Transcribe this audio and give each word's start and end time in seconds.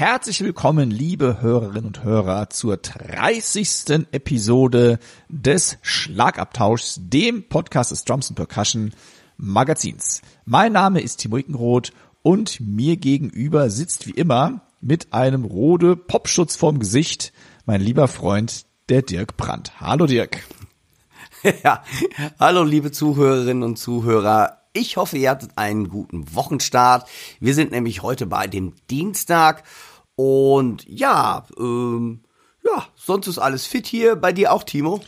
Herzlich 0.00 0.40
willkommen, 0.40 0.90
liebe 0.90 1.42
Hörerinnen 1.42 1.84
und 1.84 2.04
Hörer, 2.04 2.48
zur 2.48 2.78
30. 2.78 4.06
Episode 4.12 4.98
des 5.28 5.76
Schlagabtauschs, 5.82 7.00
dem 7.02 7.46
Podcast 7.50 7.90
des 7.90 8.06
Drums 8.06 8.30
and 8.30 8.36
Percussion 8.36 8.94
Magazins. 9.36 10.22
Mein 10.46 10.72
Name 10.72 11.02
ist 11.02 11.18
Timo 11.18 11.36
Ickenroth 11.36 11.92
und 12.22 12.60
mir 12.60 12.96
gegenüber 12.96 13.68
sitzt 13.68 14.06
wie 14.06 14.12
immer 14.12 14.62
mit 14.80 15.12
einem 15.12 15.44
Rode 15.44 15.96
Popschutz 15.96 16.56
vorm 16.56 16.78
Gesicht 16.78 17.34
mein 17.66 17.82
lieber 17.82 18.08
Freund, 18.08 18.64
der 18.88 19.02
Dirk 19.02 19.36
Brandt. 19.36 19.82
Hallo 19.82 20.06
Dirk. 20.06 20.42
Ja, 21.62 21.84
hallo 22.38 22.64
liebe 22.64 22.90
Zuhörerinnen 22.90 23.62
und 23.62 23.76
Zuhörer. 23.76 24.60
Ich 24.72 24.96
hoffe, 24.96 25.18
ihr 25.18 25.30
hattet 25.30 25.52
einen 25.56 25.88
guten 25.88 26.34
Wochenstart. 26.34 27.08
Wir 27.40 27.54
sind 27.54 27.72
nämlich 27.72 28.02
heute 28.02 28.26
bei 28.26 28.46
dem 28.46 28.74
Dienstag 28.88 29.64
und 30.20 30.84
ja, 30.86 31.46
ähm, 31.58 32.20
ja, 32.62 32.86
sonst 32.94 33.26
ist 33.26 33.38
alles 33.38 33.64
fit 33.64 33.86
hier. 33.86 34.16
Bei 34.16 34.34
dir 34.34 34.52
auch, 34.52 34.64
Timo? 34.64 35.00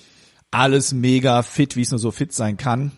Alles 0.50 0.94
mega 0.94 1.42
fit, 1.42 1.76
wie 1.76 1.82
es 1.82 1.90
nur 1.90 2.00
so 2.00 2.10
fit 2.10 2.32
sein 2.32 2.56
kann. 2.56 2.92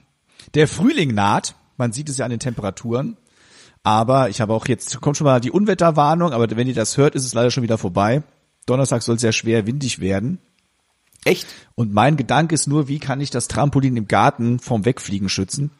Der 0.54 0.68
Frühling 0.68 1.12
naht. 1.12 1.56
Man 1.76 1.92
sieht 1.92 2.08
es 2.08 2.18
ja 2.18 2.24
an 2.24 2.30
den 2.30 2.38
Temperaturen. 2.38 3.16
Aber 3.82 4.28
ich 4.28 4.40
habe 4.40 4.54
auch 4.54 4.68
jetzt, 4.68 5.00
kommt 5.00 5.16
schon 5.16 5.24
mal 5.24 5.40
die 5.40 5.50
Unwetterwarnung, 5.50 6.32
aber 6.32 6.48
wenn 6.56 6.68
ihr 6.68 6.74
das 6.74 6.96
hört, 6.96 7.16
ist 7.16 7.24
es 7.24 7.34
leider 7.34 7.50
schon 7.50 7.64
wieder 7.64 7.78
vorbei. 7.78 8.22
Donnerstag 8.64 9.02
soll 9.02 9.16
es 9.16 9.20
sehr 9.20 9.32
schwer 9.32 9.66
windig 9.66 9.98
werden. 9.98 10.38
Echt? 11.24 11.48
Und 11.74 11.92
mein 11.92 12.16
Gedanke 12.16 12.54
ist 12.54 12.68
nur, 12.68 12.86
wie 12.86 13.00
kann 13.00 13.20
ich 13.20 13.30
das 13.30 13.48
Trampolin 13.48 13.96
im 13.96 14.06
Garten 14.06 14.60
vom 14.60 14.84
Wegfliegen 14.84 15.28
schützen? 15.28 15.72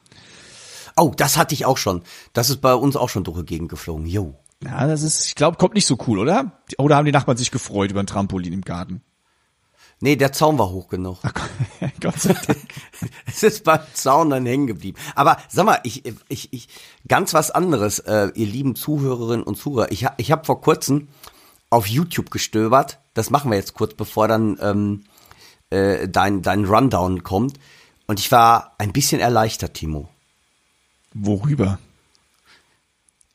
Oh, 0.97 1.13
das 1.17 1.37
hatte 1.37 1.55
ich 1.55 1.65
auch 1.65 1.79
schon. 1.79 2.03
Das 2.33 2.51
ist 2.51 2.61
bei 2.61 2.75
uns 2.75 2.97
auch 2.97 3.09
schon 3.09 3.23
durch 3.23 3.39
die 3.39 3.47
Gegend 3.47 3.69
geflogen. 3.69 4.07
Jo. 4.07 4.35
Ja, 4.65 4.87
das 4.87 5.03
ist, 5.03 5.27
ich 5.27 5.35
glaube, 5.35 5.57
kommt 5.57 5.75
nicht 5.75 5.87
so 5.87 5.99
cool, 6.07 6.19
oder? 6.19 6.53
Oder 6.79 6.97
haben 6.97 7.05
die 7.05 7.13
Nachbarn 7.13 7.37
sich 7.37 7.51
gefreut 7.51 7.91
über 7.91 8.01
ein 8.01 8.07
Trampolin 8.07 8.53
im 8.53 8.63
Garten? 8.63 9.03
Nee, 10.01 10.17
der 10.17 10.33
Zaun 10.33 10.59
war 10.59 10.71
hoch 10.71 10.89
genug. 10.89 11.19
Ach, 11.23 11.33
Gott 12.01 12.19
sei 12.21 12.35
Dank. 12.35 12.59
es 13.27 13.43
ist 13.43 13.65
beim 13.65 13.81
Zaun 13.95 14.31
dann 14.31 14.47
hängen 14.47 14.67
geblieben. 14.67 14.99
Aber 15.15 15.39
sag 15.49 15.67
mal, 15.67 15.81
ich, 15.85 16.03
ich, 16.29 16.53
ich, 16.53 16.69
ganz 17.07 17.35
was 17.35 17.51
anderes, 17.51 18.01
äh, 18.01 18.31
ihr 18.35 18.47
lieben 18.47 18.75
Zuhörerinnen 18.77 19.45
und 19.45 19.57
Zuhörer. 19.57 19.93
Ich, 19.93 20.07
ich 20.17 20.33
habe 20.33 20.45
vor 20.45 20.61
kurzem 20.61 21.09
auf 21.71 21.87
YouTube 21.87 22.31
gestöbert. 22.31 22.99
Das 23.15 23.31
machen 23.31 23.51
wir 23.51 23.57
jetzt 23.57 23.75
kurz, 23.75 23.95
bevor 23.95 24.29
dann 24.29 24.59
ähm, 24.61 25.05
äh, 25.71 26.09
dein, 26.09 26.43
dein 26.43 26.65
Rundown 26.65 27.23
kommt. 27.23 27.59
Und 28.07 28.21
ich 28.21 28.31
war 28.31 28.75
ein 28.79 28.93
bisschen 28.93 29.21
erleichtert, 29.21 29.75
Timo. 29.75 30.09
Worüber? 31.15 31.79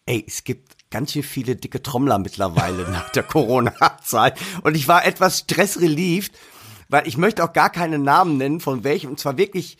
Ey, 0.05 0.23
es 0.27 0.43
gibt 0.43 0.68
ganz 0.91 1.11
schön 1.11 1.23
viele 1.23 1.55
dicke 1.55 1.81
Trommler 1.83 2.19
mittlerweile 2.19 2.89
nach 2.89 3.09
der 3.09 3.23
Corona-Zeit. 3.23 4.39
Und 4.63 4.75
ich 4.75 4.87
war 4.87 5.05
etwas 5.05 5.39
stressrelieved, 5.39 6.31
weil 6.89 7.07
ich 7.07 7.17
möchte 7.17 7.43
auch 7.43 7.53
gar 7.53 7.69
keine 7.69 7.99
Namen 7.99 8.37
nennen, 8.37 8.59
von 8.59 8.83
welchem. 8.83 9.11
Und 9.11 9.19
zwar 9.19 9.37
wirklich 9.37 9.77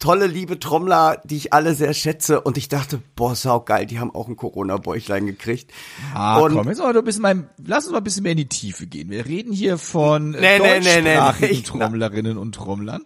tolle, 0.00 0.26
liebe 0.26 0.58
Trommler, 0.58 1.22
die 1.24 1.36
ich 1.36 1.52
alle 1.52 1.74
sehr 1.74 1.94
schätze. 1.94 2.40
Und 2.40 2.58
ich 2.58 2.68
dachte, 2.68 3.00
boah, 3.14 3.36
saugeil, 3.36 3.86
die 3.86 4.00
haben 4.00 4.12
auch 4.12 4.26
ein 4.26 4.36
Corona-Bäuchlein 4.36 5.26
gekriegt. 5.26 5.72
Ah, 6.14 6.38
und 6.40 6.54
komm, 6.54 6.68
jetzt 6.68 6.78
mal 6.78 6.96
ein 6.96 7.04
bisschen 7.04 7.22
mein, 7.22 7.48
lass 7.64 7.84
uns 7.84 7.92
mal 7.92 7.98
ein 7.98 8.04
bisschen 8.04 8.24
mehr 8.24 8.32
in 8.32 8.38
die 8.38 8.48
Tiefe 8.48 8.86
gehen. 8.86 9.10
Wir 9.10 9.26
reden 9.26 9.52
hier 9.52 9.78
von 9.78 10.30
Nee, 10.30 10.58
nee, 10.58 10.58
nee, 10.58 10.80
nee, 10.80 11.02
nee. 11.02 11.14
deutschsprachigen 11.14 11.64
Trommlerinnen 11.64 12.38
und 12.38 12.54
Trommlern. 12.54 13.04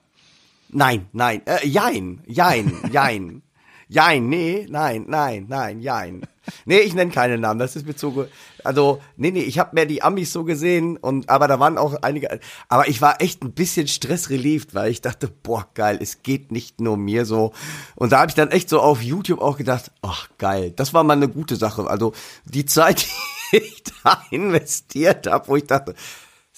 Nein, 0.70 1.06
nein, 1.12 1.42
äh, 1.46 1.66
jein, 1.66 2.22
jein, 2.26 2.72
jein. 2.90 3.42
Jein, 3.90 4.28
nee, 4.28 4.66
nein, 4.68 5.06
nein, 5.08 5.46
nein, 5.48 5.80
jein. 5.80 6.20
Nee, 6.64 6.80
ich 6.80 6.94
nenne 6.94 7.10
keine 7.10 7.38
Namen, 7.38 7.58
das 7.58 7.76
ist 7.76 7.86
mir 7.86 7.94
ge- 7.94 8.28
also, 8.64 9.00
nee, 9.16 9.30
nee, 9.30 9.42
ich 9.42 9.58
habe 9.58 9.70
mehr 9.74 9.86
die 9.86 10.02
Amis 10.02 10.32
so 10.32 10.44
gesehen 10.44 10.96
und, 10.96 11.28
aber 11.30 11.48
da 11.48 11.60
waren 11.60 11.78
auch 11.78 11.94
einige, 12.02 12.40
aber 12.68 12.88
ich 12.88 13.00
war 13.00 13.20
echt 13.22 13.42
ein 13.42 13.52
bisschen 13.52 13.86
stressrelieved, 13.88 14.74
weil 14.74 14.90
ich 14.90 15.00
dachte, 15.00 15.28
boah, 15.42 15.66
geil, 15.74 15.98
es 16.00 16.22
geht 16.22 16.50
nicht 16.52 16.80
nur 16.80 16.96
mir 16.96 17.24
so. 17.24 17.52
Und 17.94 18.12
da 18.12 18.18
habe 18.20 18.30
ich 18.30 18.34
dann 18.34 18.50
echt 18.50 18.68
so 18.68 18.80
auf 18.80 19.02
YouTube 19.02 19.40
auch 19.40 19.56
gedacht, 19.56 19.90
ach, 20.02 20.28
geil, 20.38 20.72
das 20.74 20.92
war 20.94 21.04
mal 21.04 21.14
eine 21.14 21.28
gute 21.28 21.56
Sache. 21.56 21.88
Also, 21.88 22.12
die 22.44 22.64
Zeit, 22.66 23.06
die 23.52 23.58
ich 23.58 23.82
da 24.04 24.22
investiert 24.30 25.26
habe, 25.26 25.48
wo 25.48 25.56
ich 25.56 25.64
dachte, 25.66 25.94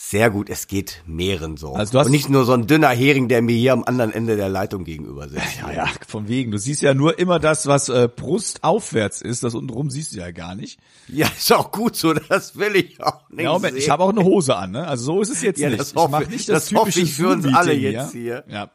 sehr 0.02 0.30
gut, 0.30 0.48
es 0.48 0.66
geht 0.66 1.02
mehreren 1.06 1.58
so. 1.58 1.74
Also 1.74 1.92
du 1.92 1.98
hast- 1.98 2.06
und 2.06 2.12
nicht 2.12 2.30
nur 2.30 2.46
so 2.46 2.52
ein 2.54 2.66
dünner 2.66 2.88
Hering, 2.88 3.28
der 3.28 3.42
mir 3.42 3.54
hier 3.54 3.74
am 3.74 3.84
anderen 3.84 4.10
Ende 4.12 4.34
der 4.34 4.48
Leitung 4.48 4.84
gegenüber 4.84 5.28
sitzt. 5.28 5.58
Ja, 5.60 5.70
ja, 5.72 5.88
von 6.08 6.26
wegen. 6.26 6.50
Du 6.50 6.56
siehst 6.58 6.80
ja 6.80 6.94
nur 6.94 7.18
immer 7.18 7.38
das, 7.38 7.66
was 7.66 7.90
äh, 7.90 8.08
Brust 8.08 8.64
aufwärts 8.64 9.20
ist. 9.20 9.44
Das 9.44 9.54
untenrum 9.54 9.90
siehst 9.90 10.14
du 10.14 10.18
ja 10.18 10.30
gar 10.30 10.54
nicht. 10.54 10.80
Ja, 11.06 11.26
ist 11.26 11.52
auch 11.52 11.70
gut 11.70 11.96
so, 11.96 12.14
das 12.14 12.56
will 12.56 12.76
ich 12.76 13.00
auch 13.02 13.28
nicht 13.28 13.42
Ja, 13.44 13.52
Moment, 13.52 13.74
sehen. 13.74 13.82
ich 13.82 13.90
habe 13.90 14.02
auch 14.02 14.08
eine 14.10 14.24
Hose 14.24 14.56
an, 14.56 14.70
ne? 14.70 14.86
Also 14.88 15.04
so 15.04 15.20
ist 15.20 15.28
es 15.28 15.42
jetzt 15.42 15.60
Ja, 15.60 15.68
nicht. 15.68 15.80
das 15.80 15.90
ich 15.90 15.96
hoffe- 15.96 16.10
mach 16.12 16.26
nicht 16.26 16.48
das, 16.48 16.70
das 16.70 16.78
hoffe 16.78 16.90
typische 16.92 17.00
ich 17.04 17.12
für 17.14 17.28
uns 17.28 17.44
alle 17.54 17.74
jetzt 17.74 18.12
hier. 18.12 18.44
Ja. 18.48 18.70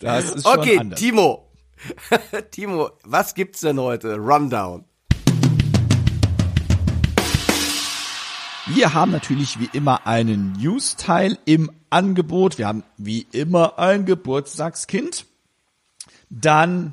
Das 0.00 0.32
ist 0.32 0.42
schon 0.48 0.58
Okay, 0.58 0.78
anders. 0.78 0.98
Timo. 0.98 1.48
Timo, 2.50 2.90
was 3.04 3.34
gibt's 3.34 3.60
denn 3.60 3.78
heute? 3.80 4.16
Rundown. 4.16 4.84
Wir 8.68 8.94
haben 8.94 9.12
natürlich 9.12 9.60
wie 9.60 9.70
immer 9.72 10.08
einen 10.08 10.54
News-Teil 10.54 11.38
im 11.44 11.70
Angebot. 11.88 12.58
Wir 12.58 12.66
haben 12.66 12.82
wie 12.96 13.24
immer 13.30 13.78
ein 13.78 14.06
Geburtstagskind. 14.06 15.24
Dann 16.30 16.92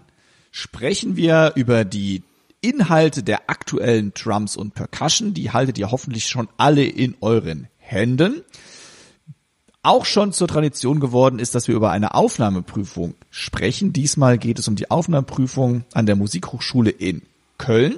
sprechen 0.52 1.16
wir 1.16 1.54
über 1.56 1.84
die 1.84 2.22
Inhalte 2.62 3.24
der 3.24 3.50
aktuellen 3.50 4.14
Drums 4.14 4.56
und 4.56 4.76
Percussion. 4.76 5.34
Die 5.34 5.50
haltet 5.50 5.80
ihr 5.80 5.90
hoffentlich 5.90 6.28
schon 6.28 6.48
alle 6.58 6.86
in 6.86 7.16
euren 7.22 7.68
Händen. 7.80 8.44
Auch 9.82 10.06
schon 10.06 10.32
zur 10.32 10.48
Tradition 10.48 11.00
geworden 11.00 11.40
ist, 11.40 11.56
dass 11.56 11.68
wir 11.68 11.76
über 11.76 11.90
eine 11.90 12.14
Aufnahmeprüfung 12.14 13.16
sprechen. 13.32 13.94
Diesmal 13.94 14.38
geht 14.38 14.60
es 14.60 14.68
um 14.68 14.76
die 14.76 14.92
Aufnahmeprüfung 14.92 15.86
an 15.94 16.06
der 16.06 16.18
Musikhochschule 16.18 16.92
in 16.92 17.24
Köln. 17.58 17.98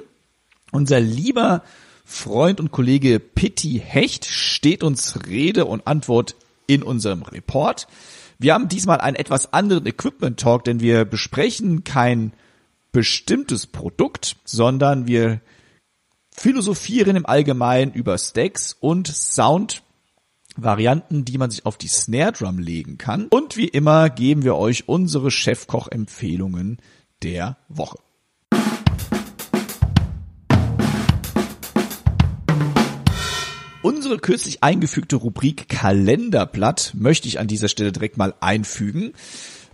Unser 0.72 0.98
lieber 0.98 1.62
Freund 2.08 2.60
und 2.60 2.70
Kollege 2.70 3.18
Pitti 3.18 3.82
Hecht 3.84 4.26
steht 4.26 4.84
uns 4.84 5.26
Rede 5.26 5.64
und 5.64 5.88
Antwort 5.88 6.36
in 6.68 6.84
unserem 6.84 7.22
Report. 7.22 7.88
Wir 8.38 8.54
haben 8.54 8.68
diesmal 8.68 9.00
einen 9.00 9.16
etwas 9.16 9.52
anderen 9.52 9.86
Equipment 9.86 10.38
Talk, 10.38 10.62
denn 10.64 10.78
wir 10.78 11.04
besprechen 11.04 11.82
kein 11.82 12.32
bestimmtes 12.92 13.66
Produkt, 13.66 14.36
sondern 14.44 15.08
wir 15.08 15.40
philosophieren 16.30 17.16
im 17.16 17.26
Allgemeinen 17.26 17.92
über 17.92 18.16
Stacks 18.18 18.76
und 18.78 19.08
Soundvarianten, 19.08 21.24
die 21.24 21.38
man 21.38 21.50
sich 21.50 21.66
auf 21.66 21.76
die 21.76 21.88
Snare 21.88 22.32
Drum 22.32 22.60
legen 22.60 22.98
kann. 22.98 23.26
Und 23.30 23.56
wie 23.56 23.68
immer 23.68 24.10
geben 24.10 24.44
wir 24.44 24.54
euch 24.54 24.88
unsere 24.88 25.32
Chefkoch-Empfehlungen 25.32 26.78
der 27.24 27.56
Woche. 27.68 27.98
Unsere 34.06 34.20
kürzlich 34.20 34.62
eingefügte 34.62 35.16
Rubrik 35.16 35.68
Kalenderblatt 35.68 36.92
möchte 36.94 37.26
ich 37.26 37.40
an 37.40 37.48
dieser 37.48 37.66
Stelle 37.66 37.90
direkt 37.90 38.16
mal 38.16 38.34
einfügen. 38.38 39.14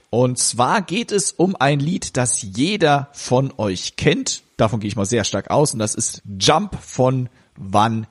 Und 0.09 0.39
zwar 0.39 0.81
geht 0.81 1.13
es 1.13 1.33
um 1.33 1.55
ein 1.55 1.81
Lied, 1.81 2.17
das 2.17 2.41
jeder 2.41 3.11
von 3.13 3.53
euch 3.59 3.97
kennt. 3.97 4.43
Davon 4.57 4.81
gehe 4.81 4.89
ich 4.89 4.97
mal 4.97 5.05
sehr 5.05 5.25
stark 5.25 5.51
aus. 5.51 5.75
Und 5.75 5.81
das 5.81 5.95
ist 5.95 6.23
Jump 6.41 6.79
von 6.81 7.29
Van 7.57 8.07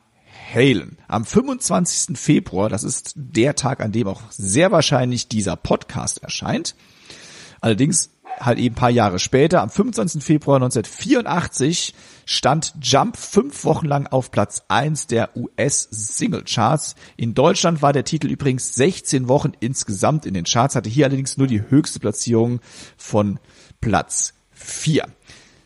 Halen. 0.53 0.99
Am 1.07 1.25
25. 1.25 2.15
Februar, 2.15 2.69
das 2.69 2.83
ist 2.83 3.13
der 3.15 3.55
Tag, 3.55 3.79
an 3.79 3.91
dem 3.91 4.07
auch 4.07 4.21
sehr 4.29 4.71
wahrscheinlich 4.71 5.27
dieser 5.27 5.55
Podcast 5.55 6.21
erscheint. 6.21 6.75
Allerdings 7.61 8.11
halt 8.39 8.59
eben 8.59 8.75
ein 8.75 8.79
paar 8.79 8.91
Jahre 8.91 9.17
später, 9.17 9.63
am 9.63 9.71
25. 9.71 10.23
Februar 10.23 10.57
1984, 10.57 11.95
stand 12.31 12.73
Jump 12.81 13.17
fünf 13.17 13.65
Wochen 13.65 13.85
lang 13.85 14.07
auf 14.07 14.31
Platz 14.31 14.63
eins 14.69 15.07
der 15.07 15.35
US-Single-Charts. 15.35 16.95
In 17.17 17.33
Deutschland 17.33 17.81
war 17.81 17.91
der 17.91 18.05
Titel 18.05 18.27
übrigens 18.27 18.73
16 18.75 19.27
Wochen 19.27 19.51
insgesamt 19.59 20.25
in 20.25 20.33
den 20.33 20.45
Charts, 20.45 20.75
hatte 20.75 20.89
hier 20.89 21.05
allerdings 21.05 21.37
nur 21.37 21.47
die 21.47 21.69
höchste 21.69 21.99
Platzierung 21.99 22.61
von 22.95 23.39
Platz 23.81 24.33
vier. 24.51 25.07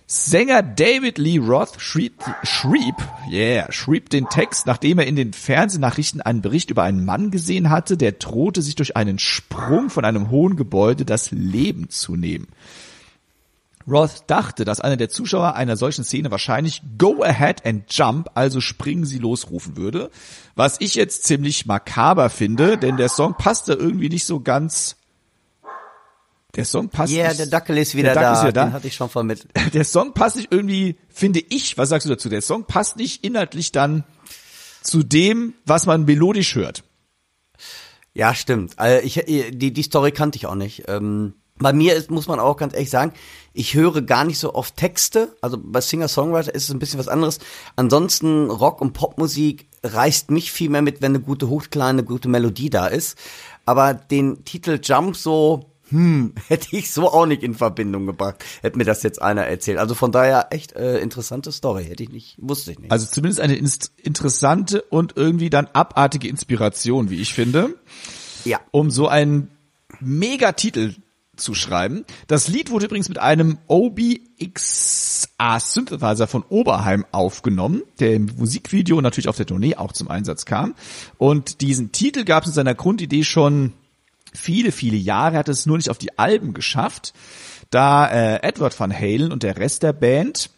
Sänger 0.07 0.61
David 0.61 1.17
Lee 1.17 1.39
Roth 1.39 1.81
schrieb, 1.81 2.23
schrieb, 2.43 2.95
yeah, 3.29 3.71
schrieb 3.71 4.09
den 4.09 4.29
Text, 4.29 4.67
nachdem 4.67 4.99
er 4.99 5.07
in 5.07 5.15
den 5.15 5.33
Fernsehnachrichten 5.33 6.21
einen 6.21 6.41
Bericht 6.41 6.69
über 6.69 6.83
einen 6.83 7.05
Mann 7.05 7.31
gesehen 7.31 7.69
hatte, 7.69 7.97
der 7.97 8.11
drohte, 8.11 8.61
sich 8.61 8.75
durch 8.75 8.95
einen 8.95 9.17
Sprung 9.17 9.89
von 9.89 10.05
einem 10.05 10.29
hohen 10.29 10.55
Gebäude 10.57 11.05
das 11.05 11.31
Leben 11.31 11.89
zu 11.89 12.15
nehmen. 12.15 12.47
Roth 13.87 14.23
dachte, 14.27 14.65
dass 14.65 14.79
einer 14.79 14.97
der 14.97 15.09
Zuschauer 15.09 15.53
einer 15.55 15.77
solchen 15.77 16.03
Szene 16.03 16.31
wahrscheinlich 16.31 16.81
Go 16.97 17.23
ahead 17.23 17.65
and 17.65 17.85
jump, 17.93 18.29
also 18.33 18.61
springen 18.61 19.05
Sie 19.05 19.19
los 19.19 19.49
rufen 19.51 19.77
würde, 19.77 20.09
was 20.55 20.77
ich 20.79 20.95
jetzt 20.95 21.23
ziemlich 21.25 21.65
makaber 21.65 22.29
finde, 22.29 22.77
denn 22.77 22.97
der 22.97 23.09
Song 23.09 23.35
passte 23.37 23.73
irgendwie 23.73 24.09
nicht 24.09 24.25
so 24.25 24.39
ganz 24.39 24.95
der 26.55 26.65
Song 26.65 26.89
passt 26.89 27.11
Ja, 27.11 27.19
yeah, 27.19 27.27
nicht. 27.29 27.39
der 27.39 27.47
Dackel 27.47 27.77
ist 27.77 27.95
wieder 27.95 28.13
Der 28.13 28.15
Dackel 28.15 28.27
da. 28.27 28.33
ist 28.33 28.43
wieder 28.43 28.51
da. 28.53 28.65
Den 28.65 28.73
hatte 28.73 28.87
ich 28.87 28.95
schon 28.95 29.09
vermittelt. 29.09 29.51
Der 29.73 29.83
Song 29.83 30.13
passt 30.13 30.37
nicht 30.37 30.51
irgendwie, 30.51 30.95
finde 31.09 31.41
ich, 31.41 31.77
was 31.77 31.89
sagst 31.89 32.05
du 32.05 32.09
dazu? 32.09 32.29
Der 32.29 32.41
Song 32.41 32.63
passt 32.65 32.95
nicht 32.95 33.25
inhaltlich 33.25 33.73
dann 33.73 34.05
zu 34.81 35.03
dem, 35.03 35.53
was 35.65 35.85
man 35.85 36.05
melodisch 36.05 36.55
hört. 36.55 36.83
Ja, 38.13 38.33
stimmt. 38.33 38.79
Also 38.79 39.05
ich, 39.05 39.21
die, 39.25 39.73
die 39.73 39.83
Story 39.83 40.11
kannte 40.13 40.37
ich 40.37 40.45
auch 40.45 40.55
nicht. 40.55 40.83
Ähm, 40.87 41.33
bei 41.57 41.71
mir 41.71 41.95
ist, 41.95 42.11
muss 42.11 42.27
man 42.27 42.39
auch 42.39 42.57
ganz 42.57 42.73
ehrlich 42.73 42.89
sagen, 42.89 43.13
ich 43.53 43.75
höre 43.75 44.01
gar 44.01 44.25
nicht 44.25 44.39
so 44.39 44.53
oft 44.53 44.75
Texte. 44.75 45.35
Also 45.39 45.57
bei 45.61 45.79
Singer-Songwriter 45.79 46.53
ist 46.53 46.63
es 46.63 46.71
ein 46.71 46.79
bisschen 46.79 46.99
was 46.99 47.07
anderes. 47.07 47.39
Ansonsten 47.77 48.49
Rock- 48.49 48.81
und 48.81 48.91
Popmusik 48.91 49.67
reißt 49.83 50.31
mich 50.31 50.51
viel 50.51 50.69
mehr 50.69 50.81
mit, 50.81 51.01
wenn 51.01 51.13
eine 51.13 51.21
gute 51.21 51.47
Hochkleine, 51.47 51.99
eine 51.99 52.03
gute 52.03 52.27
Melodie 52.27 52.69
da 52.69 52.87
ist. 52.87 53.17
Aber 53.65 53.93
den 53.93 54.43
Titel 54.43 54.81
Jump 54.83 55.15
so, 55.15 55.69
hm, 55.89 56.33
hätte 56.49 56.75
ich 56.75 56.91
so 56.91 57.09
auch 57.09 57.25
nicht 57.25 57.41
in 57.41 57.53
Verbindung 57.53 58.05
gebracht. 58.05 58.43
Hätte 58.61 58.77
mir 58.77 58.83
das 58.83 59.03
jetzt 59.03 59.21
einer 59.21 59.45
erzählt. 59.45 59.77
Also 59.77 59.95
von 59.95 60.11
daher 60.11 60.47
echt 60.49 60.73
äh, 60.73 60.99
interessante 60.99 61.53
Story. 61.53 61.85
Hätte 61.85 62.03
ich 62.03 62.09
nicht, 62.09 62.35
wusste 62.37 62.73
ich 62.73 62.79
nicht. 62.79 62.91
Also 62.91 63.07
zumindest 63.07 63.39
eine 63.39 63.55
interessante 63.55 64.81
und 64.81 65.13
irgendwie 65.15 65.49
dann 65.49 65.67
abartige 65.71 66.27
Inspiration, 66.27 67.09
wie 67.09 67.21
ich 67.21 67.33
finde, 67.33 67.75
ja. 68.43 68.59
um 68.71 68.91
so 68.91 69.07
einen 69.07 69.51
Megatitel 70.01 70.95
zu 71.37 71.53
schreiben. 71.53 72.05
Das 72.27 72.47
Lied 72.47 72.71
wurde 72.71 72.85
übrigens 72.85 73.09
mit 73.09 73.17
einem 73.17 73.57
OBXA 73.67 75.59
Synthesizer 75.59 76.27
von 76.27 76.43
Oberheim 76.49 77.05
aufgenommen, 77.11 77.83
der 77.99 78.13
im 78.13 78.29
Musikvideo 78.37 79.01
natürlich 79.01 79.27
auf 79.27 79.37
der 79.37 79.45
Tournee 79.45 79.75
auch 79.75 79.93
zum 79.93 80.09
Einsatz 80.09 80.45
kam. 80.45 80.75
Und 81.17 81.61
diesen 81.61 81.91
Titel 81.91 82.23
gab 82.23 82.43
es 82.43 82.49
in 82.49 82.55
seiner 82.55 82.75
Grundidee 82.75 83.23
schon 83.23 83.73
viele, 84.33 84.71
viele 84.71 84.97
Jahre, 84.97 85.37
hat 85.37 85.49
es 85.49 85.65
nur 85.65 85.77
nicht 85.77 85.89
auf 85.89 85.97
die 85.97 86.17
Alben 86.17 86.53
geschafft, 86.53 87.13
da 87.69 88.07
äh, 88.07 88.43
Edward 88.43 88.79
Van 88.79 88.93
Halen 88.93 89.31
und 89.31 89.43
der 89.43 89.57
Rest 89.57 89.83
der 89.83 89.93
Band 89.93 90.49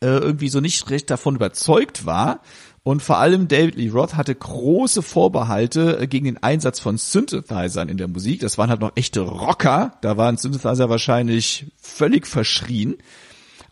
äh, 0.00 0.08
irgendwie 0.08 0.48
so 0.48 0.60
nicht 0.60 0.90
recht 0.90 1.10
davon 1.10 1.36
überzeugt 1.36 2.04
war. 2.04 2.40
Und 2.86 3.02
vor 3.02 3.18
allem 3.18 3.48
David 3.48 3.74
Lee 3.74 3.88
Roth 3.88 4.14
hatte 4.14 4.32
große 4.32 5.02
Vorbehalte 5.02 5.98
äh, 5.98 6.06
gegen 6.06 6.26
den 6.26 6.40
Einsatz 6.40 6.78
von 6.78 6.98
Synthesizern 6.98 7.88
in 7.88 7.96
der 7.96 8.06
Musik. 8.06 8.38
Das 8.38 8.58
waren 8.58 8.70
halt 8.70 8.80
noch 8.80 8.92
echte 8.94 9.22
Rocker. 9.22 9.98
Da 10.02 10.16
waren 10.16 10.36
Synthesizer 10.36 10.88
wahrscheinlich 10.88 11.66
völlig 11.78 12.28
verschrien. 12.28 12.94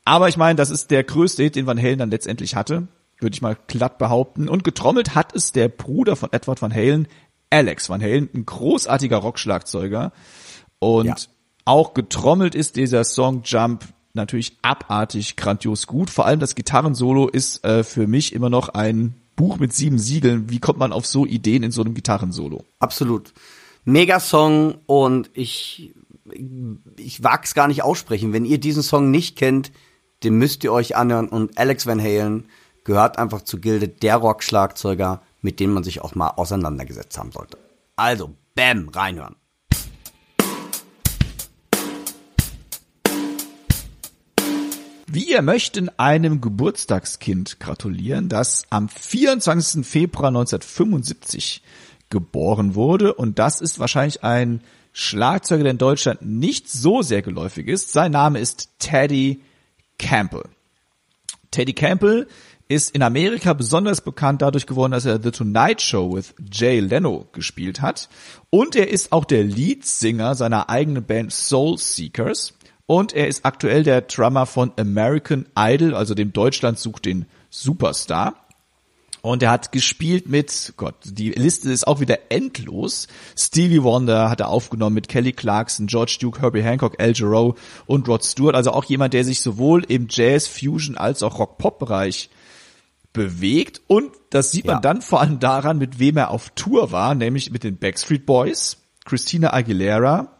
Aber 0.05 0.28
ich 0.28 0.37
meine, 0.37 0.56
das 0.56 0.70
ist 0.70 0.90
der 0.90 1.05
größte 1.05 1.44
Hit, 1.44 1.55
den 1.55 1.69
Van 1.69 1.81
Halen 1.81 2.00
dann 2.00 2.11
letztendlich 2.11 2.56
hatte, 2.56 2.88
würde 3.20 3.34
ich 3.34 3.40
mal 3.40 3.56
glatt 3.69 3.99
behaupten. 3.99 4.49
Und 4.49 4.64
getrommelt 4.64 5.14
hat 5.14 5.32
es 5.32 5.52
der 5.52 5.69
Bruder 5.69 6.17
von 6.17 6.32
Edward 6.32 6.60
Van 6.60 6.75
Halen, 6.75 7.06
Alex 7.50 7.88
Van 7.88 8.02
Halen, 8.02 8.28
ein 8.34 8.44
großartiger 8.44 9.19
Rockschlagzeuger. 9.19 10.10
Und 10.81 11.06
Ja. 11.06 11.14
auch 11.67 11.94
getrommelt 11.94 12.56
ist 12.56 12.75
dieser 12.75 13.05
Song 13.05 13.43
Jump 13.44 13.84
natürlich 14.14 14.56
abartig 14.62 15.37
grandios 15.37 15.87
gut. 15.87 16.11
Vor 16.11 16.26
allem 16.26 16.40
das 16.40 16.55
Gitarrensolo 16.55 17.28
ist 17.28 17.64
äh, 17.64 17.84
für 17.84 18.06
mich 18.06 18.32
immer 18.32 18.50
noch 18.50 18.70
ein 18.70 19.14
Buch 19.37 19.58
mit 19.58 19.72
sieben 19.72 19.99
Siegeln. 19.99 20.50
Wie 20.50 20.61
kommt 20.61 20.78
man 20.78 20.93
auf 20.93 21.06
so 21.06 21.26
Ideen 21.26 21.62
in 21.62 21.72
so 21.72 21.82
einem 21.82 21.94
Gitarrensolo? 21.94 22.64
Absolut. 22.78 23.32
Mega 23.84 24.20
Song 24.20 24.76
und 24.87 25.31
ich, 25.34 25.94
ich 26.96 27.22
wag's 27.22 27.55
gar 27.55 27.69
nicht 27.69 27.82
aussprechen. 27.82 28.32
Wenn 28.32 28.44
ihr 28.44 28.58
diesen 28.58 28.82
Song 28.82 29.11
nicht 29.11 29.37
kennt, 29.37 29.72
den 30.22 30.38
müsst 30.38 30.64
ihr 30.64 30.72
euch 30.72 30.96
anhören. 30.96 31.28
Und 31.28 31.58
Alex 31.58 31.87
Van 31.87 32.00
Halen 32.00 32.46
gehört 32.84 33.19
einfach 33.19 33.43
zur 33.43 33.60
Gilde 33.60 33.88
der 33.88 34.17
Rock-Schlagzeuger, 34.17 35.22
mit 35.43 35.60
denen 35.60 35.75
man 35.75 35.84
sich 35.84 36.00
auch 36.00 36.14
mal 36.14 36.31
auseinandergesetzt 36.31 37.19
haben 37.19 37.32
sollte. 37.32 37.58
Also, 37.96 38.31
bam, 38.55 38.88
reinhören. 38.88 39.37
Wir 45.14 45.43
möchten 45.43 45.90
einem 45.96 46.40
Geburtstagskind 46.40 47.61
gratulieren, 47.61 48.28
das 48.28 48.64
am 48.70 48.88
24. 48.88 49.87
Februar 49.87 50.26
1975 50.26 51.62
geboren 52.11 52.75
wurde. 52.75 53.14
Und 53.14 53.38
das 53.38 53.61
ist 53.61 53.78
wahrscheinlich 53.78 54.25
ein 54.25 54.61
Schlagzeuger, 54.93 55.62
der 55.62 55.70
in 55.70 55.78
Deutschland 55.78 56.22
nicht 56.22 56.69
so 56.69 57.02
sehr 57.02 57.22
geläufig 57.22 57.69
ist. 57.69 57.93
Sein 57.93 58.11
Name 58.11 58.40
ist 58.40 58.70
Teddy 58.81 59.40
Campbell. 60.00 60.46
Teddy 61.52 61.75
Campbell 61.75 62.26
ist 62.67 62.93
in 62.93 63.02
Amerika 63.02 63.52
besonders 63.52 64.00
bekannt 64.00 64.43
dadurch 64.43 64.67
geworden, 64.67 64.90
dass 64.90 65.05
er 65.05 65.22
The 65.22 65.31
Tonight 65.31 65.81
Show 65.81 66.17
with 66.17 66.34
Jay 66.50 66.81
Leno 66.81 67.28
gespielt 67.31 67.81
hat. 67.81 68.08
Und 68.50 68.75
er 68.75 68.88
ist 68.88 69.12
auch 69.12 69.26
der 69.26 69.44
Leadsinger 69.44 70.34
seiner 70.34 70.70
eigenen 70.70 71.05
Band 71.05 71.32
Soul 71.32 71.78
Seekers. 71.78 72.55
Und 72.86 73.12
er 73.14 73.28
ist 73.28 73.44
aktuell 73.44 73.82
der 73.82 74.02
Drummer 74.02 74.46
von 74.46 74.72
American 74.78 75.46
Idol, 75.58 75.94
also 75.94 76.14
dem 76.14 76.32
Deutschland 76.32 76.78
sucht 76.78 77.06
den 77.06 77.26
Superstar. 77.50 78.34
Und 79.22 79.42
er 79.42 79.50
hat 79.52 79.72
gespielt 79.72 80.28
mit, 80.28 80.75
Gott, 80.76 80.96
die 81.04 81.31
Liste 81.31 81.72
ist 81.72 81.86
auch 81.86 81.98
wieder 82.00 82.31
endlos. 82.31 83.08
Stevie 83.34 83.82
Wonder 83.82 84.28
hat 84.28 84.40
er 84.40 84.50
aufgenommen 84.50 84.92
mit 84.92 85.08
Kelly 85.08 85.32
Clarkson, 85.32 85.86
George 85.86 86.19
Duke, 86.20 86.42
Herbie 86.42 86.62
Hancock, 86.62 87.00
Al 87.00 87.14
Jarreau 87.14 87.54
und 87.86 88.06
Rod 88.06 88.22
Stewart. 88.22 88.54
Also 88.54 88.72
auch 88.72 88.84
jemand, 88.84 89.14
der 89.14 89.25
sich 89.25 89.40
sowohl 89.40 89.82
im 89.84 90.08
Jazz, 90.10 90.46
Fusion 90.46 90.98
als 90.98 91.22
auch 91.22 91.38
Rock-Pop-Bereich 91.38 92.28
bewegt. 93.14 93.81
Und 93.86 94.12
das 94.28 94.50
sieht 94.50 94.66
man 94.66 94.76
Ja. 94.76 94.81
dann 94.81 95.00
vor 95.00 95.22
allem 95.22 95.40
daran, 95.40 95.78
mit 95.78 95.98
wem 95.98 96.19
er 96.19 96.31
auf 96.31 96.50
Tour 96.50 96.92
war, 96.92 97.14
nämlich 97.14 97.50
mit 97.50 97.64
den 97.64 97.78
Backstreet 97.78 98.26
Boys, 98.26 98.76
Christina 99.06 99.54
Aguilera, 99.54 100.33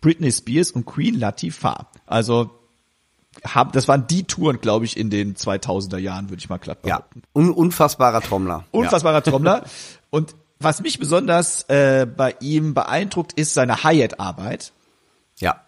Britney 0.00 0.32
Spears 0.32 0.70
und 0.72 0.86
Queen 0.86 1.18
Latifah. 1.18 1.88
Also 2.06 2.50
haben, 3.44 3.70
das 3.72 3.86
waren 3.88 4.06
die 4.06 4.24
Touren, 4.24 4.60
glaube 4.60 4.84
ich, 4.84 4.96
in 4.96 5.10
den 5.10 5.34
2000er 5.36 5.98
Jahren, 5.98 6.30
würde 6.30 6.40
ich 6.40 6.48
mal 6.48 6.58
glatt 6.58 6.78
Ja, 6.84 6.96
behaupten. 6.98 7.22
un 7.34 7.50
unfassbarer 7.50 8.20
Trommler. 8.20 8.64
Unfassbarer 8.70 9.22
Trommler. 9.22 9.64
Und 10.10 10.34
was 10.58 10.82
mich 10.82 10.98
besonders 10.98 11.62
äh, 11.68 12.06
bei 12.06 12.34
ihm 12.40 12.74
beeindruckt, 12.74 13.32
ist 13.34 13.54
seine 13.54 13.82
Hi-Hat-Arbeit. 13.84 14.72
Ja. 15.38 15.60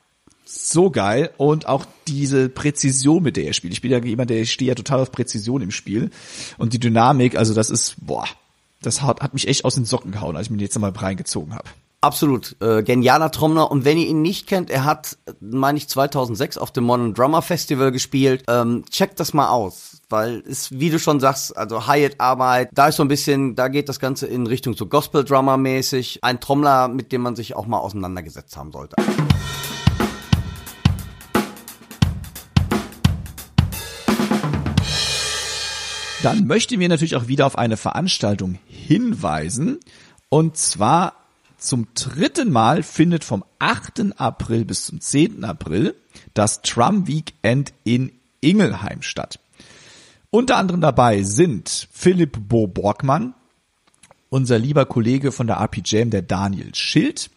So 0.45 0.91
geil. 0.91 1.31
Und 1.39 1.67
auch 1.67 1.87
diese 2.09 2.49
Präzision, 2.49 3.23
mit 3.23 3.37
der 3.37 3.45
er 3.45 3.53
spielt. 3.55 3.73
Ich 3.73 3.81
bin 3.81 3.91
ja 3.91 3.99
jemand, 3.99 4.29
der 4.29 4.43
ich 4.43 4.53
stehe 4.53 4.71
ja 4.71 4.75
total 4.75 5.01
auf 5.01 5.13
Präzision 5.13 5.63
im 5.63 5.71
Spiel. 5.71 6.11
Und 6.59 6.73
die 6.75 6.81
Dynamik, 6.81 7.37
also 7.37 7.55
das 7.55 7.71
ist, 7.71 7.95
boah, 8.05 8.27
das 8.83 9.01
hat, 9.03 9.21
hat 9.23 9.33
mich 9.35 9.49
echt 9.49 9.65
aus 9.65 9.77
den 9.77 9.85
Socken 9.85 10.11
gehauen, 10.11 10.37
als 10.37 10.49
ich 10.49 10.51
mir 10.51 10.59
jetzt 10.61 10.79
mal 10.79 10.91
reingezogen 10.91 11.55
habe. 11.55 11.69
Absolut, 12.05 12.57
äh, 12.61 12.83
genialer 12.83 13.31
Trommler. 13.31 13.71
Und 13.71 13.85
wenn 13.85 13.97
ihr 13.97 14.09
ihn 14.09 14.23
nicht 14.23 14.49
kennt, 14.49 14.71
er 14.71 14.85
hat, 14.85 15.17
meine 15.39 15.79
ich, 15.79 15.89
2006 15.89 16.59
auf 16.59 16.73
dem 16.73 16.83
Modern 16.83 17.15
Drummer 17.15 17.43
Festival 17.43 17.93
gespielt. 17.93 18.43
Ähm, 18.49 18.85
checkt 18.91 19.21
das 19.21 19.35
mal 19.35 19.51
aus, 19.51 20.03
weil 20.09 20.41
ist, 20.41 20.81
wie 20.81 20.91
du 20.91 20.99
schon 20.99 21.21
sagst, 21.21 21.57
also 21.57 21.87
Hi-Hat-Arbeit, 21.87 22.71
da 22.73 22.89
ist 22.89 22.97
so 22.97 23.05
ein 23.05 23.09
bisschen, 23.09 23.55
da 23.55 23.69
geht 23.69 23.89
das 23.89 24.01
Ganze 24.01 24.27
in 24.27 24.49
Richtung 24.49 24.75
so 24.75 24.87
Gospel-Drummer 24.87 25.57
mäßig. 25.57 26.25
Ein 26.25 26.41
Trommler, 26.41 26.89
mit 26.89 27.13
dem 27.13 27.23
man 27.23 27.37
sich 27.37 27.55
auch 27.55 27.67
mal 27.67 27.79
auseinandergesetzt 27.79 28.57
haben 28.57 28.73
sollte. 28.73 28.97
Dann 36.25 36.49
möchten 36.49 36.81
wir 36.81 36.89
natürlich 36.89 37.15
auch 37.15 37.29
wieder 37.29 37.47
auf 37.47 37.57
eine 37.57 37.77
Veranstaltung 37.77 38.59
hinweisen. 38.67 39.79
Und 40.29 40.57
zwar 40.57 41.22
zum 41.63 41.89
dritten 41.95 42.51
Mal 42.51 42.83
findet 42.83 43.25
vom 43.25 43.45
8. 43.59 44.19
April 44.21 44.65
bis 44.65 44.87
zum 44.87 45.01
10. 45.01 45.45
April 45.45 45.95
das 46.35 46.63
Drum 46.63 47.07
Weekend 47.07 47.73
in 47.85 48.13
Ingelheim 48.41 49.03
statt. 49.03 49.39
Unter 50.31 50.57
anderem 50.57 50.81
dabei 50.81 51.23
sind 51.23 51.89
Philipp 51.93 52.49
Bo 52.49 52.67
Borgmann, 52.67 53.35
unser 54.31 54.59
lieber 54.59 54.87
Kollege 54.87 55.31
von 55.31 55.47
der 55.47 55.57
RPJM, 55.57 56.11
der 56.11 56.23
Daniel 56.23 56.75
Schild. 56.75 57.31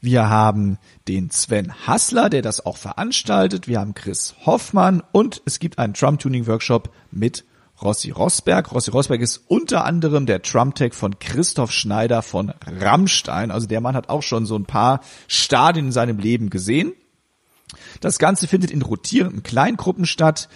Wir 0.00 0.28
haben 0.28 0.78
den 1.08 1.30
Sven 1.30 1.72
Hassler, 1.86 2.30
der 2.30 2.42
das 2.42 2.64
auch 2.64 2.76
veranstaltet. 2.76 3.66
Wir 3.66 3.80
haben 3.80 3.94
Chris 3.94 4.34
Hoffmann 4.44 5.02
und 5.12 5.42
es 5.44 5.58
gibt 5.58 5.78
einen 5.78 5.94
Drum-Tuning-Workshop 5.94 6.92
mit 7.10 7.44
Rossi 7.82 8.10
Rosberg. 8.10 8.72
Rossi 8.72 8.90
Rosberg 8.90 9.20
ist 9.20 9.42
unter 9.48 9.84
anderem 9.84 10.26
der 10.26 10.38
Drum-Tech 10.38 10.94
von 10.94 11.18
Christoph 11.18 11.72
Schneider 11.72 12.22
von 12.22 12.52
Rammstein. 12.66 13.50
Also 13.50 13.66
der 13.66 13.80
Mann 13.80 13.96
hat 13.96 14.08
auch 14.08 14.22
schon 14.22 14.46
so 14.46 14.56
ein 14.56 14.64
paar 14.64 15.00
Stadien 15.28 15.86
in 15.86 15.92
seinem 15.92 16.18
Leben 16.18 16.50
gesehen. 16.50 16.92
Das 18.00 18.18
Ganze 18.18 18.46
findet 18.46 18.70
in 18.70 18.82
rotierenden 18.82 19.42
Kleingruppen 19.42 20.06
statt 20.06 20.48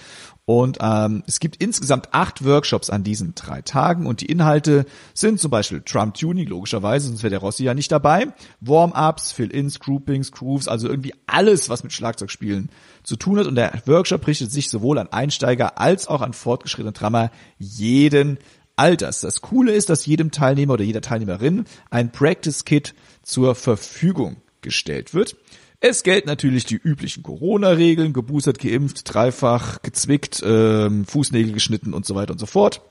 und 0.50 0.78
ähm, 0.80 1.22
es 1.28 1.38
gibt 1.38 1.62
insgesamt 1.62 2.08
acht 2.10 2.44
Workshops 2.44 2.90
an 2.90 3.04
diesen 3.04 3.36
drei 3.36 3.62
Tagen 3.62 4.04
und 4.04 4.20
die 4.20 4.26
Inhalte 4.26 4.84
sind 5.14 5.38
zum 5.38 5.52
Beispiel 5.52 5.80
Drum 5.80 6.12
Tuning, 6.12 6.48
logischerweise, 6.48 7.06
sonst 7.06 7.22
wäre 7.22 7.30
der 7.30 7.38
Rossi 7.38 7.62
ja 7.62 7.72
nicht 7.72 7.92
dabei, 7.92 8.26
Warm-ups, 8.60 9.30
Fill-ins, 9.30 9.78
Groupings, 9.78 10.32
Grooves, 10.32 10.66
also 10.66 10.88
irgendwie 10.88 11.14
alles, 11.28 11.68
was 11.68 11.84
mit 11.84 11.92
Schlagzeugspielen 11.92 12.68
zu 13.04 13.14
tun 13.14 13.38
hat 13.38 13.46
und 13.46 13.54
der 13.54 13.80
Workshop 13.86 14.26
richtet 14.26 14.50
sich 14.50 14.70
sowohl 14.70 14.98
an 14.98 15.06
Einsteiger 15.12 15.78
als 15.78 16.08
auch 16.08 16.20
an 16.20 16.32
fortgeschrittene 16.32 16.94
Drummer 16.94 17.30
jeden 17.60 18.38
Alters. 18.74 19.20
Das 19.20 19.42
Coole 19.42 19.70
ist, 19.70 19.88
dass 19.88 20.04
jedem 20.04 20.32
Teilnehmer 20.32 20.72
oder 20.72 20.82
jeder 20.82 21.00
Teilnehmerin 21.00 21.64
ein 21.90 22.10
Practice-Kit 22.10 22.96
zur 23.22 23.54
Verfügung 23.54 24.38
gestellt 24.62 25.14
wird. 25.14 25.36
Es 25.80 26.02
gelten 26.02 26.28
natürlich 26.28 26.66
die 26.66 26.76
üblichen 26.76 27.22
Corona-Regeln, 27.22 28.12
geboostert, 28.12 28.58
geimpft, 28.58 29.14
dreifach, 29.14 29.80
gezwickt, 29.80 30.42
ähm, 30.44 31.06
Fußnägel 31.06 31.52
geschnitten 31.52 31.94
und 31.94 32.04
so 32.04 32.14
weiter 32.14 32.32
und 32.32 32.38
so 32.38 32.44
fort. 32.44 32.82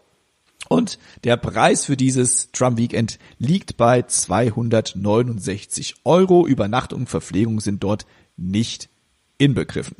Und 0.67 0.97
der 1.23 1.37
Preis 1.37 1.85
für 1.85 1.95
dieses 1.95 2.51
Drum 2.51 2.77
Weekend 2.77 3.19
liegt 3.37 3.77
bei 3.77 4.01
269 4.01 5.97
Euro. 6.03 6.47
Übernachtung 6.47 7.01
und 7.01 7.09
Verpflegung 7.09 7.59
sind 7.59 7.83
dort 7.83 8.07
nicht 8.37 8.89
inbegriffen. 9.37 9.97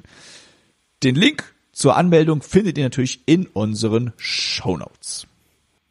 Den 1.03 1.13
Link 1.15 1.53
zur 1.71 1.95
Anmeldung 1.95 2.41
findet 2.41 2.77
ihr 2.79 2.85
natürlich 2.85 3.21
in 3.27 3.45
unseren 3.45 4.13
Show 4.17 4.77
Notes. 4.77 5.27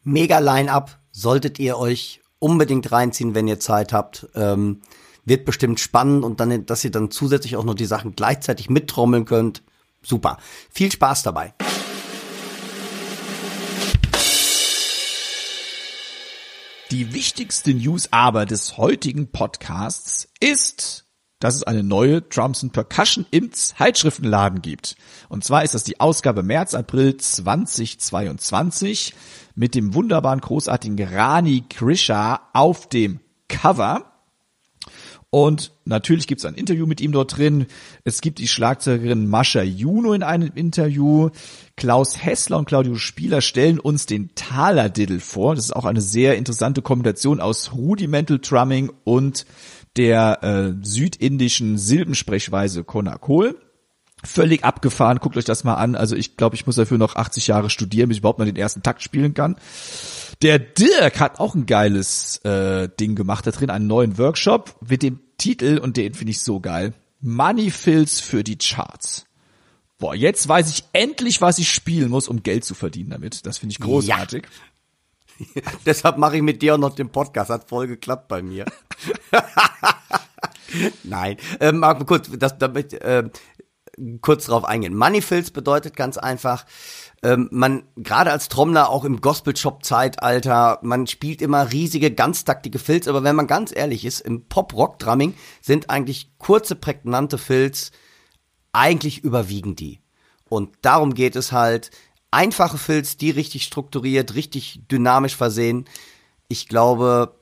Mega 0.03 0.41
Line-Up 0.41 0.99
solltet 1.13 1.61
ihr 1.61 1.79
euch 1.79 2.21
unbedingt 2.41 2.91
reinziehen, 2.91 3.35
wenn 3.35 3.49
ihr 3.49 3.61
Zeit 3.61 3.93
habt. 3.93 4.27
Ähm 4.35 4.81
wird 5.29 5.45
bestimmt 5.45 5.81
spannend 5.81 6.25
und 6.25 6.41
dann, 6.41 6.67
dass 6.67 6.85
ihr 6.85 6.91
dann 6.91 7.11
zusätzlich 7.11 7.57
auch 7.57 7.65
noch 7.65 7.75
die 7.75 7.87
Sachen 7.87 8.15
gleichzeitig 8.17 8.71
mittrommeln 8.71 9.25
könnt. 9.25 9.63
Super. 10.03 10.39
Viel 10.71 10.91
Spaß 10.93 11.23
dabei. 11.23 11.55
Die 16.91 17.13
wichtigste 17.13 17.75
News 17.75 18.09
aber 18.13 18.47
des 18.47 18.79
heutigen 18.79 19.31
Podcasts 19.31 20.27
ist, 20.41 21.05
dass 21.39 21.55
es 21.55 21.63
eine 21.63 21.83
neue 21.83 22.23
Drums 22.23 22.63
and 22.63 22.73
Percussion 22.73 23.27
im 23.31 23.53
Zeitschriftenladen 23.53 24.63
gibt. 24.63 24.97
Und 25.29 25.45
zwar 25.45 25.65
ist 25.65 25.75
das 25.75 25.85
die 25.85 26.01
Ausgabe 26.01 26.43
März, 26.43 26.73
April 26.73 27.19
2022 27.19 29.15
mit 29.55 29.75
dem 29.75 29.93
wunderbaren, 29.93 30.41
großartigen 30.41 31.07
Rani 31.07 31.65
Krisha 31.69 32.49
auf 32.55 32.89
dem 32.89 33.21
Cover. 33.49 34.18
Und 35.31 35.73
natürlich 35.85 36.27
gibt 36.27 36.41
es 36.41 36.47
ein 36.47 36.55
Interview 36.55 36.87
mit 36.87 37.03
ihm 37.03 37.13
dort 37.13 37.37
drin. 37.37 37.67
Es 38.03 38.23
gibt 38.23 38.39
die 38.39 38.49
Schlagzeugerin 38.49 39.29
Mascha 39.29 39.63
Juno 39.63 40.15
in 40.15 40.23
einem 40.23 40.53
Interview. 40.55 41.29
Klaus 41.77 42.25
Hessler 42.25 42.57
und 42.57 42.65
Claudio 42.65 42.95
Spieler 42.95 43.43
stellen 43.43 43.79
uns 43.79 44.07
den 44.07 44.35
Taler-Diddle 44.35 45.21
vor. 45.21 45.55
Das 45.55 45.67
ist 45.67 45.77
auch 45.77 45.85
eine 45.85 46.01
sehr 46.01 46.37
interessante 46.37 46.81
Kombination 46.81 47.41
aus 47.41 47.73
Rudimental 47.75 48.39
Drumming 48.39 48.91
und 49.05 49.45
der 49.99 50.43
äh, 50.43 50.73
südindischen 50.83 51.77
Silbensprechweise 51.77 52.85
Konakol. 52.85 53.59
Völlig 54.25 54.65
abgefahren, 54.65 55.19
guckt 55.19 55.37
euch 55.37 55.45
das 55.45 55.63
mal 55.63 55.75
an. 55.75 55.95
Also 55.95 56.17
ich 56.17 56.37
glaube, 56.37 56.57
ich 56.57 56.67
muss 56.67 56.77
dafür 56.77 56.99
noch 56.99 57.17
80 57.17 57.47
Jahre 57.49 57.69
studieren, 57.69 58.09
bis 58.09 58.17
ich 58.17 58.21
überhaupt 58.21 58.39
mal 58.39 58.47
den 58.47 58.57
ersten 58.57 58.83
Takt 58.83 59.03
spielen 59.03 59.35
kann. 59.35 59.57
Der 60.43 60.59
Dirk 60.59 61.19
hat 61.19 61.41
auch 61.41 61.55
ein 61.55 61.67
geiles 61.67 62.39
äh, 62.45 62.89
Ding 62.89 63.17
gemacht 63.17 63.47
da 63.47 63.51
drin, 63.51 63.71
einen 63.71 63.89
neuen 63.89 64.19
Workshop 64.19 64.77
mit 64.89 65.03
dem 65.03 65.21
Titel, 65.37 65.79
und 65.79 65.97
den 65.97 66.15
finde 66.15 66.31
ich 66.31 66.41
so 66.41 66.61
geil, 66.61 66.95
Money 67.21 67.71
Fills 67.71 68.21
für 68.21 68.45
die 68.45 68.57
Charts. 68.57 69.27
Boah, 69.99 70.15
jetzt 70.15 70.47
weiß 70.47 70.71
ich 70.71 70.85
endlich, 70.93 71.41
was 71.41 71.59
ich 71.59 71.71
spielen 71.71 72.11
muss, 72.11 72.29
um 72.29 72.45
Geld 72.45 72.65
zu 72.65 72.75
verdienen 72.75 73.11
damit. 73.11 73.47
Das 73.47 73.59
finde 73.59 73.73
ich 73.73 73.81
großartig. 73.81 74.45
Ja. 74.45 75.63
Deshalb 75.87 76.19
mache 76.19 76.37
ich 76.37 76.43
mit 76.43 76.63
dir 76.63 76.75
auch 76.75 76.79
noch 76.79 76.95
den 76.95 77.11
Podcast. 77.11 77.51
Hat 77.51 77.69
voll 77.69 77.89
geklappt 77.89 78.29
bei 78.29 78.43
mir. 78.43 78.65
Nein, 81.03 81.37
ähm, 81.59 81.79
mal 81.79 81.95
kurz, 82.05 82.31
das, 82.39 82.59
damit, 82.59 82.93
äh, 82.95 83.29
kurz 84.21 84.47
drauf 84.47 84.65
eingehen. 84.65 84.95
Money 84.95 85.23
Fills 85.23 85.51
bedeutet 85.51 85.97
ganz 85.97 86.17
einfach, 86.17 86.65
ähm, 87.23 87.49
man, 87.51 87.83
gerade 87.97 88.31
als 88.31 88.49
Trommler 88.49 88.91
auch 88.91 89.05
im 89.05 89.21
Gospel-Shop-Zeitalter, 89.21 90.79
man 90.83 91.07
spielt 91.07 91.43
immer 91.43 91.73
riesige, 91.73 92.13
ganztaktige 92.13 92.79
Filz, 92.79 93.09
aber 93.09 93.25
wenn 93.25 93.37
man 93.37 93.47
ganz 93.47 93.75
ehrlich 93.75 94.05
ist, 94.05 94.21
im 94.21 94.47
Pop-Rock-Drumming 94.47 95.35
sind 95.61 95.91
eigentlich 95.91 96.31
kurze, 96.39 96.77
prägnante 96.77 97.39
Filz 97.39 97.91
eigentlich 98.73 99.25
überwiegen 99.25 99.75
die. 99.75 100.01
Und 100.49 100.71
darum 100.83 101.15
geht 101.15 101.35
es 101.35 101.53
halt, 101.53 101.91
einfache 102.31 102.79
Filz, 102.79 103.17
die 103.17 103.31
richtig 103.31 103.65
strukturiert, 103.65 104.35
richtig 104.35 104.83
dynamisch 104.91 105.37
versehen. 105.37 105.87
Ich 106.49 106.69
glaube, 106.69 107.35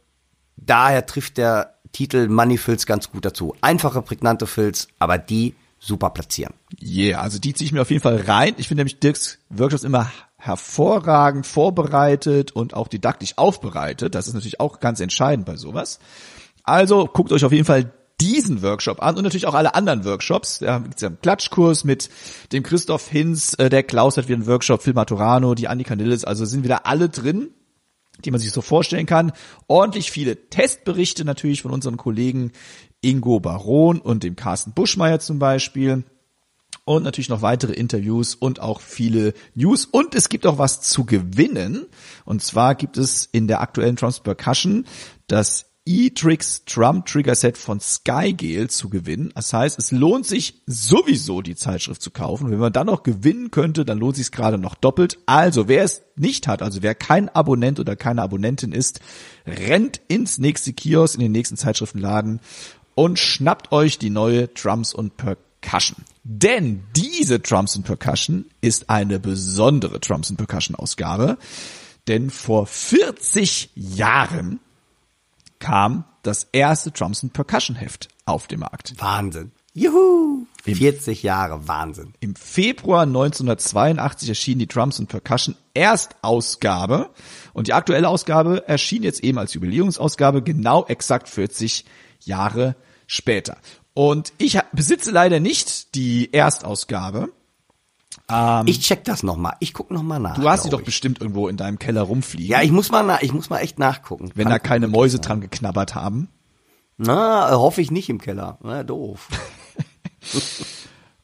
daher 0.56 1.06
trifft 1.06 1.38
der 1.38 1.74
Titel 1.92 2.28
Money 2.28 2.58
Filz 2.58 2.86
ganz 2.86 3.10
gut 3.10 3.24
dazu. 3.24 3.54
Einfache, 3.60 4.02
prägnante 4.02 4.46
Filz, 4.46 4.88
aber 4.98 5.18
die 5.18 5.54
super 5.86 6.10
platzieren. 6.10 6.54
Yeah, 6.82 7.20
also 7.20 7.38
die 7.38 7.54
ziehe 7.54 7.66
ich 7.66 7.72
mir 7.72 7.82
auf 7.82 7.90
jeden 7.90 8.02
Fall 8.02 8.16
rein. 8.16 8.54
Ich 8.56 8.68
finde 8.68 8.80
nämlich 8.80 8.98
Dirks 8.98 9.38
Workshops 9.48 9.84
immer 9.84 10.10
hervorragend 10.36 11.46
vorbereitet 11.46 12.52
und 12.52 12.74
auch 12.74 12.88
didaktisch 12.88 13.36
aufbereitet. 13.36 14.14
Das 14.14 14.28
ist 14.28 14.34
natürlich 14.34 14.60
auch 14.60 14.80
ganz 14.80 15.00
entscheidend 15.00 15.46
bei 15.46 15.56
sowas. 15.56 15.98
Also 16.62 17.06
guckt 17.06 17.32
euch 17.32 17.44
auf 17.44 17.52
jeden 17.52 17.64
Fall 17.64 17.92
diesen 18.20 18.62
Workshop 18.62 19.02
an 19.02 19.16
und 19.16 19.24
natürlich 19.24 19.46
auch 19.46 19.54
alle 19.54 19.74
anderen 19.74 20.04
Workshops. 20.04 20.60
Da 20.60 20.78
gibt 20.78 21.00
ja 21.00 21.08
einen 21.08 21.20
Klatschkurs 21.20 21.84
mit 21.84 22.08
dem 22.52 22.62
Christoph 22.62 23.08
Hinz, 23.08 23.54
äh, 23.58 23.68
der 23.68 23.82
Klaus 23.82 24.16
hat 24.16 24.28
wieder 24.28 24.36
einen 24.36 24.46
Workshop, 24.46 24.82
Phil 24.82 24.94
Maturano, 24.94 25.54
die 25.54 25.68
Annika 25.68 25.96
Nilles, 25.96 26.24
also 26.24 26.44
sind 26.44 26.64
wieder 26.64 26.86
alle 26.86 27.08
drin, 27.08 27.50
die 28.24 28.30
man 28.30 28.40
sich 28.40 28.52
so 28.52 28.60
vorstellen 28.60 29.06
kann. 29.06 29.32
Ordentlich 29.66 30.10
viele 30.10 30.48
Testberichte 30.48 31.24
natürlich 31.24 31.62
von 31.62 31.72
unseren 31.72 31.96
Kollegen 31.96 32.52
Ingo 33.00 33.40
Baron 33.40 34.00
und 34.00 34.22
dem 34.22 34.36
Carsten 34.36 34.72
Buschmeier 34.72 35.20
zum 35.20 35.38
Beispiel. 35.38 36.04
Und 36.84 37.02
natürlich 37.02 37.28
noch 37.28 37.42
weitere 37.42 37.72
Interviews 37.72 38.36
und 38.36 38.60
auch 38.60 38.80
viele 38.80 39.34
News. 39.54 39.86
Und 39.86 40.14
es 40.14 40.28
gibt 40.28 40.46
auch 40.46 40.58
was 40.58 40.82
zu 40.82 41.04
gewinnen. 41.04 41.86
Und 42.24 42.42
zwar 42.42 42.76
gibt 42.76 42.96
es 42.96 43.28
in 43.32 43.48
der 43.48 43.60
aktuellen 43.60 43.96
Trumps 43.96 44.20
Percussion 44.20 44.86
das 45.26 45.66
E-Tricks 45.86 46.64
Drum 46.64 47.04
Trigger 47.04 47.36
Set 47.36 47.56
von 47.56 47.78
Skygale 47.80 48.66
zu 48.66 48.90
gewinnen. 48.90 49.32
Das 49.34 49.52
heißt, 49.52 49.78
es 49.78 49.92
lohnt 49.92 50.26
sich 50.26 50.60
sowieso 50.66 51.42
die 51.42 51.54
Zeitschrift 51.54 52.02
zu 52.02 52.10
kaufen. 52.10 52.50
Wenn 52.50 52.58
man 52.58 52.72
dann 52.72 52.88
noch 52.88 53.04
gewinnen 53.04 53.52
könnte, 53.52 53.84
dann 53.84 53.98
lohnt 53.98 54.16
sich 54.16 54.26
es 54.26 54.32
gerade 54.32 54.58
noch 54.58 54.74
doppelt. 54.74 55.18
Also 55.26 55.68
wer 55.68 55.84
es 55.84 56.02
nicht 56.16 56.48
hat, 56.48 56.60
also 56.60 56.82
wer 56.82 56.96
kein 56.96 57.28
Abonnent 57.28 57.78
oder 57.78 57.94
keine 57.94 58.22
Abonnentin 58.22 58.72
ist, 58.72 59.00
rennt 59.46 60.00
ins 60.08 60.38
nächste 60.38 60.72
Kiosk, 60.72 61.14
in 61.14 61.20
den 61.20 61.32
nächsten 61.32 61.56
Zeitschriftenladen 61.56 62.40
und 62.96 63.20
schnappt 63.20 63.70
euch 63.70 63.98
die 63.98 64.10
neue 64.10 64.48
Drums 64.48 64.92
und 64.92 65.16
Percussion. 65.16 66.04
Denn 66.24 66.82
diese 66.96 67.38
Drums 67.38 67.76
und 67.76 67.84
Percussion 67.84 68.46
ist 68.60 68.90
eine 68.90 69.20
besondere 69.20 70.00
Drums 70.00 70.30
und 70.30 70.36
Percussion 70.36 70.74
Ausgabe. 70.74 71.38
Denn 72.08 72.30
vor 72.30 72.66
40 72.66 73.70
Jahren 73.74 74.60
kam 75.58 76.04
das 76.22 76.48
erste 76.52 76.90
Drums 76.90 77.26
Percussion 77.32 77.76
Heft 77.76 78.08
auf 78.24 78.46
den 78.46 78.60
Markt. 78.60 78.94
Wahnsinn. 78.98 79.52
Juhu! 79.74 80.46
40 80.62 81.22
Jahre, 81.22 81.68
Wahnsinn. 81.68 82.14
Im 82.20 82.34
Februar 82.34 83.02
1982 83.02 84.30
erschien 84.30 84.58
die 84.58 84.66
Drums 84.66 84.98
and 84.98 85.08
Percussion 85.08 85.54
Erstausgabe 85.74 87.10
und 87.52 87.68
die 87.68 87.74
aktuelle 87.74 88.08
Ausgabe 88.08 88.66
erschien 88.66 89.02
jetzt 89.02 89.22
eben 89.22 89.38
als 89.38 89.52
Jubiläumsausgabe 89.54 90.42
genau 90.42 90.86
exakt 90.86 91.28
40 91.28 91.84
Jahre 92.20 92.74
später. 93.06 93.58
Und 93.92 94.32
ich 94.38 94.58
besitze 94.72 95.10
leider 95.10 95.40
nicht 95.40 95.94
die 95.94 96.32
Erstausgabe. 96.32 97.30
Ähm, 98.28 98.66
ich 98.66 98.80
check 98.80 99.04
das 99.04 99.22
noch 99.22 99.36
mal. 99.36 99.54
Ich 99.60 99.72
guck 99.72 99.90
noch 99.90 100.02
mal 100.02 100.18
nach. 100.18 100.38
Du 100.38 100.48
hast 100.48 100.64
sie 100.64 100.70
doch 100.70 100.80
ich. 100.80 100.86
bestimmt 100.86 101.20
irgendwo 101.20 101.48
in 101.48 101.56
deinem 101.56 101.78
Keller 101.78 102.02
rumfliegen. 102.02 102.50
Ja, 102.50 102.62
ich 102.62 102.72
muss 102.72 102.90
mal 102.90 103.02
nach, 103.02 103.22
ich 103.22 103.32
muss 103.32 103.50
mal 103.50 103.58
echt 103.60 103.78
nachgucken. 103.78 104.30
Wenn 104.34 104.44
Kann 104.44 104.52
da 104.52 104.58
keine 104.58 104.88
Mäuse 104.88 105.20
dran 105.20 105.40
geknabbert 105.40 105.94
haben. 105.94 106.28
Na, 106.98 107.50
hoffe 107.52 107.80
ich 107.80 107.90
nicht 107.90 108.08
im 108.08 108.20
Keller. 108.20 108.58
Na, 108.62 108.82
doof. 108.82 109.28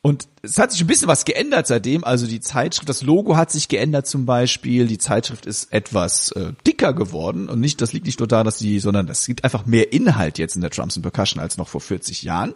Und 0.04 0.26
es 0.42 0.58
hat 0.58 0.72
sich 0.72 0.80
ein 0.80 0.88
bisschen 0.88 1.06
was 1.06 1.24
geändert 1.24 1.68
seitdem. 1.68 2.02
Also 2.02 2.26
die 2.26 2.40
Zeitschrift, 2.40 2.88
das 2.88 3.02
Logo 3.02 3.36
hat 3.36 3.52
sich 3.52 3.68
geändert 3.68 4.08
zum 4.08 4.26
Beispiel. 4.26 4.88
Die 4.88 4.98
Zeitschrift 4.98 5.46
ist 5.46 5.72
etwas 5.72 6.32
äh, 6.32 6.54
dicker 6.66 6.92
geworden. 6.92 7.48
Und 7.48 7.60
nicht, 7.60 7.80
das 7.80 7.92
liegt 7.92 8.06
nicht 8.06 8.18
nur 8.18 8.26
daran, 8.26 8.44
dass 8.44 8.58
die, 8.58 8.80
sondern 8.80 9.08
es 9.08 9.24
gibt 9.26 9.44
einfach 9.44 9.64
mehr 9.64 9.92
Inhalt 9.92 10.38
jetzt 10.38 10.56
in 10.56 10.60
der 10.60 10.70
Drums 10.70 10.96
and 10.96 11.04
Percussion 11.04 11.40
als 11.40 11.56
noch 11.56 11.68
vor 11.68 11.80
40 11.80 12.24
Jahren. 12.24 12.54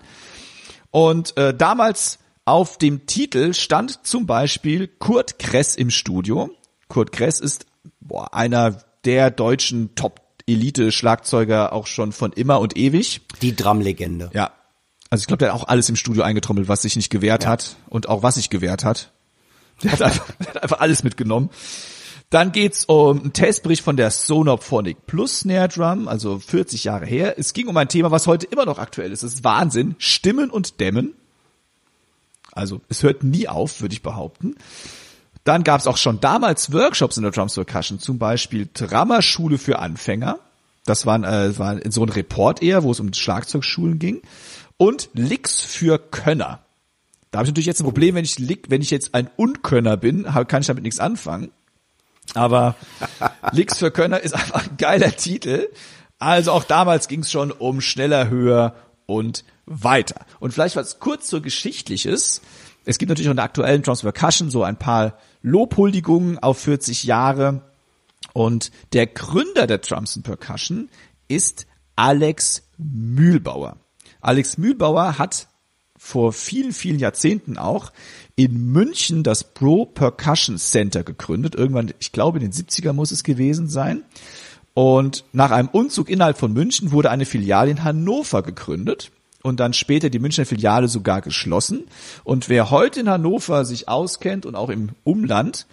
Und 0.91 1.37
äh, 1.37 1.55
damals 1.55 2.19
auf 2.47 2.79
dem 2.79 3.07
Titel 3.07 3.53
stand 3.53 4.07
zum 4.07 4.25
Beispiel 4.25 4.87
Kurt 4.87 5.39
Kress 5.39 5.75
im 5.75 5.91
Studio. 5.91 6.49
Kurt 6.89 7.13
Kress 7.13 7.41
ist 7.41 7.67
boah, 8.01 8.33
einer 8.33 8.85
der 9.05 9.31
deutschen 9.31 9.95
Top 9.97 10.21
Elite-Schlagzeuger 10.47 11.73
auch 11.73 11.89
schon 11.89 12.13
von 12.13 12.33
immer 12.33 12.61
und 12.61 12.77
ewig. 12.77 13.23
Die 13.43 13.55
Drumlegende. 13.57 14.31
Ja, 14.33 14.53
Also 15.11 15.23
ich 15.23 15.27
glaube, 15.27 15.39
der 15.39 15.53
hat 15.53 15.61
auch 15.61 15.69
alles 15.69 15.89
im 15.89 15.97
Studio 15.97 16.23
eingetrommelt, 16.23 16.69
was 16.69 16.83
sich 16.83 16.95
nicht 16.95 17.11
gewehrt 17.11 17.45
ja. 17.45 17.51
hat 17.51 17.77
und 17.89 18.09
auch 18.09 18.23
was 18.23 18.37
sich 18.37 18.49
gewehrt 18.49 18.85
hat. 18.85 19.13
Der 19.83 19.93
hat 19.93 20.03
einfach, 20.03 20.31
der 20.39 20.47
hat 20.47 20.63
einfach 20.63 20.81
alles 20.81 21.03
mitgenommen. 21.03 21.51
Dann 22.31 22.53
geht's 22.53 22.85
um 22.87 23.21
einen 23.21 23.33
Testbericht 23.33 23.83
von 23.83 23.97
der 23.97 24.11
Sonophonic 24.11 25.07
Plus 25.07 25.41
Snare 25.41 25.69
Drum, 25.69 26.09
also 26.09 26.39
40 26.39 26.85
Jahre 26.85 27.07
her. 27.07 27.39
Es 27.39 27.53
ging 27.53 27.69
um 27.69 27.77
ein 27.77 27.89
Thema, 27.89 28.11
was 28.11 28.27
heute 28.27 28.47
immer 28.47 28.65
noch 28.65 28.79
aktuell 28.79 29.13
ist. 29.13 29.23
Das 29.23 29.35
ist 29.35 29.45
Wahnsinn. 29.45 29.97
Stimmen 29.99 30.51
und 30.51 30.81
Dämmen. 30.81 31.15
Also 32.57 32.81
es 32.89 33.03
hört 33.03 33.23
nie 33.23 33.49
auf, 33.49 33.81
würde 33.81 33.93
ich 33.93 34.03
behaupten. 34.03 34.57
Dann 35.45 35.63
gab's 35.63 35.87
auch 35.87 35.97
schon 35.97 36.21
damals 36.21 36.73
Workshops 36.73 37.17
in 37.17 37.23
der 37.23 37.33
Drums 37.33 37.55
Percussion, 37.55 38.01
zum 38.01 38.19
Beispiel 38.19 38.69
Drummerschule 38.73 39.59
für 39.59 39.79
Anfänger. 39.79 40.39
Das 40.85 41.07
waren, 41.07 41.25
äh, 41.25 41.57
war 41.59 41.79
so 41.89 42.03
ein 42.03 42.09
Report 42.09 42.63
eher, 42.63 42.83
wo 42.83 42.91
es 42.91 43.01
um 43.01 43.13
Schlagzeugschulen 43.13 43.99
ging. 43.99 44.23
Und 44.77 45.09
Licks 45.15 45.63
für 45.63 45.99
Könner. 45.99 46.61
Da 47.31 47.39
habe 47.39 47.47
ich 47.47 47.51
natürlich 47.51 47.67
jetzt 47.67 47.81
ein 47.81 47.85
Problem, 47.85 48.15
wenn 48.15 48.25
ich 48.25 48.39
Lick, 48.39 48.71
wenn 48.71 48.83
ich 48.83 48.91
jetzt 48.91 49.15
ein 49.15 49.31
Unkönner 49.37 49.97
bin, 49.97 50.25
kann 50.49 50.63
ich 50.63 50.67
damit 50.67 50.83
nichts 50.83 51.01
anfangen. 51.01 51.51
Aber 52.35 52.75
Licks 53.53 53.79
für 53.79 53.91
Könner 53.91 54.21
ist 54.21 54.35
einfach 54.35 54.69
ein 54.69 54.77
geiler 54.79 55.15
Titel. 55.15 55.69
Also 56.19 56.53
auch 56.53 56.65
damals 56.65 57.09
ging 57.09 57.21
es 57.21 57.31
schon 57.31 57.53
um 57.53 57.81
schneller, 57.81 58.29
höher 58.29 58.75
und 59.07 59.45
weiter. 59.67 60.27
Und 60.41 60.53
vielleicht 60.53 60.77
was 60.77 61.01
kurz 61.01 61.29
so 61.29 61.41
geschichtliches. 61.41 62.43
Es 62.85 62.99
gibt 62.99 63.09
natürlich 63.09 63.29
auch 63.29 63.33
in 63.33 63.37
der 63.37 63.45
aktuellen 63.45 63.83
Drums 63.83 64.03
Percussion 64.03 64.51
so 64.51 64.63
ein 64.63 64.79
paar 64.79 65.19
Lobhuldigungen 65.43 66.39
auf 66.39 66.59
40 66.59 67.05
Jahre. 67.05 67.63
Und 68.33 68.71
der 68.93 69.07
Gründer 69.07 69.67
der 69.67 69.79
Drums 69.79 70.21
Percussion 70.23 70.89
ist 71.29 71.67
Alex 71.97 72.63
Mühlbauer. 72.77 73.79
Alex 74.21 74.59
Mühlbauer 74.59 75.19
hat 75.19 75.49
vor 75.97 76.33
vielen, 76.33 76.73
vielen 76.73 76.99
Jahrzehnten 76.99 77.57
auch 77.57 77.93
in 78.37 78.71
München 78.71 79.23
das 79.23 79.55
Pro 79.55 79.87
Percussion 79.87 80.59
Center 80.59 81.03
gegründet. 81.03 81.55
Irgendwann, 81.55 81.93
ich 81.99 82.13
glaube, 82.13 82.39
in 82.39 82.45
den 82.45 82.53
70er 82.53 82.93
muss 82.93 83.11
es 83.11 83.25
gewesen 83.25 83.69
sein. 83.69 84.05
Und 84.77 85.25
nach 85.33 85.53
einem 85.53 85.69
Umzug 85.69 86.11
innerhalb 86.11 86.37
von 86.37 86.53
München 86.53 86.93
wurde 86.93 87.11
eine 87.11 87.25
Filiale 87.25 87.71
in 87.71 87.83
Hannover 87.83 88.43
gegründet 88.43 89.11
und 89.43 89.59
dann 89.59 89.73
später 89.73 90.11
die 90.11 90.19
Münchner 90.19 90.45
Filiale 90.45 90.89
sogar 90.89 91.23
geschlossen. 91.23 91.85
Und 92.25 92.51
wer 92.51 92.71
heute 92.71 93.01
in 93.01 93.09
Hannover 93.09 93.65
sich 93.65 93.89
auskennt 93.89 94.45
und 94.45 94.55
auch 94.55 94.69
im 94.69 94.91
Umland, 95.03 95.67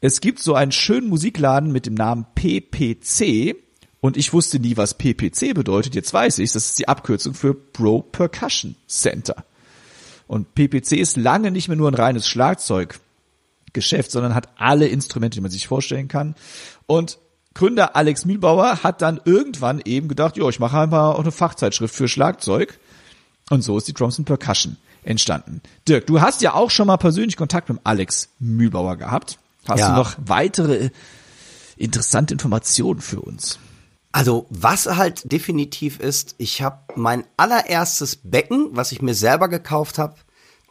es 0.00 0.20
gibt 0.20 0.40
so 0.40 0.56
einen 0.56 0.72
schönen 0.72 1.08
Musikladen 1.08 1.70
mit 1.70 1.86
dem 1.86 1.94
Namen 1.94 2.26
PPC. 2.34 3.54
Und 4.00 4.16
ich 4.16 4.32
wusste 4.32 4.58
nie, 4.58 4.76
was 4.76 4.94
PPC 4.94 5.54
bedeutet. 5.54 5.94
Jetzt 5.94 6.12
weiß 6.12 6.40
ich, 6.40 6.50
das 6.50 6.70
ist 6.70 6.80
die 6.80 6.88
Abkürzung 6.88 7.34
für 7.34 7.54
Pro 7.54 8.02
Percussion 8.02 8.74
Center. 8.88 9.44
Und 10.26 10.56
PPC 10.56 10.94
ist 10.94 11.16
lange 11.16 11.52
nicht 11.52 11.68
mehr 11.68 11.76
nur 11.76 11.88
ein 11.88 11.94
reines 11.94 12.26
Schlagzeuggeschäft, 12.26 14.10
sondern 14.10 14.34
hat 14.34 14.48
alle 14.56 14.88
Instrumente, 14.88 15.36
die 15.36 15.42
man 15.42 15.52
sich 15.52 15.68
vorstellen 15.68 16.08
kann. 16.08 16.34
Und 16.88 17.18
Gründer 17.58 17.96
Alex 17.96 18.24
Mühlbauer 18.24 18.84
hat 18.84 19.02
dann 19.02 19.20
irgendwann 19.24 19.80
eben 19.84 20.06
gedacht, 20.06 20.36
jo, 20.36 20.48
ich 20.48 20.60
mache 20.60 20.78
einfach 20.78 21.16
auch 21.16 21.18
eine 21.18 21.32
Fachzeitschrift 21.32 21.92
für 21.92 22.06
Schlagzeug. 22.06 22.78
Und 23.50 23.62
so 23.62 23.76
ist 23.76 23.88
die 23.88 23.92
Drums 23.92 24.16
and 24.16 24.28
Percussion 24.28 24.76
entstanden. 25.02 25.60
Dirk, 25.88 26.06
du 26.06 26.20
hast 26.20 26.40
ja 26.40 26.54
auch 26.54 26.70
schon 26.70 26.86
mal 26.86 26.98
persönlich 26.98 27.36
Kontakt 27.36 27.68
mit 27.68 27.80
Alex 27.82 28.28
Mühlbauer 28.38 28.96
gehabt. 28.96 29.40
Hast 29.66 29.80
ja. 29.80 29.90
du 29.90 29.96
noch 29.96 30.14
weitere 30.24 30.90
interessante 31.76 32.32
Informationen 32.32 33.00
für 33.00 33.20
uns? 33.20 33.58
Also 34.12 34.46
was 34.50 34.86
halt 34.86 35.32
definitiv 35.32 35.98
ist, 35.98 36.36
ich 36.38 36.62
habe 36.62 36.78
mein 36.94 37.24
allererstes 37.36 38.20
Becken, 38.22 38.68
was 38.70 38.92
ich 38.92 39.02
mir 39.02 39.14
selber 39.14 39.48
gekauft 39.48 39.98
habe, 39.98 40.14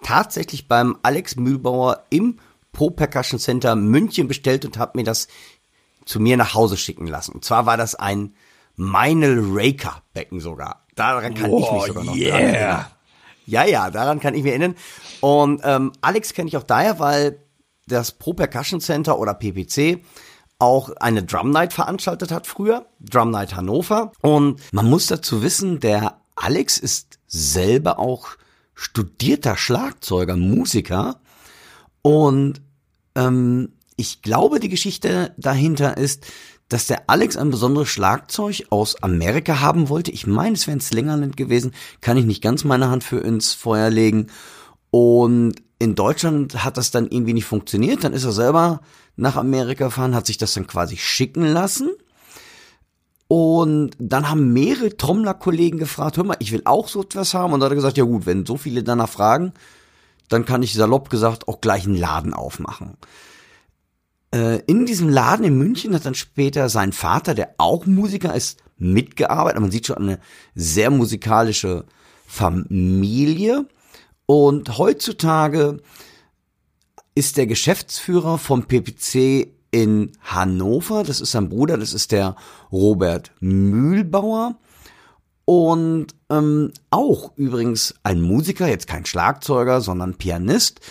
tatsächlich 0.03 0.69
beim 0.69 0.95
Alex 1.03 1.35
Mühlbauer 1.35 2.05
im 2.11 2.39
Pro 2.71 2.91
Percussion 2.91 3.39
Center 3.39 3.75
München 3.75 4.29
bestellt 4.29 4.63
und 4.63 4.77
habe 4.77 4.97
mir 4.97 5.03
das 5.03 5.27
zu 6.07 6.19
mir 6.19 6.37
nach 6.37 6.53
Hause 6.53 6.77
schicken 6.77 7.07
lassen. 7.07 7.33
Und 7.33 7.45
zwar 7.45 7.65
war 7.65 7.77
das 7.77 7.95
ein 7.95 8.33
Meinl 8.75 9.39
Raker 9.51 10.01
Becken 10.13 10.39
sogar. 10.39 10.85
Daran 10.95 11.33
kann 11.35 11.51
oh, 11.51 11.59
ich 11.59 11.71
mich 11.71 11.83
sogar 11.83 12.03
noch 12.03 12.15
yeah. 12.15 12.39
erinnern. 12.39 12.85
Ja, 13.45 13.65
ja, 13.65 13.89
daran 13.91 14.19
kann 14.19 14.33
ich 14.33 14.43
mich 14.43 14.51
erinnern. 14.51 14.75
Und 15.21 15.61
ähm, 15.63 15.93
Alex 16.01 16.33
kenne 16.33 16.47
ich 16.47 16.57
auch 16.57 16.63
daher, 16.63 16.99
weil 16.99 17.39
das 17.87 18.11
Pro 18.11 18.33
Percussion 18.33 18.81
Center 18.81 19.17
oder 19.19 19.33
PPC 19.33 20.03
auch 20.59 20.89
eine 20.97 21.23
Drum 21.23 21.51
Night 21.51 21.73
veranstaltet 21.73 22.31
hat 22.31 22.47
früher, 22.47 22.87
Drum 22.99 23.31
Night 23.31 23.55
Hannover. 23.55 24.11
Und 24.21 24.61
man 24.73 24.89
muss 24.89 25.07
dazu 25.07 25.41
wissen, 25.41 25.79
der 25.79 26.19
Alex 26.35 26.77
ist 26.77 27.19
selber 27.27 27.99
auch 27.99 28.29
studierter 28.73 29.55
Schlagzeuger, 29.57 30.35
Musiker. 30.35 31.19
Und 32.01 32.61
ähm, 33.15 33.73
ich 33.97 34.21
glaube, 34.21 34.59
die 34.59 34.69
Geschichte 34.69 35.33
dahinter 35.37 35.97
ist, 35.97 36.25
dass 36.69 36.87
der 36.87 37.09
Alex 37.09 37.35
ein 37.35 37.49
besonderes 37.49 37.89
Schlagzeug 37.89 38.63
aus 38.69 39.01
Amerika 39.01 39.59
haben 39.59 39.89
wollte. 39.89 40.11
Ich 40.11 40.27
meine, 40.27 40.55
es 40.55 40.67
wäre 40.67 40.77
ein 40.77 40.81
Slingerland 40.81 41.35
gewesen, 41.35 41.73
kann 42.01 42.17
ich 42.17 42.25
nicht 42.25 42.41
ganz 42.41 42.63
meine 42.63 42.89
Hand 42.89 43.03
für 43.03 43.19
ins 43.19 43.53
Feuer 43.53 43.89
legen. 43.89 44.27
Und 44.91 45.55
in 45.79 45.95
Deutschland 45.95 46.63
hat 46.63 46.77
das 46.77 46.91
dann 46.91 47.07
irgendwie 47.07 47.33
nicht 47.33 47.45
funktioniert. 47.45 48.03
Dann 48.03 48.13
ist 48.13 48.23
er 48.23 48.31
selber 48.31 48.81
nach 49.15 49.35
Amerika 49.35 49.85
gefahren, 49.85 50.15
hat 50.15 50.25
sich 50.25 50.37
das 50.37 50.53
dann 50.53 50.67
quasi 50.67 50.97
schicken 50.97 51.45
lassen. 51.45 51.89
Und 53.27 53.91
dann 53.99 54.29
haben 54.29 54.53
mehrere 54.53 54.95
Trommler-Kollegen 54.95 55.79
gefragt, 55.79 56.17
hör 56.17 56.23
mal, 56.23 56.37
ich 56.39 56.51
will 56.51 56.61
auch 56.65 56.87
so 56.87 57.01
etwas 57.01 57.33
haben. 57.33 57.53
Und 57.53 57.59
dann 57.59 57.67
hat 57.67 57.73
er 57.73 57.77
gesagt, 57.77 57.97
ja 57.97 58.03
gut, 58.03 58.25
wenn 58.25 58.45
so 58.45 58.57
viele 58.57 58.83
danach 58.83 59.09
fragen, 59.09 59.53
dann 60.29 60.45
kann 60.45 60.63
ich 60.63 60.73
salopp 60.73 61.09
gesagt 61.09 61.47
auch 61.47 61.61
gleich 61.61 61.85
einen 61.85 61.95
Laden 61.95 62.33
aufmachen. 62.33 62.97
Äh, 64.33 64.61
in 64.67 64.85
diesem 64.85 65.09
Laden 65.09 65.45
in 65.45 65.57
München 65.57 65.93
hat 65.93 66.05
dann 66.05 66.15
später 66.15 66.69
sein 66.69 66.91
Vater, 66.91 67.33
der 67.33 67.55
auch 67.57 67.85
Musiker 67.85 68.35
ist, 68.35 68.59
mitgearbeitet. 68.77 69.61
Man 69.61 69.71
sieht 69.71 69.87
schon 69.87 69.97
eine 69.97 70.19
sehr 70.55 70.89
musikalische 70.89 71.85
Familie. 72.25 73.65
Und 74.25 74.77
heutzutage 74.77 75.81
ist 77.15 77.37
der 77.37 77.47
Geschäftsführer 77.47 78.37
vom 78.37 78.65
PPC 78.65 79.53
in 79.71 80.11
Hannover. 80.21 81.03
Das 81.03 81.21
ist 81.21 81.31
sein 81.31 81.49
Bruder, 81.49 81.77
das 81.77 81.93
ist 81.93 82.11
der 82.11 82.35
Robert 82.71 83.31
Mühlbauer. 83.39 84.57
Und 85.45 86.07
ähm, 86.29 86.73
auch 86.89 87.31
übrigens 87.37 87.95
ein 88.03 88.21
Musiker, 88.21 88.67
jetzt 88.67 88.87
kein 88.87 89.05
Schlagzeuger, 89.05 89.79
sondern 89.79 90.15
Pianist. 90.15 90.81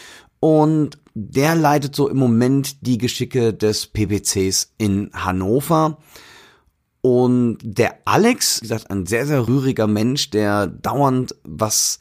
Und 0.41 0.99
der 1.19 1.55
leitet 1.55 1.97
so 1.97 2.11
im 2.11 2.19
Moment 2.19 2.87
die 2.87 2.99
Geschicke 2.99 3.55
des 3.55 3.87
PPCs 3.87 4.75
in 4.77 5.11
Hannover. 5.15 5.97
Und 7.01 7.57
der 7.63 8.01
Alex, 8.05 8.59
wie 8.61 8.69
gesagt, 8.69 8.91
ein 8.91 9.07
sehr, 9.07 9.27
sehr 9.27 9.49
rühriger 9.49 9.87
Mensch, 9.87 10.29
der 10.29 10.67
dauernd 10.67 11.35
was 11.43 12.01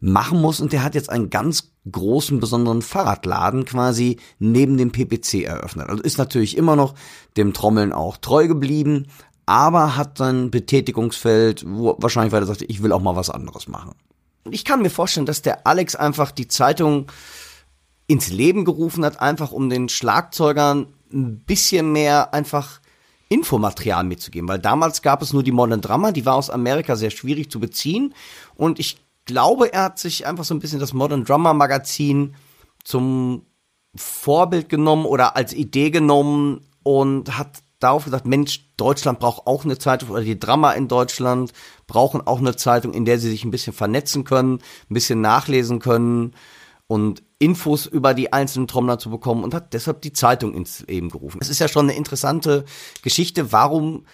machen 0.00 0.40
muss 0.40 0.60
und 0.60 0.72
der 0.72 0.82
hat 0.82 0.96
jetzt 0.96 1.08
einen 1.08 1.30
ganz 1.30 1.70
großen, 1.90 2.40
besonderen 2.40 2.82
Fahrradladen 2.82 3.64
quasi 3.64 4.18
neben 4.40 4.76
dem 4.76 4.90
PPC 4.90 5.44
eröffnet. 5.44 5.88
Also 5.88 6.02
ist 6.02 6.18
natürlich 6.18 6.56
immer 6.56 6.74
noch 6.74 6.94
dem 7.36 7.52
Trommeln 7.52 7.92
auch 7.92 8.16
treu 8.16 8.48
geblieben, 8.48 9.06
aber 9.46 9.96
hat 9.96 10.18
sein 10.18 10.50
Betätigungsfeld, 10.50 11.64
wo 11.64 11.96
wahrscheinlich 12.00 12.32
weil 12.32 12.42
er 12.42 12.46
sagte, 12.46 12.64
ich 12.64 12.82
will 12.82 12.90
auch 12.90 13.02
mal 13.02 13.14
was 13.14 13.30
anderes 13.30 13.68
machen. 13.68 13.92
Ich 14.50 14.64
kann 14.64 14.82
mir 14.82 14.90
vorstellen, 14.90 15.26
dass 15.26 15.42
der 15.42 15.66
Alex 15.66 15.94
einfach 15.94 16.32
die 16.32 16.48
Zeitung 16.48 17.06
ins 18.08 18.28
Leben 18.30 18.64
gerufen 18.64 19.04
hat, 19.04 19.20
einfach 19.20 19.52
um 19.52 19.70
den 19.70 19.88
Schlagzeugern 19.88 20.88
ein 21.12 21.40
bisschen 21.40 21.92
mehr 21.92 22.34
einfach 22.34 22.80
Infomaterial 23.28 24.04
mitzugeben, 24.04 24.48
weil 24.48 24.58
damals 24.58 25.02
gab 25.02 25.20
es 25.20 25.34
nur 25.34 25.42
die 25.42 25.52
Modern 25.52 25.82
Drummer, 25.82 26.12
die 26.12 26.24
war 26.24 26.34
aus 26.34 26.48
Amerika 26.48 26.96
sehr 26.96 27.10
schwierig 27.10 27.50
zu 27.50 27.60
beziehen. 27.60 28.14
Und 28.56 28.78
ich 28.78 28.96
glaube, 29.26 29.70
er 29.70 29.84
hat 29.84 29.98
sich 29.98 30.26
einfach 30.26 30.44
so 30.44 30.54
ein 30.54 30.60
bisschen 30.60 30.80
das 30.80 30.94
Modern 30.94 31.24
Drummer 31.24 31.52
Magazin 31.52 32.34
zum 32.84 33.42
Vorbild 33.94 34.70
genommen 34.70 35.04
oder 35.04 35.36
als 35.36 35.52
Idee 35.52 35.90
genommen 35.90 36.62
und 36.82 37.36
hat 37.36 37.58
darauf 37.80 38.04
gesagt, 38.04 38.26
Mensch, 38.26 38.66
Deutschland 38.78 39.20
braucht 39.20 39.46
auch 39.46 39.64
eine 39.64 39.76
Zeitung 39.76 40.08
oder 40.08 40.22
die 40.22 40.40
Drummer 40.40 40.74
in 40.74 40.88
Deutschland 40.88 41.52
brauchen 41.86 42.26
auch 42.26 42.38
eine 42.38 42.56
Zeitung, 42.56 42.94
in 42.94 43.04
der 43.04 43.18
sie 43.18 43.28
sich 43.28 43.44
ein 43.44 43.50
bisschen 43.50 43.74
vernetzen 43.74 44.24
können, 44.24 44.54
ein 44.54 44.94
bisschen 44.94 45.20
nachlesen 45.20 45.78
können. 45.80 46.34
Und 46.86 47.22
Infos 47.38 47.86
über 47.86 48.14
die 48.14 48.32
einzelnen 48.32 48.66
Trommler 48.66 48.98
zu 48.98 49.10
bekommen 49.10 49.44
und 49.44 49.54
hat 49.54 49.72
deshalb 49.72 50.02
die 50.02 50.12
Zeitung 50.12 50.54
ins 50.54 50.84
Leben 50.86 51.10
gerufen. 51.10 51.38
Es 51.40 51.48
ist 51.48 51.60
ja 51.60 51.68
schon 51.68 51.86
eine 51.88 51.96
interessante 51.96 52.64
Geschichte, 53.02 53.52
warum 53.52 54.04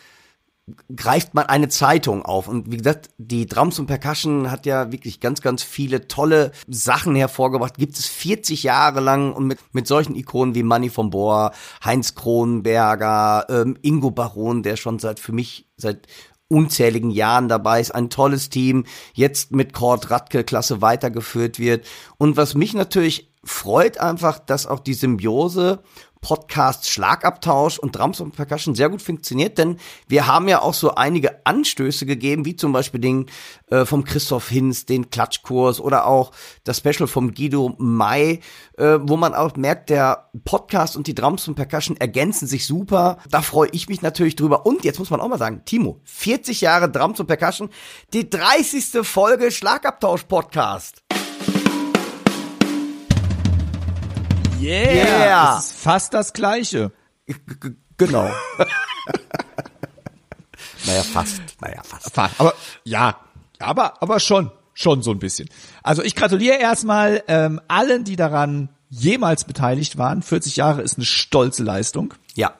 greift 0.94 1.34
man 1.34 1.46
eine 1.46 1.68
Zeitung 1.68 2.24
auf. 2.24 2.48
Und 2.48 2.70
wie 2.70 2.78
gesagt, 2.78 3.10
die 3.18 3.46
Drums 3.46 3.78
und 3.78 3.86
Percussion 3.86 4.50
hat 4.50 4.64
ja 4.64 4.92
wirklich 4.92 5.20
ganz, 5.20 5.42
ganz 5.42 5.62
viele 5.62 6.08
tolle 6.08 6.52
Sachen 6.66 7.14
hervorgebracht. 7.14 7.76
Gibt 7.76 7.98
es 7.98 8.06
40 8.06 8.62
Jahre 8.62 9.00
lang 9.00 9.32
und 9.32 9.46
mit, 9.46 9.58
mit 9.72 9.86
solchen 9.86 10.14
Ikonen 10.14 10.54
wie 10.54 10.62
Manny 10.62 10.88
von 10.88 11.10
Bohr, 11.10 11.52
Heinz 11.84 12.14
Kronenberger, 12.14 13.46
ähm, 13.50 13.76
Ingo 13.82 14.10
Baron, 14.10 14.62
der 14.62 14.76
schon 14.76 14.98
seit 14.98 15.20
für 15.20 15.32
mich 15.32 15.68
seit 15.76 16.06
unzähligen 16.54 17.10
Jahren 17.10 17.48
dabei 17.48 17.80
ist, 17.80 17.94
ein 17.94 18.10
tolles 18.10 18.48
Team, 18.48 18.84
jetzt 19.12 19.52
mit 19.52 19.72
Kurt 19.72 20.10
Radke 20.10 20.44
Klasse 20.44 20.80
weitergeführt 20.80 21.58
wird. 21.58 21.84
Und 22.16 22.36
was 22.36 22.54
mich 22.54 22.72
natürlich 22.74 23.30
freut 23.44 23.98
einfach, 23.98 24.38
dass 24.38 24.66
auch 24.66 24.80
die 24.80 24.94
Symbiose 24.94 25.80
Podcast 26.24 26.88
Schlagabtausch 26.88 27.78
und 27.78 27.96
Drums 27.96 28.18
und 28.18 28.34
Percussion 28.34 28.74
sehr 28.74 28.88
gut 28.88 29.02
funktioniert, 29.02 29.58
denn 29.58 29.76
wir 30.08 30.26
haben 30.26 30.48
ja 30.48 30.62
auch 30.62 30.72
so 30.72 30.94
einige 30.94 31.44
Anstöße 31.44 32.06
gegeben, 32.06 32.46
wie 32.46 32.56
zum 32.56 32.72
Beispiel 32.72 32.98
den 32.98 33.26
äh, 33.70 33.84
vom 33.84 34.04
Christoph 34.04 34.48
Hinz, 34.48 34.86
den 34.86 35.10
Klatschkurs 35.10 35.80
oder 35.80 36.06
auch 36.06 36.32
das 36.64 36.78
Special 36.78 37.06
vom 37.06 37.34
Guido 37.34 37.74
Mai, 37.76 38.40
äh, 38.78 38.98
wo 39.02 39.18
man 39.18 39.34
auch 39.34 39.54
merkt, 39.56 39.90
der 39.90 40.30
Podcast 40.46 40.96
und 40.96 41.06
die 41.06 41.14
Drums 41.14 41.46
und 41.46 41.56
Percussion 41.56 41.98
ergänzen 41.98 42.48
sich 42.48 42.66
super. 42.66 43.18
Da 43.28 43.42
freue 43.42 43.68
ich 43.72 43.90
mich 43.90 44.00
natürlich 44.00 44.34
drüber. 44.34 44.64
Und 44.64 44.82
jetzt 44.82 44.98
muss 44.98 45.10
man 45.10 45.20
auch 45.20 45.28
mal 45.28 45.38
sagen, 45.38 45.60
Timo, 45.66 46.00
40 46.04 46.62
Jahre 46.62 46.90
Drums 46.90 47.20
und 47.20 47.26
Percussion, 47.26 47.68
die 48.14 48.30
30. 48.30 49.06
Folge 49.06 49.50
Schlagabtausch 49.50 50.22
Podcast. 50.22 51.03
Yeah. 54.64 54.92
Yeah. 54.92 55.56
Das 55.56 55.66
ist 55.66 55.78
fast 55.78 56.14
das 56.14 56.32
Gleiche. 56.32 56.92
G 57.26 57.34
genau. 57.96 58.24
naja, 60.86 61.02
fast. 61.02 61.40
Naja, 61.60 61.82
fast. 61.82 62.12
Fast. 62.12 62.40
Aber 62.40 62.54
ja, 62.84 63.18
aber 63.58 64.02
aber 64.02 64.20
schon, 64.20 64.50
schon 64.72 65.02
so 65.02 65.10
ein 65.10 65.18
bisschen. 65.18 65.48
Also 65.82 66.02
ich 66.02 66.16
gratuliere 66.16 66.58
erstmal 66.58 67.22
ähm, 67.28 67.60
allen, 67.68 68.04
die 68.04 68.16
daran 68.16 68.70
jemals 68.88 69.44
beteiligt 69.44 69.98
waren. 69.98 70.22
40 70.22 70.56
Jahre 70.56 70.82
ist 70.82 70.96
eine 70.96 71.04
stolze 71.04 71.62
Leistung. 71.62 72.14
Ja. 72.34 72.54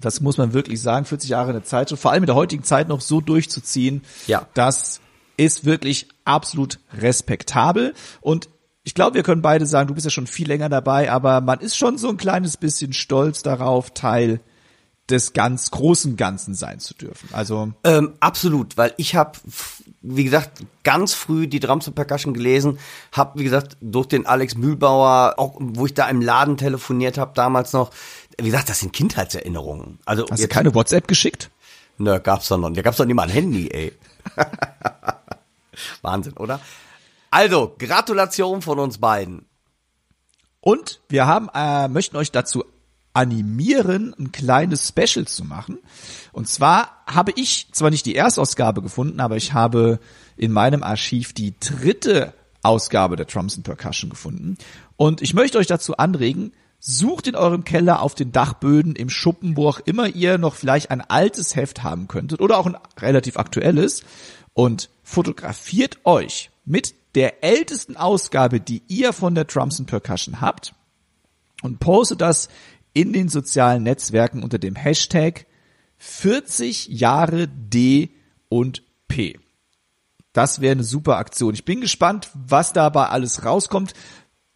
Das 0.00 0.20
muss 0.20 0.38
man 0.38 0.52
wirklich 0.52 0.80
sagen. 0.80 1.04
40 1.04 1.30
Jahre 1.30 1.50
eine 1.50 1.62
Zeit, 1.62 1.90
vor 1.90 2.10
allem 2.10 2.22
in 2.22 2.26
der 2.26 2.34
heutigen 2.34 2.64
Zeit 2.64 2.88
noch 2.88 3.00
so 3.00 3.20
durchzuziehen. 3.20 4.02
Ja. 4.26 4.46
Das 4.54 5.00
ist 5.36 5.64
wirklich 5.64 6.08
absolut 6.24 6.78
respektabel. 6.92 7.94
Und 8.20 8.48
ich 8.90 8.94
glaube, 8.94 9.14
wir 9.14 9.22
können 9.22 9.40
beide 9.40 9.66
sagen, 9.66 9.86
du 9.86 9.94
bist 9.94 10.04
ja 10.04 10.10
schon 10.10 10.26
viel 10.26 10.48
länger 10.48 10.68
dabei, 10.68 11.12
aber 11.12 11.40
man 11.40 11.60
ist 11.60 11.76
schon 11.76 11.96
so 11.96 12.08
ein 12.08 12.16
kleines 12.16 12.56
bisschen 12.56 12.92
stolz 12.92 13.44
darauf, 13.44 13.94
Teil 13.94 14.40
des 15.08 15.32
ganz 15.32 15.70
großen 15.70 16.16
Ganzen 16.16 16.54
sein 16.54 16.80
zu 16.80 16.94
dürfen. 16.94 17.28
Also 17.30 17.70
Ähm, 17.84 18.14
absolut, 18.18 18.76
weil 18.76 18.92
ich 18.96 19.14
habe, 19.14 19.38
wie 20.02 20.24
gesagt, 20.24 20.64
ganz 20.82 21.14
früh 21.14 21.46
die 21.46 21.60
Drums 21.60 21.86
und 21.86 21.94
Percussion 21.94 22.34
gelesen, 22.34 22.80
habe, 23.12 23.38
wie 23.38 23.44
gesagt, 23.44 23.76
durch 23.80 24.08
den 24.08 24.26
Alex 24.26 24.56
Mühlbauer, 24.56 25.34
auch 25.36 25.54
wo 25.60 25.86
ich 25.86 25.94
da 25.94 26.08
im 26.08 26.20
Laden 26.20 26.56
telefoniert 26.56 27.16
habe 27.16 27.30
damals 27.36 27.72
noch, 27.72 27.92
wie 28.38 28.50
gesagt, 28.50 28.70
das 28.70 28.80
sind 28.80 28.92
Kindheitserinnerungen. 28.92 30.00
Also 30.04 30.26
hast 30.28 30.42
du 30.42 30.48
keine 30.48 30.74
WhatsApp 30.74 31.06
geschickt? 31.06 31.48
Nö, 31.96 32.18
gab's 32.18 32.48
doch 32.48 32.58
noch. 32.58 32.70
Da 32.70 32.82
gab's 32.82 32.96
doch 32.96 33.04
nicht 33.04 33.14
mal 33.14 33.22
ein 33.22 33.30
Handy, 33.30 33.68
ey. 33.68 33.92
Wahnsinn, 36.02 36.32
oder? 36.32 36.58
Also, 37.30 37.74
Gratulation 37.78 38.60
von 38.60 38.78
uns 38.78 38.98
beiden. 38.98 39.46
Und 40.60 41.00
wir 41.08 41.26
haben, 41.26 41.48
äh, 41.54 41.88
möchten 41.88 42.16
euch 42.16 42.32
dazu 42.32 42.64
animieren, 43.12 44.14
ein 44.18 44.32
kleines 44.32 44.88
Special 44.88 45.26
zu 45.26 45.44
machen. 45.44 45.78
Und 46.32 46.48
zwar 46.48 47.02
habe 47.06 47.32
ich 47.34 47.68
zwar 47.72 47.90
nicht 47.90 48.06
die 48.06 48.14
Erstausgabe 48.14 48.82
gefunden, 48.82 49.20
aber 49.20 49.36
ich 49.36 49.52
habe 49.52 49.98
in 50.36 50.52
meinem 50.52 50.82
Archiv 50.82 51.32
die 51.32 51.54
dritte 51.58 52.34
Ausgabe 52.62 53.16
der 53.16 53.26
Drums 53.26 53.56
and 53.56 53.64
Percussion 53.64 54.10
gefunden. 54.10 54.58
Und 54.96 55.22
ich 55.22 55.34
möchte 55.34 55.58
euch 55.58 55.66
dazu 55.66 55.96
anregen, 55.96 56.52
sucht 56.78 57.26
in 57.26 57.36
eurem 57.36 57.64
Keller 57.64 58.00
auf 58.02 58.14
den 58.14 58.32
Dachböden, 58.32 58.96
im 58.96 59.10
Schuppen, 59.10 59.56
wo 59.56 59.68
auch 59.68 59.80
immer 59.80 60.08
ihr 60.08 60.38
noch 60.38 60.54
vielleicht 60.54 60.90
ein 60.90 61.00
altes 61.00 61.56
Heft 61.56 61.82
haben 61.82 62.08
könntet 62.08 62.40
oder 62.40 62.58
auch 62.58 62.66
ein 62.66 62.76
relativ 62.98 63.36
aktuelles 63.36 64.02
und 64.54 64.88
fotografiert 65.02 65.98
euch 66.04 66.50
mit 66.64 66.94
der 67.14 67.42
ältesten 67.44 67.96
Ausgabe, 67.96 68.60
die 68.60 68.82
ihr 68.88 69.12
von 69.12 69.34
der 69.34 69.44
Drums 69.44 69.80
and 69.80 69.88
Percussion 69.88 70.40
habt 70.40 70.74
und 71.62 71.80
postet 71.80 72.20
das 72.20 72.48
in 72.92 73.12
den 73.12 73.28
sozialen 73.28 73.82
Netzwerken 73.82 74.42
unter 74.42 74.58
dem 74.58 74.76
Hashtag 74.76 75.46
40 75.98 76.88
Jahre 76.88 77.48
D 77.48 78.10
und 78.48 78.82
P. 79.08 79.38
Das 80.32 80.60
wäre 80.60 80.72
eine 80.72 80.84
super 80.84 81.16
Aktion. 81.16 81.54
Ich 81.54 81.64
bin 81.64 81.80
gespannt, 81.80 82.30
was 82.34 82.72
dabei 82.72 83.08
alles 83.08 83.44
rauskommt. 83.44 83.94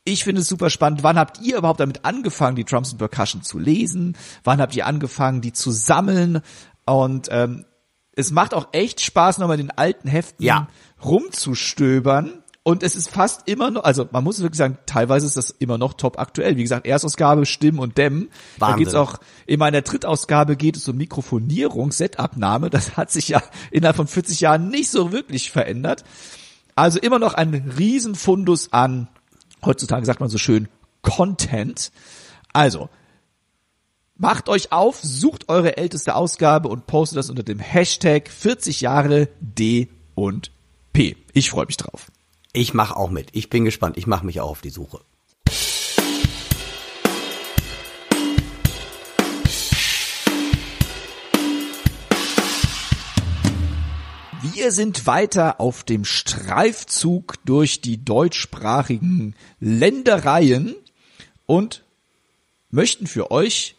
Ich 0.04 0.22
finde 0.22 0.42
es 0.42 0.48
super 0.48 0.70
spannend. 0.70 1.02
Wann 1.02 1.18
habt 1.18 1.40
ihr 1.40 1.58
überhaupt 1.58 1.80
damit 1.80 2.04
angefangen, 2.04 2.56
die 2.56 2.64
Drums 2.64 2.90
and 2.90 2.98
Percussion 2.98 3.42
zu 3.42 3.58
lesen? 3.58 4.16
Wann 4.44 4.60
habt 4.60 4.76
ihr 4.76 4.86
angefangen, 4.86 5.40
die 5.40 5.52
zu 5.52 5.70
sammeln? 5.72 6.40
Und 6.86 7.28
ähm, 7.30 7.64
es 8.12 8.30
macht 8.30 8.54
auch 8.54 8.68
echt 8.72 9.00
Spaß, 9.00 9.38
nochmal 9.38 9.58
in 9.58 9.66
den 9.66 9.76
alten 9.76 10.08
Heften 10.08 10.44
Ja. 10.44 10.68
rumzustöbern. 11.02 12.43
Und 12.66 12.82
es 12.82 12.96
ist 12.96 13.10
fast 13.10 13.46
immer 13.46 13.70
noch, 13.70 13.84
also 13.84 14.08
man 14.10 14.24
muss 14.24 14.40
wirklich 14.40 14.56
sagen, 14.56 14.78
teilweise 14.86 15.26
ist 15.26 15.36
das 15.36 15.50
immer 15.50 15.76
noch 15.76 15.92
top 15.92 16.18
aktuell. 16.18 16.56
Wie 16.56 16.62
gesagt, 16.62 16.86
Erstausgabe, 16.86 17.44
Stimmen 17.44 17.78
und 17.78 17.98
Dämmen. 17.98 18.30
Da 18.58 18.68
Wahnsinn. 18.68 18.78
geht's 18.78 18.94
auch, 18.94 19.18
in 19.46 19.58
meiner 19.58 19.82
Drittausgabe 19.82 20.56
geht 20.56 20.78
es 20.78 20.88
um 20.88 20.96
Mikrofonierung, 20.96 21.92
Setabnahme. 21.92 22.70
Das 22.70 22.96
hat 22.96 23.10
sich 23.10 23.28
ja 23.28 23.42
innerhalb 23.70 23.96
von 23.96 24.06
40 24.06 24.40
Jahren 24.40 24.70
nicht 24.70 24.90
so 24.90 25.12
wirklich 25.12 25.50
verändert. 25.50 26.04
Also 26.74 26.98
immer 26.98 27.18
noch 27.18 27.34
ein 27.34 27.70
Riesenfundus 27.76 28.72
an, 28.72 29.08
heutzutage 29.62 30.06
sagt 30.06 30.20
man 30.20 30.30
so 30.30 30.38
schön, 30.38 30.68
Content. 31.02 31.92
Also, 32.54 32.88
macht 34.16 34.48
euch 34.48 34.72
auf, 34.72 35.00
sucht 35.02 35.50
eure 35.50 35.76
älteste 35.76 36.14
Ausgabe 36.14 36.68
und 36.68 36.86
postet 36.86 37.18
das 37.18 37.28
unter 37.28 37.42
dem 37.42 37.58
Hashtag 37.58 38.30
40 38.30 38.80
Jahre 38.80 39.28
D 39.40 39.90
und 40.14 40.50
P. 40.94 41.18
Ich 41.34 41.50
freue 41.50 41.66
mich 41.66 41.76
drauf. 41.76 42.10
Ich 42.56 42.72
mache 42.72 42.94
auch 42.94 43.10
mit. 43.10 43.30
Ich 43.32 43.50
bin 43.50 43.64
gespannt. 43.64 43.98
Ich 43.98 44.06
mache 44.06 44.24
mich 44.24 44.40
auch 44.40 44.48
auf 44.48 44.60
die 44.60 44.70
Suche. 44.70 45.00
Wir 54.40 54.70
sind 54.70 55.08
weiter 55.08 55.60
auf 55.60 55.82
dem 55.82 56.04
Streifzug 56.04 57.44
durch 57.44 57.80
die 57.80 58.04
deutschsprachigen 58.04 59.34
Ländereien 59.58 60.76
und 61.46 61.82
möchten 62.70 63.08
für 63.08 63.32
euch 63.32 63.74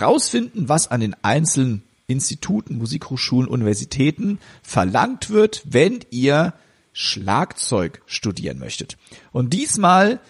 rausfinden, 0.00 0.70
was 0.70 0.90
an 0.90 1.00
den 1.02 1.14
einzelnen 1.22 1.82
Instituten, 2.06 2.78
Musikhochschulen, 2.78 3.50
Universitäten 3.50 4.38
verlangt 4.62 5.28
wird, 5.28 5.62
wenn 5.66 6.00
ihr 6.10 6.54
Schlagzeug 6.94 8.00
studieren 8.06 8.58
möchtet. 8.58 8.96
Und 9.32 9.52
diesmal 9.52 10.20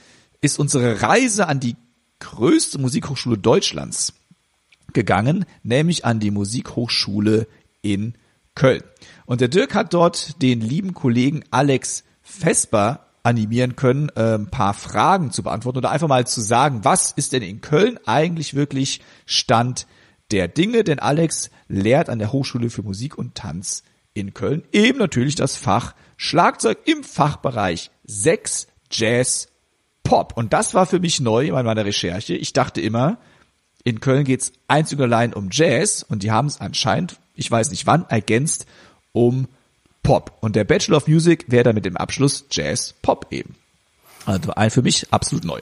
ist 0.40 0.58
unsere 0.58 1.02
Reise 1.02 1.46
an 1.46 1.60
die 1.60 1.76
größte 2.18 2.78
Musikhochschule 2.78 3.38
Deutschlands 3.38 4.14
gegangen, 4.92 5.44
nämlich 5.62 6.04
an 6.04 6.20
die 6.20 6.30
Musikhochschule 6.30 7.46
in 7.82 8.14
Köln. 8.54 8.82
Und 9.26 9.40
der 9.40 9.48
Dirk 9.48 9.74
hat 9.74 9.92
dort 9.92 10.40
den 10.42 10.60
lieben 10.60 10.94
Kollegen 10.94 11.44
Alex 11.50 12.04
Vesper 12.22 13.06
animieren 13.22 13.76
können, 13.76 14.10
äh, 14.16 14.34
ein 14.34 14.50
paar 14.50 14.74
Fragen 14.74 15.32
zu 15.32 15.42
beantworten 15.42 15.78
oder 15.78 15.90
einfach 15.90 16.08
mal 16.08 16.26
zu 16.26 16.40
sagen, 16.40 16.80
was 16.84 17.10
ist 17.10 17.32
denn 17.32 17.42
in 17.42 17.60
Köln 17.60 17.98
eigentlich 18.06 18.54
wirklich 18.54 19.00
Stand 19.26 19.86
der 20.30 20.48
Dinge? 20.48 20.84
Denn 20.84 20.98
Alex 20.98 21.50
lehrt 21.68 22.08
an 22.08 22.18
der 22.18 22.32
Hochschule 22.32 22.70
für 22.70 22.82
Musik 22.82 23.18
und 23.18 23.34
Tanz 23.34 23.82
in 24.14 24.32
Köln 24.32 24.62
eben 24.72 24.98
natürlich 24.98 25.34
das 25.34 25.56
Fach 25.56 25.94
Schlagzeug 26.16 26.78
im 26.84 27.04
Fachbereich 27.04 27.90
6 28.04 28.68
Jazz 28.90 29.48
Pop. 30.02 30.36
Und 30.36 30.52
das 30.52 30.74
war 30.74 30.86
für 30.86 31.00
mich 31.00 31.20
neu 31.20 31.50
bei 31.50 31.62
meiner 31.62 31.84
Recherche. 31.84 32.34
Ich 32.34 32.52
dachte 32.52 32.80
immer, 32.80 33.18
in 33.84 34.00
Köln 34.00 34.24
geht's 34.24 34.52
einzig 34.68 34.98
und 34.98 35.04
allein 35.04 35.32
um 35.34 35.48
Jazz 35.50 36.02
und 36.02 36.22
die 36.22 36.30
haben 36.30 36.46
es 36.46 36.60
anscheinend, 36.60 37.18
ich 37.34 37.50
weiß 37.50 37.70
nicht 37.70 37.86
wann, 37.86 38.06
ergänzt 38.08 38.66
um 39.12 39.48
Pop. 40.02 40.36
Und 40.40 40.56
der 40.56 40.64
Bachelor 40.64 40.98
of 40.98 41.08
Music 41.08 41.46
wäre 41.48 41.64
dann 41.64 41.74
mit 41.74 41.84
dem 41.84 41.96
Abschluss 41.96 42.44
Jazz 42.50 42.94
Pop 43.02 43.26
eben. 43.30 43.56
Also 44.26 44.52
ein 44.52 44.70
für 44.70 44.82
mich 44.82 45.12
absolut 45.12 45.44
neu. 45.44 45.60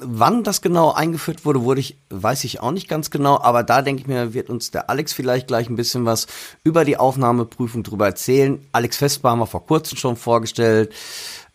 Wann 0.00 0.44
das 0.44 0.62
genau 0.62 0.92
eingeführt 0.92 1.44
wurde, 1.44 1.64
wurde 1.64 1.80
ich, 1.80 1.96
weiß 2.10 2.44
ich 2.44 2.60
auch 2.60 2.70
nicht 2.70 2.88
ganz 2.88 3.10
genau, 3.10 3.40
aber 3.40 3.64
da 3.64 3.82
denke 3.82 4.02
ich 4.02 4.06
mir, 4.06 4.32
wird 4.32 4.48
uns 4.48 4.70
der 4.70 4.88
Alex 4.88 5.12
vielleicht 5.12 5.48
gleich 5.48 5.68
ein 5.68 5.74
bisschen 5.74 6.04
was 6.04 6.28
über 6.62 6.84
die 6.84 6.96
Aufnahmeprüfung 6.96 7.82
drüber 7.82 8.06
erzählen. 8.06 8.64
Alex 8.70 8.96
Vesper 8.96 9.30
haben 9.30 9.40
wir 9.40 9.48
vor 9.48 9.66
kurzem 9.66 9.98
schon 9.98 10.14
vorgestellt. 10.14 10.92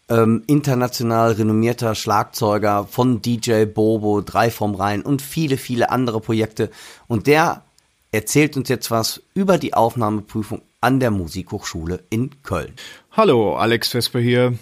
Ähm, 0.09 0.43
international 0.47 1.31
renommierter 1.31 1.95
Schlagzeuger 1.95 2.85
von 2.85 3.21
DJ 3.21 3.63
Bobo, 3.63 4.19
drei 4.19 4.51
vom 4.51 4.75
Rhein 4.75 5.03
und 5.03 5.21
viele, 5.21 5.55
viele 5.55 5.89
andere 5.89 6.19
Projekte. 6.19 6.69
Und 7.07 7.27
der 7.27 7.63
erzählt 8.11 8.57
uns 8.57 8.67
jetzt 8.67 8.91
was 8.91 9.21
über 9.33 9.57
die 9.57 9.73
Aufnahmeprüfung 9.73 10.61
an 10.81 10.99
der 10.99 11.11
Musikhochschule 11.11 12.03
in 12.09 12.43
Köln. 12.43 12.73
Hallo, 13.13 13.55
Alex 13.55 13.87
Vesper 13.89 14.19
hier. 14.19 14.57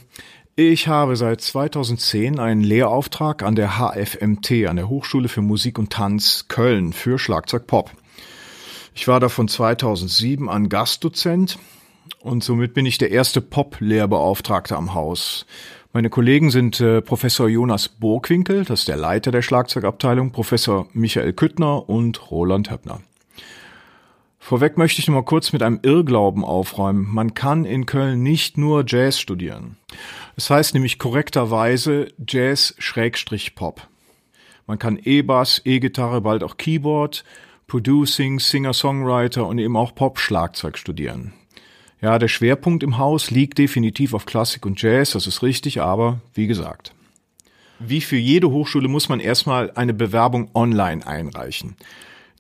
Ich 0.58 0.90
habe 0.90 1.16
seit 1.16 1.40
2010 1.40 2.38
einen 2.38 2.60
Lehrauftrag 2.60 3.42
an 3.42 3.56
der 3.56 3.80
HFMT, 3.80 4.68
an 4.68 4.76
der 4.76 4.90
Hochschule 4.90 5.30
für 5.30 5.42
Musik 5.42 5.80
und 5.80 5.92
Tanz 5.94 6.48
Köln 6.50 6.92
für 6.92 7.18
Schlagzeug 7.18 7.68
Pop. 7.68 7.92
Ich 8.94 9.08
war 9.08 9.22
da 9.22 9.30
von 9.30 9.48
2007 9.48 10.50
an 10.50 10.68
Gastdozent 10.68 11.58
und 12.20 12.44
somit 12.44 12.74
bin 12.74 12.86
ich 12.86 12.98
der 12.98 13.12
erste 13.12 13.40
Pop-Lehrbeauftragte 13.40 14.76
am 14.76 14.94
Haus. 14.94 15.46
Meine 15.94 16.10
Kollegen 16.10 16.52
sind 16.52 16.82
äh, 16.82 17.02
Professor 17.02 17.48
Jonas 17.48 17.88
Burgwinkel, 17.88 18.66
das 18.66 18.82
ist 18.82 18.88
der 18.90 18.98
Leiter 18.98 19.32
der 19.32 19.44
Schlagzeugabteilung, 19.44 20.34
Professor 20.34 20.86
Michael 20.92 21.32
Küttner 21.32 21.88
und 21.88 22.30
Roland 22.30 22.70
Höppner. 22.70 23.00
Vorweg 24.44 24.78
möchte 24.78 25.00
ich 25.00 25.08
noch 25.08 25.16
mal 25.16 25.24
kurz 25.24 25.54
mit 25.54 25.64
einem 25.64 25.80
Irrglauben 25.84 26.44
aufräumen. 26.44 27.08
Man 27.10 27.36
kann 27.36 27.64
in 27.64 27.86
Köln 27.86 28.22
nicht 28.22 28.58
nur 28.58 28.84
Jazz 28.86 29.20
studieren. 29.20 29.78
Es 30.42 30.48
das 30.48 30.58
heißt 30.58 30.74
nämlich 30.74 30.98
korrekterweise 30.98 32.08
Jazz-Pop. 32.28 33.88
Man 34.66 34.80
kann 34.80 34.98
E-Bass, 34.98 35.62
E-Gitarre, 35.66 36.22
bald 36.22 36.42
auch 36.42 36.58
Keyboard, 36.58 37.24
Producing, 37.68 38.40
Singer-Songwriter 38.40 39.46
und 39.46 39.60
eben 39.60 39.78
auch 39.78 39.94
Pop-Schlagzeug 39.94 40.80
studieren. 40.80 41.34
Ja, 42.02 42.18
der 42.18 42.28
Schwerpunkt 42.28 42.82
im 42.82 42.98
Haus 42.98 43.30
liegt 43.30 43.60
definitiv 43.60 44.16
auf 44.16 44.26
Klassik 44.26 44.66
und 44.66 44.82
Jazz, 44.82 45.12
das 45.12 45.28
ist 45.28 45.44
richtig, 45.44 45.80
aber 45.80 46.22
wie 46.34 46.48
gesagt. 46.48 46.96
Wie 47.78 48.02
für 48.02 48.18
jede 48.18 48.50
Hochschule 48.50 48.88
muss 48.88 49.10
man 49.10 49.20
erstmal 49.20 49.70
eine 49.76 49.94
Bewerbung 49.94 50.50
online 50.56 51.06
einreichen. 51.06 51.76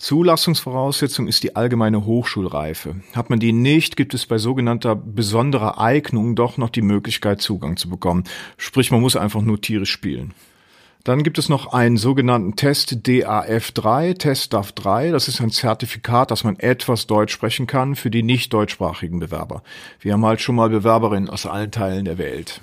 Zulassungsvoraussetzung 0.01 1.27
ist 1.27 1.43
die 1.43 1.55
allgemeine 1.55 2.05
Hochschulreife. 2.05 2.95
Hat 3.13 3.29
man 3.29 3.39
die 3.39 3.53
nicht, 3.53 3.95
gibt 3.95 4.15
es 4.15 4.25
bei 4.25 4.39
sogenannter 4.39 4.95
besonderer 4.95 5.79
Eignung 5.79 6.35
doch 6.35 6.57
noch 6.57 6.69
die 6.69 6.81
Möglichkeit, 6.81 7.39
Zugang 7.39 7.77
zu 7.77 7.87
bekommen. 7.87 8.23
Sprich, 8.57 8.89
man 8.89 9.01
muss 9.01 9.15
einfach 9.15 9.43
nur 9.43 9.61
tierisch 9.61 9.91
spielen. 9.91 10.33
Dann 11.03 11.21
gibt 11.21 11.37
es 11.37 11.49
noch 11.49 11.71
einen 11.71 11.97
sogenannten 11.97 12.55
Test 12.55 12.93
DAF3, 13.05 14.17
Test 14.17 14.53
DAF 14.53 14.71
3. 14.71 15.11
Das 15.11 15.27
ist 15.27 15.39
ein 15.39 15.51
Zertifikat, 15.51 16.31
dass 16.31 16.43
man 16.43 16.57
etwas 16.57 17.05
Deutsch 17.05 17.33
sprechen 17.33 17.67
kann 17.67 17.95
für 17.95 18.09
die 18.09 18.23
nicht 18.23 18.53
deutschsprachigen 18.53 19.19
Bewerber. 19.19 19.61
Wir 19.99 20.13
haben 20.13 20.25
halt 20.25 20.41
schon 20.41 20.55
mal 20.55 20.69
Bewerberinnen 20.69 21.29
aus 21.29 21.45
allen 21.45 21.69
Teilen 21.69 22.05
der 22.05 22.17
Welt. 22.17 22.61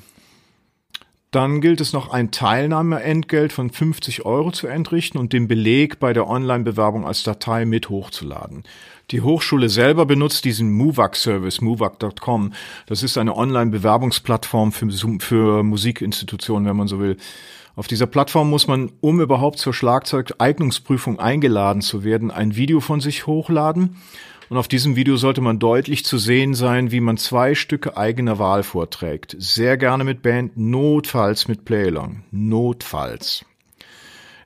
Dann 1.30 1.60
gilt 1.60 1.82
es 1.82 1.92
noch 1.92 2.10
ein 2.10 2.30
Teilnahmeentgelt 2.30 3.52
von 3.52 3.68
50 3.68 4.24
Euro 4.24 4.50
zu 4.50 4.66
entrichten 4.66 5.18
und 5.18 5.34
den 5.34 5.46
Beleg 5.46 6.00
bei 6.00 6.14
der 6.14 6.26
Online-Bewerbung 6.26 7.06
als 7.06 7.22
Datei 7.22 7.66
mit 7.66 7.90
hochzuladen. 7.90 8.62
Die 9.10 9.20
Hochschule 9.20 9.68
selber 9.68 10.06
benutzt 10.06 10.46
diesen 10.46 10.72
MUVAC-Service, 10.72 11.60
MUVAC.com. 11.60 12.54
Das 12.86 13.02
ist 13.02 13.18
eine 13.18 13.36
Online-Bewerbungsplattform 13.36 14.72
für, 14.72 14.88
für 15.20 15.62
Musikinstitutionen, 15.62 16.66
wenn 16.66 16.76
man 16.76 16.88
so 16.88 16.98
will. 16.98 17.18
Auf 17.76 17.86
dieser 17.86 18.06
Plattform 18.06 18.48
muss 18.48 18.66
man, 18.66 18.90
um 19.00 19.20
überhaupt 19.20 19.58
zur 19.58 19.74
Schlagzeugeignungsprüfung 19.74 21.20
eingeladen 21.20 21.82
zu 21.82 22.04
werden, 22.04 22.30
ein 22.30 22.56
Video 22.56 22.80
von 22.80 23.00
sich 23.00 23.26
hochladen 23.26 23.96
und 24.48 24.56
auf 24.56 24.68
diesem 24.68 24.96
Video 24.96 25.16
sollte 25.16 25.40
man 25.40 25.58
deutlich 25.58 26.04
zu 26.04 26.18
sehen 26.18 26.54
sein, 26.54 26.90
wie 26.90 27.00
man 27.00 27.16
zwei 27.16 27.54
Stücke 27.54 27.96
eigener 27.96 28.38
Wahl 28.38 28.62
vorträgt. 28.62 29.36
Sehr 29.38 29.76
gerne 29.76 30.04
mit 30.04 30.22
Band, 30.22 30.56
notfalls 30.56 31.48
mit 31.48 31.64
Playlong. 31.64 32.22
Notfalls. 32.30 33.44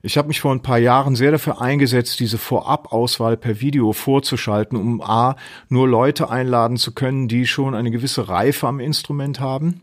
Ich 0.01 0.17
habe 0.17 0.27
mich 0.27 0.41
vor 0.41 0.51
ein 0.51 0.61
paar 0.61 0.79
Jahren 0.79 1.15
sehr 1.15 1.31
dafür 1.31 1.61
eingesetzt, 1.61 2.19
diese 2.19 2.37
Vorabauswahl 2.37 3.37
per 3.37 3.61
Video 3.61 3.93
vorzuschalten, 3.93 4.77
um 4.77 5.01
a. 5.01 5.37
nur 5.69 5.87
Leute 5.87 6.29
einladen 6.29 6.75
zu 6.75 6.93
können, 6.93 7.29
die 7.29 7.47
schon 7.47 7.73
eine 7.73 7.89
gewisse 7.89 8.27
Reife 8.27 8.67
am 8.67 8.81
Instrument 8.81 9.39
haben 9.39 9.81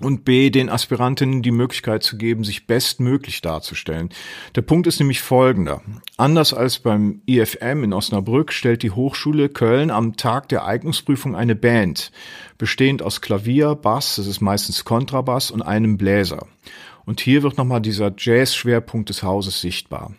und 0.00 0.24
B, 0.24 0.50
den 0.50 0.68
Aspirantinnen 0.68 1.42
die 1.42 1.50
Möglichkeit 1.50 2.02
zu 2.02 2.18
geben, 2.18 2.44
sich 2.44 2.66
bestmöglich 2.66 3.40
darzustellen. 3.40 4.10
Der 4.54 4.62
Punkt 4.62 4.86
ist 4.86 4.98
nämlich 5.00 5.22
folgender. 5.22 5.82
Anders 6.16 6.52
als 6.52 6.78
beim 6.78 7.22
IFM 7.26 7.84
in 7.84 7.92
Osnabrück 7.92 8.52
stellt 8.52 8.82
die 8.82 8.90
Hochschule 8.90 9.48
Köln 9.48 9.90
am 9.90 10.16
Tag 10.16 10.48
der 10.50 10.66
Eignungsprüfung 10.66 11.34
eine 11.34 11.54
Band, 11.54 12.12
bestehend 12.58 13.02
aus 13.02 13.20
Klavier, 13.20 13.74
Bass, 13.74 14.16
das 14.16 14.26
ist 14.26 14.40
meistens 14.40 14.84
Kontrabass 14.84 15.50
und 15.50 15.62
einem 15.62 15.96
Bläser. 15.96 16.46
Und 17.06 17.20
hier 17.20 17.42
wird 17.42 17.56
nochmal 17.56 17.80
dieser 17.80 18.12
Jazz-Schwerpunkt 18.16 19.08
des 19.08 19.22
Hauses 19.22 19.60
sichtbar. 19.60 20.12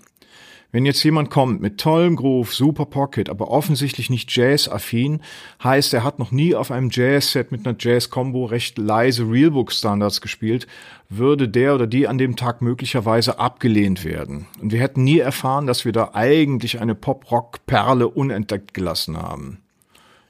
Wenn 0.78 0.86
jetzt 0.86 1.04
jemand 1.04 1.32
kommt 1.32 1.60
mit 1.60 1.80
tollem 1.80 2.16
Groove, 2.16 2.54
super 2.54 2.86
Pocket, 2.86 3.32
aber 3.32 3.50
offensichtlich 3.50 4.12
nicht 4.12 4.32
Jazz-affin, 4.36 5.22
heißt, 5.64 5.92
er 5.96 6.04
hat 6.04 6.20
noch 6.20 6.32
nie 6.32 6.54
auf 6.54 6.70
einem 6.70 6.92
Jazz-Set 6.92 7.52
mit 7.52 7.66
einer 7.66 7.76
Jazz-Combo 7.80 8.46
recht 8.46 8.78
leise 8.78 9.24
Realbook-Standards 9.28 10.22
gespielt, 10.22 10.68
würde 11.10 11.50
der 11.50 11.74
oder 11.74 11.88
die 11.88 12.08
an 12.08 12.20
dem 12.20 12.36
Tag 12.36 12.62
möglicherweise 12.62 13.40
abgelehnt 13.40 14.06
werden. 14.06 14.46
Und 14.62 14.72
wir 14.72 14.80
hätten 14.80 15.04
nie 15.04 15.18
erfahren, 15.18 15.66
dass 15.66 15.84
wir 15.84 15.94
da 15.94 16.12
eigentlich 16.14 16.80
eine 16.80 16.94
Pop-Rock-Perle 16.94 18.08
unentdeckt 18.08 18.76
gelassen 18.76 19.18
haben. 19.18 19.58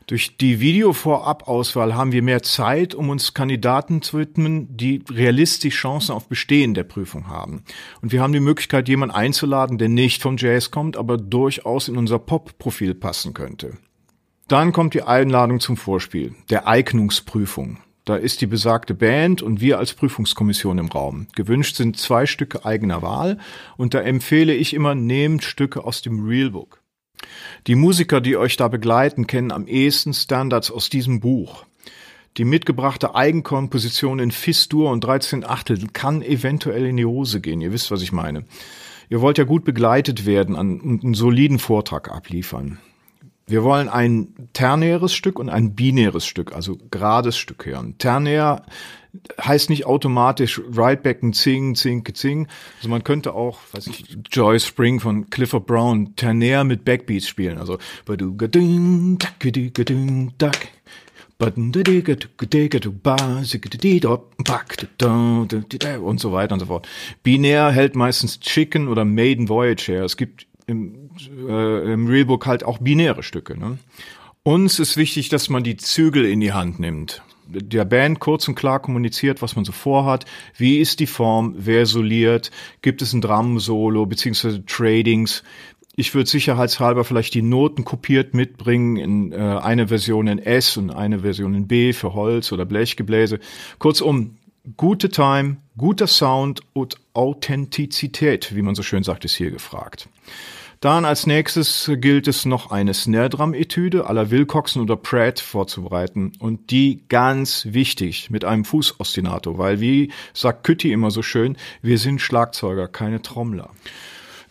Durch 0.08 0.38
die 0.38 0.62
Videovorabauswahl 0.62 1.94
haben 1.94 2.14
wir 2.14 2.22
mehr 2.22 2.42
Zeit, 2.42 2.96
um 2.96 3.10
uns 3.10 3.34
Kandidaten 3.34 4.02
zu 4.02 4.18
widmen, 4.18 4.78
die 4.78 5.04
realistisch 5.12 5.76
Chancen 5.76 6.14
auf 6.14 6.30
Bestehen 6.30 6.74
der 6.74 6.86
Prüfung 6.86 7.28
haben. 7.28 7.64
Und 8.02 8.14
wir 8.14 8.22
haben 8.22 8.32
die 8.32 8.40
Möglichkeit, 8.40 8.88
jemanden 8.88 9.14
einzuladen, 9.14 9.78
der 9.78 9.90
nicht 9.90 10.22
vom 10.22 10.38
Jazz 10.38 10.72
kommt, 10.72 10.96
aber 10.96 11.18
durchaus 11.18 11.90
in 11.90 11.98
unser 11.98 12.20
Pop-Profil 12.20 12.96
passen 12.96 13.34
könnte. 13.34 13.74
Dann 14.48 14.72
kommt 14.72 14.94
die 14.94 15.02
Einladung 15.02 15.60
zum 15.60 15.76
Vorspiel, 15.76 16.34
der 16.50 16.70
Eignungsprüfung. 16.70 17.80
Da 18.06 18.16
ist 18.16 18.40
die 18.40 18.48
besagte 18.48 18.94
Band 18.94 19.42
und 19.42 19.60
wir 19.60 19.78
als 19.78 19.94
Prüfungskommission 19.94 20.78
im 20.78 20.88
Raum. 20.88 21.28
Gewünscht 21.36 21.76
sind 21.76 21.98
zwei 21.98 22.26
Stücke 22.26 22.64
eigener 22.64 23.02
Wahl 23.02 23.40
und 23.76 23.94
da 23.94 24.00
empfehle 24.00 24.54
ich 24.54 24.74
immer, 24.74 24.96
nehmt 24.96 25.44
Stücke 25.44 25.84
aus 25.84 26.02
dem 26.02 26.26
Realbook. 26.26 26.77
Die 27.68 27.76
Musiker, 27.76 28.22
die 28.22 28.38
euch 28.38 28.58
da 28.58 28.68
begleiten, 28.68 29.28
kennen 29.28 29.52
am 29.52 29.68
ehesten 29.68 30.14
Standards 30.14 30.72
aus 30.72 30.90
diesem 30.90 31.20
Buch. 31.20 31.66
Die 32.38 32.46
mitgebrachte 32.46 33.16
Eigenkomposition 33.16 34.20
in 34.20 34.32
Fis-Dur 34.32 34.92
und 34.92 35.04
13 35.04 35.44
Achtel 35.44 35.88
kann 35.92 36.22
eventuell 36.22 36.86
in 36.86 36.98
die 36.98 37.06
Hose 37.06 37.42
gehen. 37.42 37.62
Ihr 37.62 37.72
wisst, 37.72 37.90
was 37.90 38.04
ich 38.04 38.12
meine. 38.12 38.46
Ihr 39.10 39.22
wollt 39.22 39.38
ja 39.38 39.44
gut 39.44 39.66
begleitet 39.66 40.26
werden 40.26 40.56
und 40.56 41.04
einen 41.04 41.14
soliden 41.14 41.60
Vortrag 41.60 42.12
abliefern. 42.12 42.80
Wir 43.48 43.64
wollen 43.64 43.88
ein 43.88 44.50
ternäres 44.52 45.14
Stück 45.14 45.40
und 45.40 45.50
ein 45.50 45.74
binäres 45.74 46.26
Stück, 46.26 46.54
also 46.54 46.78
gerades 46.92 47.38
Stück 47.38 47.66
hören. 47.66 47.98
Ternär 47.98 48.64
heißt 49.42 49.70
nicht 49.70 49.86
automatisch 49.86 50.62
right 50.74 51.02
back 51.02 51.24
and 51.24 51.36
zing, 51.36 51.76
zing, 51.76 52.04
zing. 52.14 52.48
Also 52.78 52.90
man 52.90 53.04
könnte 53.04 53.34
auch, 53.34 53.60
weiß 53.72 53.88
ich, 53.88 54.18
Joy 54.32 54.60
Spring 54.60 55.00
von 55.00 55.30
Clifford 55.30 55.66
Brown 55.66 56.16
ternär 56.16 56.64
mit 56.64 56.86
Backbeats 56.86 57.28
spielen. 57.28 57.58
Also 57.58 57.78
und 66.02 66.20
so 66.20 66.32
weiter 66.32 66.54
und 66.54 66.60
so 66.60 66.66
fort. 66.66 66.88
Binär 67.22 67.72
hält 67.72 67.96
meistens 67.96 68.40
Chicken 68.40 68.88
oder 68.88 69.06
Maiden 69.06 69.48
Voyage 69.48 69.92
her. 69.92 70.04
Es 70.04 70.18
gibt 70.18 70.48
im, 70.66 71.10
äh, 71.48 71.94
im 71.94 72.08
Realbook 72.08 72.46
halt 72.46 72.64
auch 72.64 72.80
binäre 72.80 73.24
Stücke. 73.24 73.58
Ne? 73.58 73.78
Uns 74.44 74.80
ist 74.80 74.98
wichtig, 74.98 75.30
dass 75.30 75.50
man 75.50 75.64
die 75.64 75.78
Zügel 75.78 76.26
in 76.26 76.40
die 76.40 76.54
Hand 76.54 76.80
nimmt. 76.80 77.22
Der 77.50 77.86
Band 77.86 78.20
kurz 78.20 78.48
und 78.48 78.56
klar 78.56 78.80
kommuniziert, 78.80 79.42
was 79.42 79.56
man 79.56 79.66
so 79.66 79.72
vorhat. 79.72 80.26
Wie 80.56 80.80
ist 80.80 81.00
die 81.00 81.08
Form? 81.08 81.56
Wer 81.58 81.86
soliert? 81.86 82.52
Gibt 82.82 83.02
es 83.02 83.14
ein 83.14 83.22
Drum-Solo 83.22 84.06
beziehungsweise 84.06 84.66
Tradings? 84.66 85.44
Ich 85.96 86.14
würde 86.14 86.30
sicherheitshalber 86.30 87.04
vielleicht 87.04 87.34
die 87.34 87.42
Noten 87.42 87.84
kopiert 87.84 88.36
mitbringen 88.36 88.98
in 88.98 89.32
äh, 89.32 89.38
eine 89.38 89.88
Version 89.88 90.28
in 90.28 90.38
S 90.38 90.78
und 90.78 90.92
eine 90.92 91.20
Version 91.20 91.56
in 91.56 91.68
B 91.68 91.92
für 91.92 92.14
Holz 92.14 92.52
oder 92.52 92.66
Blechgebläse. 92.66 93.40
Kurzum, 93.80 94.38
gute 94.76 95.10
Time, 95.10 95.58
guter 95.76 96.06
Sound 96.06 96.62
und 96.74 96.98
Authentizität, 97.14 98.56
wie 98.56 98.62
man 98.62 98.76
so 98.76 98.84
schön 98.84 99.02
sagt, 99.02 99.26
ist 99.26 99.36
hier 99.36 99.50
gefragt. 99.50 100.08
Dann 100.80 101.06
als 101.06 101.26
nächstes 101.26 101.90
gilt 101.96 102.28
es 102.28 102.46
noch 102.46 102.70
eine 102.70 102.94
Snare 102.94 103.30
Drum 103.30 103.56
Etüde 103.56 104.08
à 104.08 104.14
la 104.14 104.30
Wilcoxon 104.30 104.84
oder 104.84 104.96
Pratt 104.96 105.40
vorzubereiten 105.40 106.34
und 106.38 106.70
die 106.70 107.02
ganz 107.10 107.68
wichtig 107.72 108.30
mit 108.30 108.46
einem 108.46 108.64
Fußostinato, 108.64 109.58
weil 109.58 109.80
wie 109.82 110.12
sagt 110.34 110.64
Kütti 110.64 110.92
immer 110.92 111.10
so 111.10 111.24
schön, 111.24 111.58
wir 111.82 111.98
sind 111.98 112.22
Schlagzeuger, 112.22 112.88
keine 112.88 113.24
Trommler. 113.24 113.72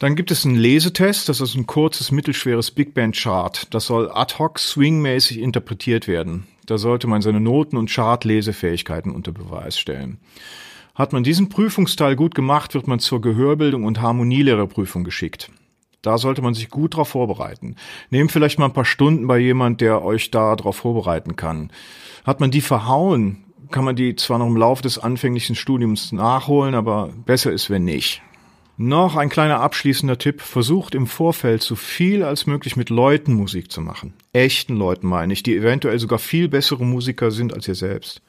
Dann 0.00 0.16
gibt 0.16 0.32
es 0.32 0.44
einen 0.44 0.56
Lesetest, 0.56 1.28
das 1.28 1.40
ist 1.40 1.54
ein 1.54 1.66
kurzes, 1.66 2.10
mittelschweres 2.10 2.72
Big 2.72 2.92
Band 2.92 3.16
Chart. 3.16 3.72
Das 3.72 3.86
soll 3.86 4.10
ad 4.10 4.34
hoc 4.38 4.58
swingmäßig 4.58 5.38
interpretiert 5.38 6.08
werden. 6.08 6.48
Da 6.66 6.76
sollte 6.76 7.06
man 7.06 7.22
seine 7.22 7.40
Noten- 7.40 7.76
und 7.76 7.88
Chart-Lesefähigkeiten 7.88 9.12
unter 9.12 9.30
Beweis 9.30 9.78
stellen. 9.78 10.18
Hat 10.96 11.12
man 11.12 11.22
diesen 11.22 11.48
Prüfungsteil 11.48 12.16
gut 12.16 12.34
gemacht, 12.34 12.74
wird 12.74 12.88
man 12.88 12.98
zur 12.98 13.20
Gehörbildung 13.20 13.84
und 13.84 14.00
Harmonielehrerprüfung 14.00 15.04
geschickt. 15.04 15.50
Da 16.06 16.18
sollte 16.18 16.40
man 16.40 16.54
sich 16.54 16.70
gut 16.70 16.94
darauf 16.94 17.08
vorbereiten. 17.08 17.74
Nehmt 18.10 18.30
vielleicht 18.30 18.60
mal 18.60 18.66
ein 18.66 18.72
paar 18.72 18.84
Stunden 18.84 19.26
bei 19.26 19.38
jemand, 19.38 19.80
der 19.80 20.04
euch 20.04 20.30
da 20.30 20.54
darauf 20.54 20.76
vorbereiten 20.76 21.34
kann. 21.34 21.72
Hat 22.24 22.38
man 22.38 22.52
die 22.52 22.60
verhauen, 22.60 23.44
kann 23.72 23.84
man 23.84 23.96
die 23.96 24.14
zwar 24.14 24.38
noch 24.38 24.46
im 24.46 24.56
Laufe 24.56 24.82
des 24.82 24.98
anfänglichen 24.98 25.56
Studiums 25.56 26.12
nachholen, 26.12 26.76
aber 26.76 27.10
besser 27.24 27.50
ist, 27.50 27.70
wenn 27.70 27.84
nicht. 27.84 28.22
Noch 28.76 29.16
ein 29.16 29.30
kleiner 29.30 29.60
abschließender 29.60 30.18
Tipp. 30.18 30.42
Versucht 30.42 30.94
im 30.94 31.06
Vorfeld 31.06 31.62
so 31.62 31.74
viel 31.74 32.22
als 32.22 32.46
möglich 32.46 32.76
mit 32.76 32.90
Leuten 32.90 33.34
Musik 33.34 33.72
zu 33.72 33.80
machen. 33.80 34.12
Echten 34.32 34.76
Leuten 34.76 35.08
meine 35.08 35.32
ich, 35.32 35.42
die 35.42 35.56
eventuell 35.56 35.98
sogar 35.98 36.18
viel 36.18 36.48
bessere 36.48 36.84
Musiker 36.84 37.30
sind 37.30 37.54
als 37.54 37.66
ihr 37.66 37.74
selbst. 37.74 38.20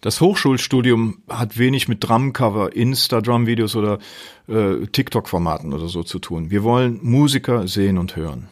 Das 0.00 0.20
Hochschulstudium 0.20 1.22
hat 1.28 1.58
wenig 1.58 1.88
mit 1.88 2.04
Drumcover, 2.04 2.74
Insta-Drum-Videos 2.74 3.74
oder 3.74 3.98
äh, 4.46 4.86
TikTok-Formaten 4.86 5.72
oder 5.72 5.88
so 5.88 6.04
zu 6.04 6.20
tun. 6.20 6.50
Wir 6.50 6.62
wollen 6.62 7.00
Musiker 7.02 7.66
sehen 7.66 7.98
und 7.98 8.14
hören. 8.14 8.48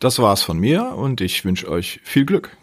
Das 0.00 0.18
war's 0.18 0.42
von 0.42 0.58
mir 0.58 0.96
und 0.96 1.20
ich 1.20 1.44
wünsche 1.44 1.68
euch 1.68 2.00
viel 2.02 2.26
Glück. 2.26 2.56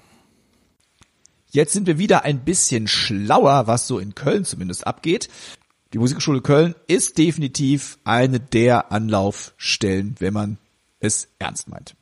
Jetzt 1.52 1.74
sind 1.74 1.88
wir 1.88 1.98
wieder 1.98 2.24
ein 2.24 2.44
bisschen 2.44 2.88
schlauer, 2.88 3.68
was 3.68 3.88
so 3.88 3.98
in 3.98 4.14
Köln 4.14 4.44
zumindest 4.44 4.86
abgeht. 4.86 5.30
Die 5.94 5.98
Musikschule 5.98 6.42
Köln 6.42 6.76
ist 6.88 7.18
definitiv 7.18 7.98
eine 8.04 8.40
der 8.40 8.92
Anlaufstellen, 8.92 10.16
wenn 10.20 10.34
man 10.34 10.58
es 11.00 11.30
ernst 11.40 11.68
meint. 11.70 11.96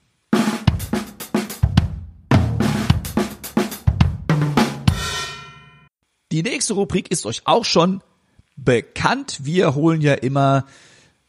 Die 6.31 6.43
nächste 6.43 6.73
Rubrik 6.73 7.09
ist 7.11 7.25
euch 7.25 7.41
auch 7.45 7.65
schon 7.65 8.01
bekannt. 8.55 9.39
Wir 9.43 9.73
holen 9.73 10.01
ja 10.01 10.13
immer 10.13 10.65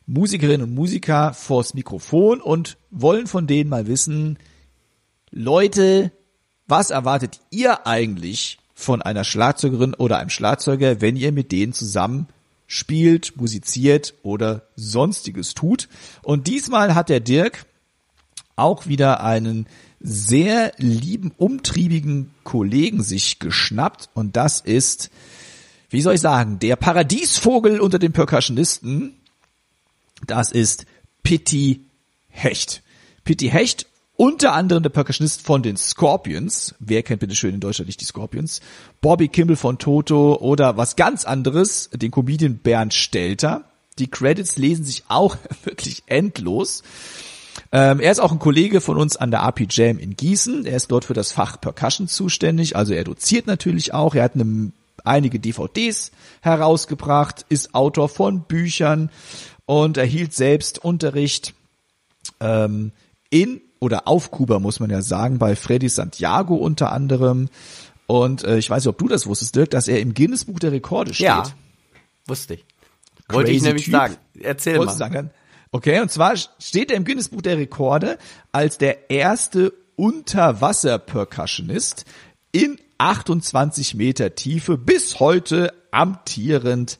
Musikerinnen 0.06 0.68
und 0.68 0.74
Musiker 0.74 1.32
vors 1.32 1.72
Mikrofon 1.72 2.40
und 2.40 2.76
wollen 2.90 3.26
von 3.26 3.46
denen 3.46 3.70
mal 3.70 3.86
wissen, 3.86 4.38
Leute, 5.30 6.12
was 6.66 6.90
erwartet 6.90 7.40
ihr 7.50 7.86
eigentlich 7.86 8.58
von 8.74 9.00
einer 9.00 9.24
Schlagzeugerin 9.24 9.94
oder 9.94 10.18
einem 10.18 10.30
Schlagzeuger, 10.30 11.00
wenn 11.00 11.16
ihr 11.16 11.32
mit 11.32 11.52
denen 11.52 11.72
zusammen 11.72 12.26
spielt, 12.66 13.36
musiziert 13.36 14.14
oder 14.22 14.66
sonstiges 14.76 15.54
tut? 15.54 15.88
Und 16.22 16.46
diesmal 16.46 16.94
hat 16.94 17.08
der 17.08 17.20
Dirk 17.20 17.64
auch 18.56 18.86
wieder 18.86 19.22
einen 19.22 19.66
sehr 20.00 20.72
lieben, 20.78 21.32
umtriebigen 21.36 22.30
Kollegen 22.42 23.02
sich 23.02 23.38
geschnappt 23.38 24.08
und 24.14 24.36
das 24.36 24.60
ist, 24.60 25.10
wie 25.90 26.00
soll 26.00 26.14
ich 26.14 26.20
sagen, 26.20 26.58
der 26.58 26.76
Paradiesvogel 26.76 27.80
unter 27.80 27.98
den 27.98 28.12
Percussionisten. 28.12 29.14
Das 30.26 30.50
ist 30.50 30.86
Pitti 31.22 31.84
Hecht. 32.28 32.82
Pitti 33.24 33.48
Hecht, 33.50 33.86
unter 34.16 34.52
anderem 34.52 34.82
der 34.82 34.90
Percussionist 34.90 35.42
von 35.42 35.62
den 35.62 35.76
Scorpions. 35.76 36.74
Wer 36.78 37.02
kennt 37.02 37.20
bitte 37.20 37.34
schön 37.34 37.54
in 37.54 37.60
Deutschland 37.60 37.88
nicht 37.88 38.00
die 38.00 38.06
Scorpions? 38.06 38.60
Bobby 39.00 39.28
Kimball 39.28 39.56
von 39.56 39.78
Toto 39.78 40.36
oder 40.36 40.76
was 40.76 40.96
ganz 40.96 41.24
anderes, 41.24 41.90
den 41.92 42.10
Comedian 42.10 42.58
Bernd 42.58 42.94
Stelter. 42.94 43.64
Die 43.98 44.08
Credits 44.08 44.56
lesen 44.56 44.84
sich 44.84 45.04
auch 45.08 45.36
wirklich 45.64 46.02
endlos. 46.06 46.82
Ähm, 47.72 48.00
er 48.00 48.10
ist 48.10 48.18
auch 48.18 48.32
ein 48.32 48.38
Kollege 48.38 48.80
von 48.80 48.96
uns 48.96 49.16
an 49.16 49.30
der 49.30 49.42
AP 49.42 49.66
Jam 49.70 49.98
in 49.98 50.16
Gießen. 50.16 50.66
Er 50.66 50.76
ist 50.76 50.90
dort 50.90 51.04
für 51.04 51.14
das 51.14 51.32
Fach 51.32 51.60
Percussion 51.60 52.08
zuständig. 52.08 52.74
Also 52.76 52.94
er 52.94 53.04
doziert 53.04 53.46
natürlich 53.46 53.94
auch. 53.94 54.14
Er 54.14 54.24
hat 54.24 54.34
eine, 54.34 54.72
einige 55.04 55.38
DVDs 55.38 56.10
herausgebracht, 56.40 57.46
ist 57.48 57.74
Autor 57.74 58.08
von 58.08 58.42
Büchern 58.42 59.10
und 59.66 59.98
erhielt 59.98 60.34
selbst 60.34 60.84
Unterricht 60.84 61.54
ähm, 62.40 62.92
in 63.30 63.60
oder 63.78 64.08
auf 64.08 64.30
Kuba, 64.30 64.58
muss 64.58 64.80
man 64.80 64.90
ja 64.90 65.00
sagen, 65.00 65.38
bei 65.38 65.56
Freddy 65.56 65.88
Santiago 65.88 66.56
unter 66.56 66.92
anderem. 66.92 67.48
Und 68.06 68.42
äh, 68.42 68.58
ich 68.58 68.68
weiß 68.68 68.84
nicht, 68.84 68.90
ob 68.90 68.98
du 68.98 69.06
das 69.06 69.26
wusstest, 69.26 69.54
Dirk, 69.54 69.70
dass 69.70 69.86
er 69.86 70.00
im 70.00 70.12
Guinness-Buch 70.12 70.58
der 70.58 70.72
Rekorde 70.72 71.14
steht. 71.14 71.26
Ja, 71.26 71.44
wusste 72.26 72.54
ich. 72.54 72.64
Wollte 73.28 73.52
ich 73.52 73.62
nämlich 73.62 73.84
typ. 73.84 73.92
sagen. 73.92 74.16
Erzähl 74.40 74.78
Wolltest 74.78 74.98
mal. 74.98 75.12
Sagen, 75.12 75.30
Okay, 75.72 76.00
und 76.00 76.10
zwar 76.10 76.36
steht 76.36 76.90
er 76.90 76.96
im 76.96 77.04
Guinness 77.04 77.28
Buch 77.28 77.42
der 77.42 77.58
Rekorde 77.58 78.18
als 78.50 78.76
der 78.78 79.08
erste 79.10 79.72
Unterwasser-Percussionist 79.96 82.06
in 82.50 82.80
28 82.98 83.94
Meter 83.94 84.34
Tiefe 84.34 84.76
bis 84.76 85.20
heute 85.20 85.72
amtierend 85.92 86.98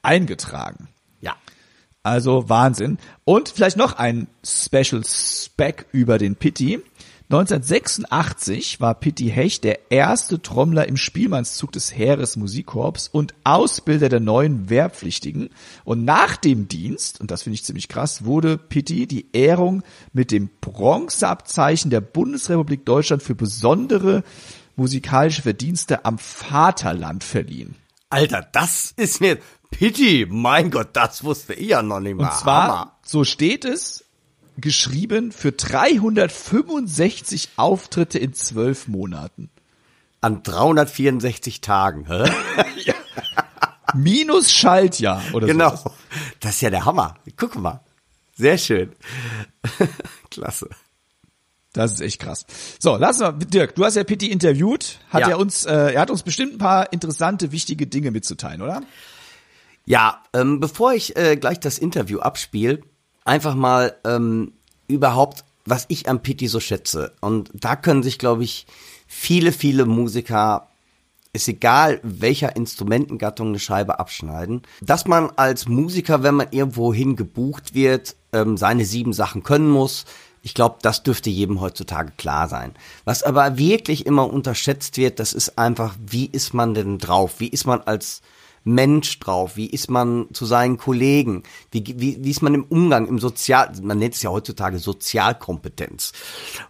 eingetragen. 0.00 0.88
Ja. 1.20 1.36
Also 2.02 2.48
Wahnsinn. 2.48 2.96
Und 3.24 3.50
vielleicht 3.50 3.76
noch 3.76 3.98
ein 3.98 4.28
Special 4.44 5.02
Spec 5.04 5.84
über 5.92 6.16
den 6.18 6.36
Pitti. 6.36 6.80
1986 7.32 8.82
war 8.82 8.94
Pitti 8.94 9.30
Hecht 9.30 9.64
der 9.64 9.90
erste 9.90 10.42
Trommler 10.42 10.86
im 10.86 10.98
Spielmannszug 10.98 11.72
des 11.72 11.96
Heeresmusikkorps 11.96 13.08
und 13.08 13.32
Ausbilder 13.42 14.10
der 14.10 14.20
neuen 14.20 14.68
Wehrpflichtigen. 14.68 15.48
Und 15.84 16.04
nach 16.04 16.36
dem 16.36 16.68
Dienst, 16.68 17.22
und 17.22 17.30
das 17.30 17.44
finde 17.44 17.54
ich 17.54 17.64
ziemlich 17.64 17.88
krass, 17.88 18.26
wurde 18.26 18.58
Pitti 18.58 19.06
die 19.06 19.28
Ehrung 19.32 19.82
mit 20.12 20.30
dem 20.30 20.50
Bronzeabzeichen 20.60 21.90
der 21.90 22.02
Bundesrepublik 22.02 22.84
Deutschland 22.84 23.22
für 23.22 23.34
besondere 23.34 24.24
musikalische 24.76 25.40
Verdienste 25.40 26.04
am 26.04 26.18
Vaterland 26.18 27.24
verliehen. 27.24 27.76
Alter, 28.10 28.46
das 28.52 28.92
ist 28.98 29.22
mir 29.22 29.38
Pitti, 29.70 30.26
mein 30.28 30.70
Gott, 30.70 30.90
das 30.92 31.24
wusste 31.24 31.54
ich 31.54 31.70
ja 31.70 31.80
noch 31.80 32.00
nicht 32.00 32.14
mal. 32.14 32.24
Und 32.24 32.34
zwar, 32.34 32.68
Hammer. 32.68 32.98
so 33.02 33.24
steht 33.24 33.64
es, 33.64 34.04
geschrieben 34.56 35.32
für 35.32 35.52
365 35.52 37.50
Auftritte 37.56 38.18
in 38.18 38.34
zwölf 38.34 38.88
Monaten. 38.88 39.50
An 40.20 40.42
364 40.42 41.60
Tagen, 41.60 42.06
hä? 42.06 42.30
ja. 42.84 42.94
Minus 43.94 44.52
Schaltjahr 44.52 45.22
oder 45.32 45.46
so. 45.46 45.52
Genau. 45.52 45.76
Sowas. 45.76 45.92
Das 46.40 46.54
ist 46.54 46.60
ja 46.62 46.70
der 46.70 46.84
Hammer. 46.84 47.16
Guck 47.36 47.56
mal. 47.56 47.80
Sehr 48.34 48.58
schön. 48.58 48.92
Klasse. 50.30 50.68
Das 51.72 51.92
ist 51.92 52.00
echt 52.00 52.20
krass. 52.20 52.44
So, 52.78 52.96
lass 52.96 53.18
mal, 53.18 53.32
Dirk, 53.32 53.74
du 53.74 53.84
hast 53.84 53.96
ja 53.96 54.04
Pitti 54.04 54.30
interviewt, 54.30 54.98
hat 55.08 55.22
ja. 55.22 55.30
er 55.30 55.38
uns, 55.38 55.64
äh, 55.64 55.94
er 55.94 56.02
hat 56.02 56.10
uns 56.10 56.22
bestimmt 56.22 56.54
ein 56.54 56.58
paar 56.58 56.92
interessante, 56.92 57.50
wichtige 57.50 57.86
Dinge 57.86 58.10
mitzuteilen, 58.10 58.60
oder? 58.60 58.82
Ja, 59.86 60.22
ähm, 60.34 60.60
bevor 60.60 60.92
ich 60.92 61.16
äh, 61.16 61.36
gleich 61.36 61.60
das 61.60 61.78
Interview 61.78 62.20
abspiele, 62.20 62.82
einfach 63.24 63.54
mal 63.54 63.96
ähm, 64.04 64.52
überhaupt, 64.88 65.44
was 65.64 65.86
ich 65.88 66.08
am 66.08 66.22
Pitti 66.22 66.48
so 66.48 66.60
schätze. 66.60 67.12
Und 67.20 67.50
da 67.54 67.76
können 67.76 68.02
sich, 68.02 68.18
glaube 68.18 68.44
ich, 68.44 68.66
viele, 69.06 69.52
viele 69.52 69.84
Musiker, 69.84 70.68
ist 71.32 71.48
egal, 71.48 71.98
welcher 72.02 72.56
Instrumentengattung 72.56 73.48
eine 73.48 73.58
Scheibe 73.58 73.98
abschneiden, 73.98 74.62
dass 74.82 75.06
man 75.06 75.30
als 75.36 75.66
Musiker, 75.66 76.22
wenn 76.22 76.34
man 76.34 76.48
irgendwohin 76.50 77.16
gebucht 77.16 77.74
wird, 77.74 78.16
ähm, 78.32 78.56
seine 78.56 78.84
sieben 78.84 79.14
Sachen 79.14 79.42
können 79.42 79.70
muss. 79.70 80.04
Ich 80.42 80.54
glaube, 80.54 80.78
das 80.82 81.02
dürfte 81.02 81.30
jedem 81.30 81.60
heutzutage 81.60 82.12
klar 82.18 82.48
sein. 82.48 82.74
Was 83.04 83.22
aber 83.22 83.56
wirklich 83.56 84.04
immer 84.04 84.30
unterschätzt 84.30 84.98
wird, 84.98 85.20
das 85.20 85.32
ist 85.32 85.56
einfach, 85.56 85.94
wie 86.04 86.26
ist 86.26 86.52
man 86.52 86.74
denn 86.74 86.98
drauf? 86.98 87.34
Wie 87.38 87.48
ist 87.48 87.64
man 87.64 87.80
als 87.80 88.20
Mensch 88.64 89.18
drauf? 89.18 89.56
Wie 89.56 89.66
ist 89.66 89.90
man 89.90 90.26
zu 90.32 90.46
seinen 90.46 90.78
Kollegen? 90.78 91.42
Wie, 91.70 91.84
wie, 91.86 92.24
wie 92.24 92.30
ist 92.30 92.42
man 92.42 92.54
im 92.54 92.64
Umgang, 92.64 93.06
im 93.06 93.18
Sozial, 93.18 93.72
man 93.82 93.98
nennt 93.98 94.14
es 94.14 94.22
ja 94.22 94.30
heutzutage 94.30 94.78
Sozialkompetenz. 94.78 96.12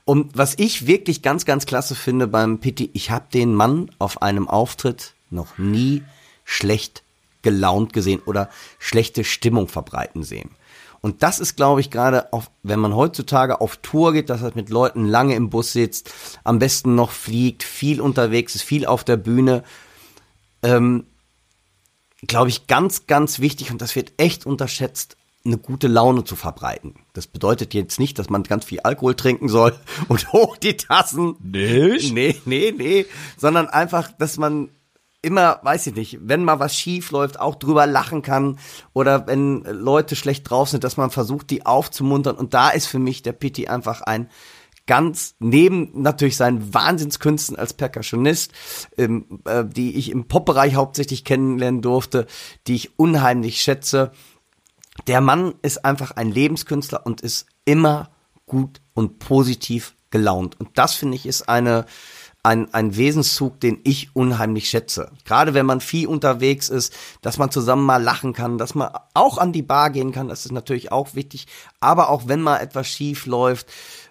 Und 0.04 0.36
was 0.36 0.54
ich 0.58 0.86
wirklich 0.86 1.22
ganz, 1.22 1.44
ganz 1.44 1.66
klasse 1.66 1.94
finde 1.94 2.26
beim 2.26 2.58
Pitti, 2.58 2.90
ich 2.94 3.10
habe 3.10 3.26
den 3.32 3.54
Mann 3.54 3.90
auf 3.98 4.22
einem 4.22 4.48
Auftritt 4.48 5.14
noch 5.30 5.58
nie 5.58 6.02
schlecht 6.44 7.02
gelaunt 7.42 7.92
gesehen 7.92 8.22
oder 8.24 8.48
schlechte 8.78 9.24
Stimmung 9.24 9.68
verbreiten 9.68 10.22
sehen. 10.22 10.50
Und 11.00 11.24
das 11.24 11.40
ist, 11.40 11.56
glaube 11.56 11.80
ich, 11.80 11.90
gerade, 11.90 12.28
wenn 12.62 12.78
man 12.78 12.94
heutzutage 12.94 13.60
auf 13.60 13.78
Tour 13.78 14.12
geht, 14.12 14.30
dass 14.30 14.42
er 14.42 14.52
mit 14.54 14.70
Leuten 14.70 15.04
lange 15.04 15.34
im 15.34 15.50
Bus 15.50 15.72
sitzt, 15.72 16.12
am 16.44 16.60
besten 16.60 16.94
noch 16.94 17.10
fliegt, 17.10 17.64
viel 17.64 18.00
unterwegs 18.00 18.54
ist, 18.54 18.62
viel 18.62 18.86
auf 18.86 19.02
der 19.02 19.16
Bühne, 19.16 19.64
ähm, 20.62 21.04
glaube 22.26 22.48
ich, 22.48 22.66
ganz, 22.66 23.06
ganz 23.06 23.40
wichtig 23.40 23.70
und 23.70 23.82
das 23.82 23.96
wird 23.96 24.12
echt 24.16 24.46
unterschätzt, 24.46 25.16
eine 25.44 25.58
gute 25.58 25.88
Laune 25.88 26.24
zu 26.24 26.36
verbreiten. 26.36 26.94
Das 27.14 27.26
bedeutet 27.26 27.74
jetzt 27.74 27.98
nicht, 27.98 28.18
dass 28.18 28.30
man 28.30 28.44
ganz 28.44 28.64
viel 28.64 28.80
Alkohol 28.80 29.14
trinken 29.14 29.48
soll 29.48 29.74
und 30.08 30.32
hoch 30.32 30.56
die 30.56 30.76
Tassen. 30.76 31.34
Nicht? 31.40 32.12
Nee, 32.12 32.40
nee, 32.44 32.72
nee. 32.76 33.06
Sondern 33.36 33.68
einfach, 33.68 34.12
dass 34.12 34.36
man 34.36 34.70
immer, 35.20 35.60
weiß 35.62 35.88
ich 35.88 35.94
nicht, 35.94 36.18
wenn 36.22 36.44
mal 36.44 36.60
was 36.60 36.76
schief 36.76 37.10
läuft, 37.10 37.40
auch 37.40 37.54
drüber 37.54 37.86
lachen 37.86 38.22
kann 38.22 38.58
oder 38.92 39.26
wenn 39.26 39.62
Leute 39.62 40.16
schlecht 40.16 40.48
drauf 40.50 40.68
sind, 40.68 40.84
dass 40.84 40.96
man 40.96 41.10
versucht, 41.10 41.50
die 41.50 41.64
aufzumuntern. 41.64 42.36
Und 42.36 42.54
da 42.54 42.70
ist 42.70 42.86
für 42.86 42.98
mich 42.98 43.22
der 43.22 43.32
Pitti 43.32 43.68
einfach 43.68 44.02
ein 44.02 44.28
ganz 44.86 45.34
neben 45.38 46.02
natürlich 46.02 46.36
seinen 46.36 46.74
Wahnsinnskünsten 46.74 47.56
als 47.56 47.72
Percussionist, 47.72 48.52
ähm, 48.96 49.40
äh, 49.44 49.64
die 49.64 49.96
ich 49.96 50.10
im 50.10 50.26
Pop-Bereich 50.26 50.74
hauptsächlich 50.74 51.24
kennenlernen 51.24 51.82
durfte, 51.82 52.26
die 52.66 52.74
ich 52.74 52.98
unheimlich 52.98 53.60
schätze. 53.60 54.12
Der 55.06 55.20
Mann 55.20 55.54
ist 55.62 55.84
einfach 55.84 56.12
ein 56.12 56.30
Lebenskünstler 56.30 57.06
und 57.06 57.20
ist 57.20 57.46
immer 57.64 58.10
gut 58.46 58.80
und 58.94 59.18
positiv 59.18 59.94
gelaunt. 60.10 60.58
Und 60.60 60.70
das 60.74 60.94
finde 60.94 61.16
ich 61.16 61.26
ist 61.26 61.48
eine 61.48 61.86
ein, 62.44 62.74
ein 62.74 62.96
Wesenszug, 62.96 63.60
den 63.60 63.80
ich 63.84 64.16
unheimlich 64.16 64.68
schätze. 64.68 65.12
Gerade 65.24 65.54
wenn 65.54 65.66
man 65.66 65.80
viel 65.80 66.08
unterwegs 66.08 66.68
ist, 66.68 66.92
dass 67.20 67.38
man 67.38 67.52
zusammen 67.52 67.86
mal 67.86 68.02
lachen 68.02 68.32
kann, 68.32 68.58
dass 68.58 68.74
man 68.74 68.90
auch 69.14 69.38
an 69.38 69.52
die 69.52 69.62
Bar 69.62 69.90
gehen 69.90 70.10
kann, 70.12 70.28
das 70.28 70.44
ist 70.44 70.52
natürlich 70.52 70.90
auch 70.90 71.14
wichtig. 71.14 71.46
Aber 71.78 72.08
auch 72.08 72.26
wenn 72.26 72.42
mal 72.42 72.58
etwas 72.58 72.88
schief 72.88 73.26
läuft, 73.26 73.68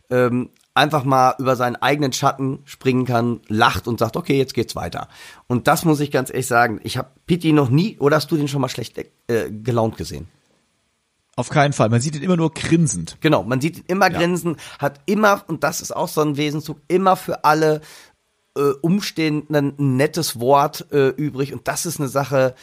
ähm, 0.09 0.49
einfach 0.73 1.03
mal 1.03 1.35
über 1.37 1.55
seinen 1.55 1.75
eigenen 1.75 2.13
Schatten 2.13 2.59
springen 2.65 3.05
kann, 3.05 3.41
lacht 3.47 3.87
und 3.87 3.99
sagt, 3.99 4.15
okay, 4.15 4.37
jetzt 4.37 4.53
geht's 4.53 4.75
weiter. 4.75 5.07
Und 5.47 5.67
das 5.67 5.85
muss 5.85 5.99
ich 5.99 6.11
ganz 6.11 6.29
ehrlich 6.29 6.47
sagen, 6.47 6.79
ich 6.83 6.97
habe 6.97 7.09
Pitti 7.25 7.51
noch 7.51 7.69
nie, 7.69 7.97
oder 7.99 8.15
hast 8.15 8.31
du 8.31 8.37
den 8.37 8.47
schon 8.47 8.61
mal 8.61 8.69
schlecht 8.69 8.97
äh, 8.97 9.51
gelaunt 9.51 9.97
gesehen? 9.97 10.27
Auf 11.35 11.49
keinen 11.49 11.73
Fall. 11.73 11.89
Man 11.89 12.01
sieht 12.01 12.15
ihn 12.15 12.23
immer 12.23 12.37
nur 12.37 12.53
grinsend. 12.53 13.17
Genau, 13.21 13.43
man 13.43 13.61
sieht 13.61 13.77
ihn 13.77 13.83
immer 13.87 14.11
ja. 14.11 14.17
grinsen, 14.17 14.57
hat 14.79 14.99
immer, 15.05 15.43
und 15.47 15.63
das 15.63 15.81
ist 15.81 15.95
auch 15.95 16.07
so 16.07 16.21
ein 16.21 16.37
Wesenzug, 16.37 16.77
immer 16.87 17.15
für 17.15 17.43
alle 17.45 17.81
äh, 18.55 18.71
Umstehenden 18.81 19.55
ein 19.55 19.97
nettes 19.97 20.39
Wort 20.39 20.87
äh, 20.91 21.09
übrig. 21.09 21.53
Und 21.53 21.67
das 21.67 21.85
ist 21.85 21.99
eine 21.99 22.09
Sache, 22.09 22.55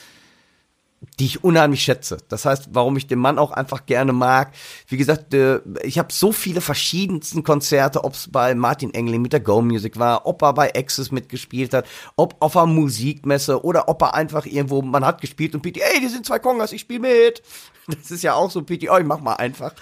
die 1.19 1.27
ich 1.27 1.45
unheimlich 1.45 1.83
schätze. 1.83 2.19
Das 2.29 2.45
heißt, 2.45 2.71
warum 2.73 2.97
ich 2.97 3.07
den 3.07 3.19
Mann 3.19 3.39
auch 3.39 3.53
einfach 3.53 3.87
gerne 3.87 4.13
mag. 4.13 4.53
Wie 4.89 4.97
gesagt, 4.97 5.33
äh, 5.33 5.61
ich 5.83 5.99
habe 5.99 6.13
so 6.13 6.33
viele 6.33 6.61
verschiedensten 6.61 7.45
Konzerte, 7.45 8.05
ob 8.05 8.15
es 8.15 8.31
bei 8.31 8.55
Martin 8.55 8.93
Engling 8.95 9.23
mit 9.23 9.33
der 9.33 9.41
Go 9.41 9.63
Music 9.63 9.99
war, 9.99 10.27
ob 10.27 10.43
er 10.43 10.53
bei 10.55 10.75
Access 10.75 11.13
mitgespielt 11.13 11.73
hat, 11.73 11.87
ob 12.17 12.37
auf 12.41 12.57
einer 12.57 12.67
Musikmesse 12.67 13.65
oder 13.65 13.89
ob 13.89 14.03
er 14.03 14.15
einfach 14.15 14.47
irgendwo, 14.47 14.83
man 14.83 15.05
hat 15.05 15.21
gespielt 15.21 15.55
und 15.55 15.63
Piti, 15.63 15.81
ey, 15.81 16.01
die 16.01 16.09
sind 16.09 16.27
zwei 16.27 16.39
Kongas, 16.39 16.73
ich 16.73 16.83
spiele 16.83 17.01
mit. 17.01 17.43
Das 17.89 18.11
ist 18.11 18.23
ja 18.23 18.35
auch 18.35 18.51
so 18.51 18.63
Piti, 18.63 18.91
oh, 18.91 18.99
ich 18.99 19.07
mach 19.07 19.21
mal 19.21 19.37
einfach. 19.37 19.73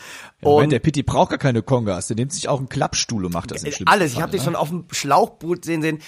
Ja, 0.40 0.48
Moment, 0.48 0.70
der 0.70 0.78
Piti 0.78 1.02
braucht 1.02 1.30
gar 1.30 1.38
keine 1.38 1.62
Kongas, 1.62 2.06
der 2.06 2.14
nimmt 2.14 2.32
sich 2.32 2.48
auch 2.48 2.58
einen 2.58 2.68
Klappstuhl 2.68 3.24
und 3.24 3.34
macht 3.34 3.50
das 3.50 3.64
im 3.64 3.72
Alles, 3.88 4.12
ich 4.12 4.20
habe 4.20 4.30
ne? 4.30 4.36
dich 4.36 4.44
schon 4.44 4.54
auf 4.54 4.68
dem 4.68 4.84
Schlauchboot 4.92 5.64
sehen 5.64 5.82
sehen 5.82 5.98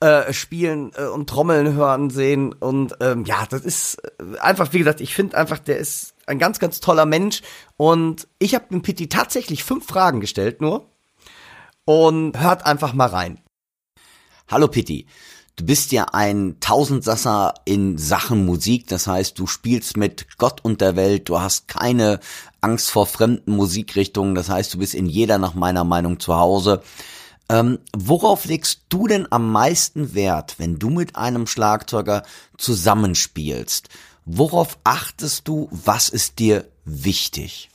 äh, 0.00 0.32
spielen 0.32 0.92
äh, 0.96 1.06
und 1.06 1.28
Trommeln 1.28 1.74
hören 1.74 2.10
sehen. 2.10 2.52
Und 2.52 2.94
ähm, 3.00 3.24
ja, 3.24 3.46
das 3.48 3.62
ist 3.62 3.96
äh, 3.96 4.38
einfach, 4.38 4.72
wie 4.72 4.78
gesagt, 4.78 5.00
ich 5.00 5.14
finde 5.14 5.36
einfach, 5.36 5.58
der 5.58 5.78
ist 5.78 6.14
ein 6.26 6.38
ganz, 6.38 6.58
ganz 6.58 6.80
toller 6.80 7.06
Mensch. 7.06 7.42
Und 7.76 8.28
ich 8.38 8.54
habe 8.54 8.66
dem 8.70 8.82
Pitti 8.82 9.08
tatsächlich 9.08 9.64
fünf 9.64 9.86
Fragen 9.86 10.20
gestellt 10.20 10.60
nur. 10.60 10.88
Und 11.84 12.38
hört 12.38 12.66
einfach 12.66 12.92
mal 12.92 13.08
rein. 13.08 13.40
Hallo 14.46 14.68
Pitti. 14.68 15.06
Du 15.56 15.64
bist 15.64 15.90
ja 15.90 16.06
ein 16.12 16.58
Tausendsasser 16.60 17.54
in 17.64 17.98
Sachen 17.98 18.46
Musik, 18.46 18.86
das 18.86 19.08
heißt, 19.08 19.36
du 19.36 19.48
spielst 19.48 19.96
mit 19.96 20.38
Gott 20.38 20.64
und 20.64 20.80
der 20.80 20.94
Welt, 20.94 21.28
du 21.28 21.40
hast 21.40 21.66
keine 21.66 22.20
Angst 22.60 22.92
vor 22.92 23.06
fremden 23.06 23.56
Musikrichtungen, 23.56 24.36
das 24.36 24.48
heißt, 24.48 24.72
du 24.72 24.78
bist 24.78 24.94
in 24.94 25.06
jeder 25.06 25.38
nach 25.38 25.54
meiner 25.54 25.82
Meinung 25.82 26.20
zu 26.20 26.36
Hause. 26.36 26.82
Ähm, 27.50 27.78
worauf 27.96 28.44
legst 28.44 28.82
du 28.90 29.06
denn 29.06 29.26
am 29.30 29.50
meisten 29.50 30.14
Wert, 30.14 30.56
wenn 30.58 30.78
du 30.78 30.90
mit 30.90 31.16
einem 31.16 31.46
Schlagzeuger 31.46 32.22
zusammenspielst? 32.58 33.88
Worauf 34.26 34.78
achtest 34.84 35.48
du? 35.48 35.68
Was 35.70 36.10
ist 36.10 36.38
dir 36.38 36.66
wichtig? 36.84 37.70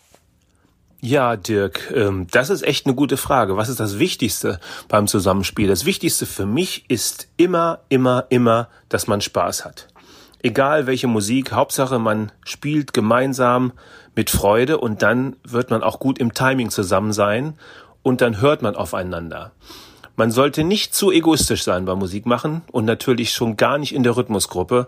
Ja, 1.01 1.36
Dirk, 1.36 1.91
ähm, 1.93 2.28
das 2.32 2.49
ist 2.49 2.61
echt 2.61 2.86
eine 2.86 2.95
gute 2.95 3.17
Frage. 3.17 3.57
Was 3.57 3.67
ist 3.67 3.80
das 3.80 3.99
Wichtigste 3.99 4.59
beim 4.88 5.07
Zusammenspiel? 5.07 5.67
Das 5.67 5.84
Wichtigste 5.84 6.26
für 6.26 6.45
mich 6.45 6.86
ist 6.88 7.28
immer, 7.36 7.80
immer, 7.89 8.28
immer, 8.30 8.69
dass 8.88 9.07
man 9.07 9.19
Spaß 9.19 9.65
hat. 9.65 9.89
Egal 10.41 10.88
welche 10.88 11.07
Musik, 11.07 11.51
Hauptsache 11.51 11.99
man 11.99 12.32
spielt 12.45 12.93
gemeinsam 12.93 13.74
mit 14.15 14.30
Freude 14.30 14.78
und 14.78 15.01
dann 15.01 15.36
wird 15.43 15.71
man 15.71 15.84
auch 15.84 15.99
gut 15.99 16.19
im 16.19 16.34
Timing 16.34 16.69
zusammen 16.69 17.11
sein 17.11 17.57
und 18.03 18.21
dann 18.21 18.41
hört 18.41 18.61
man 18.61 18.75
aufeinander. 18.75 19.51
Man 20.15 20.29
sollte 20.29 20.63
nicht 20.63 20.93
zu 20.93 21.11
egoistisch 21.11 21.63
sein 21.63 21.85
beim 21.85 21.97
Musikmachen 21.97 22.61
und 22.71 22.85
natürlich 22.85 23.33
schon 23.33 23.57
gar 23.57 23.79
nicht 23.79 23.95
in 23.95 24.03
der 24.03 24.15
Rhythmusgruppe, 24.15 24.87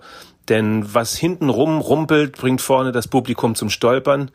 denn 0.50 0.94
was 0.94 1.16
hinten 1.16 1.50
rum 1.50 1.82
rumpelt, 1.82 2.38
bringt 2.38 2.62
vorne 2.62 2.92
das 2.92 3.08
Publikum 3.08 3.56
zum 3.56 3.72
Stolpern 3.72 4.30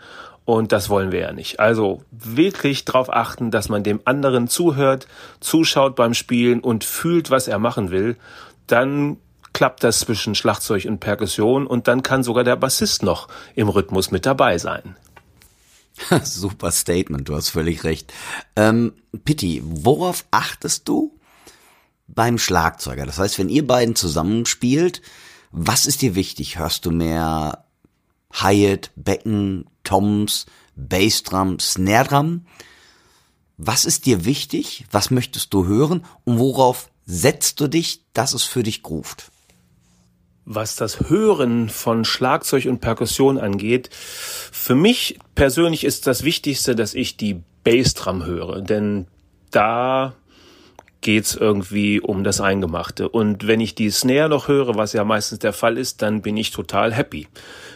und 0.44 0.72
das 0.72 0.90
wollen 0.90 1.12
wir 1.12 1.20
ja 1.20 1.32
nicht. 1.32 1.60
Also 1.60 2.02
wirklich 2.10 2.84
darauf 2.84 3.12
achten, 3.12 3.52
dass 3.52 3.68
man 3.68 3.84
dem 3.84 4.00
anderen 4.04 4.48
zuhört, 4.48 5.06
zuschaut 5.38 5.94
beim 5.94 6.12
Spielen 6.12 6.58
und 6.58 6.82
fühlt, 6.82 7.30
was 7.30 7.46
er 7.46 7.60
machen 7.60 7.92
will. 7.92 8.16
Dann 8.66 9.18
klappt 9.52 9.84
das 9.84 10.00
zwischen 10.00 10.34
Schlagzeug 10.34 10.86
und 10.86 10.98
Perkussion 10.98 11.68
und 11.68 11.86
dann 11.86 12.02
kann 12.02 12.24
sogar 12.24 12.42
der 12.42 12.56
Bassist 12.56 13.04
noch 13.04 13.28
im 13.54 13.68
Rhythmus 13.68 14.10
mit 14.10 14.26
dabei 14.26 14.58
sein. 14.58 14.96
Super 16.24 16.72
Statement, 16.72 17.28
du 17.28 17.36
hast 17.36 17.50
völlig 17.50 17.84
recht. 17.84 18.12
Ähm, 18.56 18.92
Pitti, 19.24 19.62
worauf 19.64 20.24
achtest 20.30 20.88
du 20.88 21.18
beim 22.08 22.38
Schlagzeuger? 22.38 23.06
Das 23.06 23.18
heißt, 23.18 23.38
wenn 23.38 23.48
ihr 23.48 23.66
beiden 23.66 23.94
zusammenspielt, 23.94 25.02
was 25.52 25.86
ist 25.86 26.02
dir 26.02 26.14
wichtig? 26.14 26.58
Hörst 26.58 26.86
du 26.86 26.90
mehr 26.90 27.64
Hyatt, 28.32 28.90
Becken, 28.96 29.66
Toms, 29.82 30.46
Bassdrum, 30.76 31.58
Snare 31.58 32.08
Drum? 32.08 32.46
Was 33.56 33.84
ist 33.84 34.06
dir 34.06 34.24
wichtig? 34.24 34.86
Was 34.90 35.10
möchtest 35.10 35.52
du 35.52 35.66
hören? 35.66 36.04
Und 36.24 36.38
worauf 36.38 36.90
setzt 37.04 37.60
du 37.60 37.68
dich, 37.68 38.04
dass 38.14 38.32
es 38.32 38.44
für 38.44 38.62
dich 38.62 38.82
groovt? 38.82 39.30
Was 40.44 40.76
das 40.76 41.08
Hören 41.08 41.68
von 41.68 42.04
Schlagzeug 42.04 42.66
und 42.66 42.80
Perkussion 42.80 43.38
angeht, 43.38 43.90
für 43.92 44.74
mich 44.74 45.18
persönlich 45.34 45.84
ist 45.84 46.06
das 46.06 46.24
Wichtigste, 46.24 46.74
dass 46.74 46.94
ich 46.94 47.16
die 47.16 47.40
Bassdrum 47.64 48.24
höre, 48.24 48.60
denn 48.60 49.06
da 49.50 50.14
geht's 51.00 51.34
irgendwie 51.34 52.00
um 52.00 52.24
das 52.24 52.40
Eingemachte. 52.40 53.08
Und 53.08 53.46
wenn 53.46 53.60
ich 53.60 53.74
die 53.74 53.90
Snare 53.90 54.28
noch 54.28 54.48
höre, 54.48 54.76
was 54.76 54.92
ja 54.92 55.04
meistens 55.04 55.38
der 55.38 55.52
Fall 55.52 55.78
ist, 55.78 56.02
dann 56.02 56.22
bin 56.22 56.36
ich 56.36 56.50
total 56.50 56.92
happy. 56.92 57.26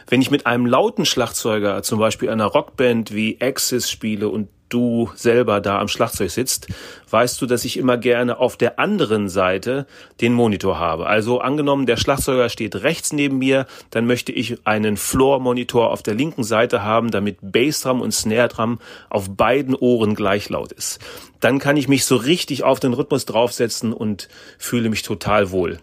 Wenn 0.08 0.20
ich 0.20 0.30
mit 0.30 0.46
einem 0.46 0.66
lauten 0.66 1.06
Schlagzeuger, 1.06 1.82
zum 1.82 1.98
Beispiel 1.98 2.28
einer 2.28 2.46
Rockband 2.46 3.14
wie 3.14 3.38
Axis 3.40 3.90
spiele 3.90 4.28
und 4.28 4.48
du 4.74 5.10
selber 5.14 5.60
da 5.60 5.78
am 5.78 5.88
Schlagzeug 5.88 6.30
sitzt, 6.30 6.66
weißt 7.10 7.40
du, 7.40 7.46
dass 7.46 7.64
ich 7.64 7.76
immer 7.76 7.96
gerne 7.96 8.38
auf 8.38 8.56
der 8.56 8.78
anderen 8.80 9.28
Seite 9.28 9.86
den 10.20 10.32
Monitor 10.34 10.78
habe. 10.78 11.06
Also 11.06 11.40
angenommen, 11.40 11.86
der 11.86 11.96
Schlagzeuger 11.96 12.48
steht 12.48 12.74
rechts 12.82 13.12
neben 13.12 13.38
mir, 13.38 13.66
dann 13.90 14.06
möchte 14.06 14.32
ich 14.32 14.66
einen 14.66 14.96
Floor-Monitor 14.96 15.90
auf 15.90 16.02
der 16.02 16.14
linken 16.14 16.42
Seite 16.42 16.82
haben, 16.82 17.12
damit 17.12 17.38
Bassdrum 17.40 18.00
und 18.00 18.12
Snare 18.12 18.48
Drum 18.48 18.80
auf 19.10 19.30
beiden 19.30 19.76
Ohren 19.76 20.14
gleich 20.14 20.48
laut 20.48 20.72
ist. 20.72 20.98
Dann 21.38 21.60
kann 21.60 21.76
ich 21.76 21.88
mich 21.88 22.04
so 22.04 22.16
richtig 22.16 22.64
auf 22.64 22.80
den 22.80 22.94
Rhythmus 22.94 23.26
draufsetzen 23.26 23.92
und 23.92 24.28
fühle 24.58 24.90
mich 24.90 25.02
total 25.02 25.52
wohl. 25.52 25.78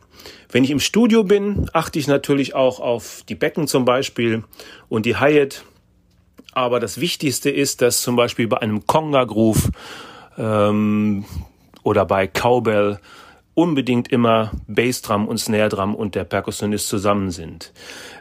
Wenn 0.52 0.66
ich 0.66 0.72
im 0.72 0.82
Studio 0.82 1.24
bin, 1.24 1.68
achte 1.72 1.98
ich 1.98 2.08
natürlich 2.08 2.56
auch 2.56 2.82
auf 2.82 3.24
die 3.30 3.36
Becken 3.36 3.68
zum 3.68 3.86
Beispiel 3.86 4.44
und 4.90 5.06
die 5.06 5.16
Hi-Hat 5.16 5.64
aber 6.54 6.80
das 6.80 7.00
Wichtigste 7.00 7.50
ist, 7.50 7.82
dass 7.82 8.02
zum 8.02 8.16
Beispiel 8.16 8.48
bei 8.48 8.58
einem 8.58 8.86
Conga-Groove 8.86 9.70
ähm, 10.38 11.26
oder 11.84 12.06
bei 12.06 12.28
Cowbell 12.28 13.00
unbedingt 13.54 14.12
immer 14.12 14.52
Bassdrum 14.68 15.28
und 15.28 15.38
Snare 15.38 15.70
Drum 15.70 15.94
und 15.94 16.16
der 16.16 16.24
Perkussionist 16.24 16.88
zusammen 16.88 17.32
sind. 17.32 17.74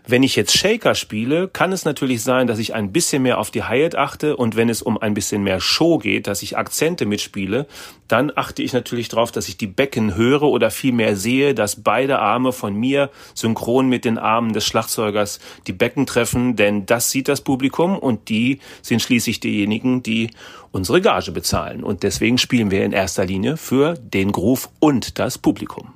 Wenn 0.07 0.23
ich 0.23 0.35
jetzt 0.35 0.57
Shaker 0.57 0.95
spiele, 0.95 1.49
kann 1.49 1.73
es 1.73 1.85
natürlich 1.85 2.23
sein, 2.23 2.47
dass 2.47 2.59
ich 2.59 2.75
ein 2.75 2.93
bisschen 2.93 3.23
mehr 3.23 3.39
auf 3.39 3.51
die 3.51 3.63
Hi-Hat 3.63 3.95
achte 3.95 4.37
und 4.37 4.57
wenn 4.57 4.69
es 4.69 4.83
um 4.83 4.99
ein 4.99 5.15
bisschen 5.15 5.43
mehr 5.45 5.61
Show 5.61 5.99
geht, 5.99 6.27
dass 6.27 6.43
ich 6.43 6.59
Akzente 6.59 7.07
mitspiele, 7.07 7.67
dann 8.11 8.33
achte 8.35 8.63
ich 8.63 8.73
natürlich 8.73 9.09
darauf, 9.09 9.31
dass 9.31 9.49
ich 9.49 9.57
die 9.57 9.69
Becken 9.69 10.17
höre 10.17 10.43
oder 10.43 10.71
vielmehr 10.71 11.17
sehe, 11.17 11.55
dass 11.55 11.83
beide 11.83 12.19
Arme 12.19 12.53
von 12.53 12.75
mir 12.75 13.11
synchron 13.35 13.89
mit 13.89 14.05
den 14.05 14.19
Armen 14.19 14.53
des 14.53 14.65
Schlagzeugers 14.67 15.39
die 15.69 15.73
Becken 15.73 16.07
treffen, 16.07 16.57
denn 16.57 16.87
das 16.87 17.11
sieht 17.11 17.29
das 17.29 17.41
Publikum 17.41 17.97
und 17.97 18.29
die 18.29 18.59
sind 18.83 19.01
schließlich 19.01 19.39
diejenigen, 19.39 20.03
die 20.03 20.31
unsere 20.73 21.01
Gage 21.01 21.31
bezahlen. 21.31 21.85
Und 21.85 22.03
deswegen 22.03 22.39
spielen 22.39 22.71
wir 22.73 22.85
in 22.85 22.93
erster 22.93 23.25
Linie 23.25 23.57
für 23.57 23.95
den 23.95 24.33
Groove 24.33 24.69
und 24.81 25.19
das 25.21 25.39
Publikum. 25.39 25.93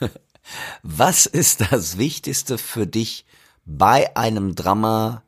Was 0.82 1.26
ist 1.26 1.72
das 1.72 1.96
Wichtigste 1.96 2.58
für 2.58 2.86
dich 2.86 3.24
bei 3.64 4.16
einem 4.16 4.54
Drama? 4.54 5.22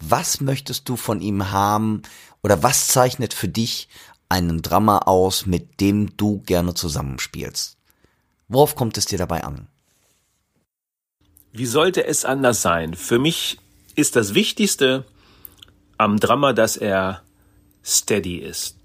Was 0.00 0.40
möchtest 0.40 0.88
du 0.88 0.96
von 0.96 1.20
ihm 1.20 1.52
haben? 1.52 2.02
Oder 2.42 2.60
was 2.64 2.88
zeichnet 2.88 3.34
für 3.34 3.46
dich 3.46 3.88
einen 4.32 4.62
Drama 4.62 4.98
aus, 4.98 5.44
mit 5.44 5.80
dem 5.80 6.16
du 6.16 6.40
gerne 6.46 6.72
zusammenspielst? 6.72 7.76
Worauf 8.48 8.74
kommt 8.74 8.96
es 8.96 9.04
dir 9.04 9.18
dabei 9.18 9.44
an? 9.44 9.68
Wie 11.52 11.66
sollte 11.66 12.06
es 12.06 12.24
anders 12.24 12.62
sein? 12.62 12.94
Für 12.94 13.18
mich 13.18 13.58
ist 13.94 14.16
das 14.16 14.32
Wichtigste 14.32 15.04
am 15.98 16.18
Drama, 16.18 16.54
dass 16.54 16.78
er 16.78 17.20
steady 17.84 18.38
ist. 18.38 18.78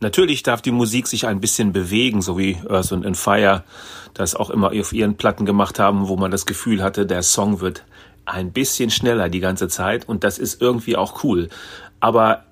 Natürlich 0.00 0.42
darf 0.42 0.60
die 0.60 0.70
Musik 0.70 1.08
sich 1.08 1.26
ein 1.26 1.40
bisschen 1.40 1.72
bewegen, 1.72 2.20
so 2.20 2.36
wie 2.36 2.58
Earth 2.68 2.92
and 2.92 3.16
Fire 3.16 3.64
das 4.12 4.34
auch 4.34 4.50
immer 4.50 4.68
auf 4.68 4.92
ihren 4.92 5.16
Platten 5.16 5.46
gemacht 5.46 5.78
haben, 5.78 6.08
wo 6.08 6.16
man 6.16 6.30
das 6.30 6.44
Gefühl 6.44 6.82
hatte, 6.82 7.06
der 7.06 7.22
Song 7.22 7.60
wird 7.60 7.84
ein 8.26 8.52
bisschen 8.52 8.90
schneller 8.90 9.30
die 9.30 9.40
ganze 9.40 9.68
Zeit 9.68 10.06
und 10.06 10.24
das 10.24 10.38
ist 10.38 10.60
irgendwie 10.60 10.96
auch 10.96 11.24
cool. 11.24 11.48
Aber 12.00 12.44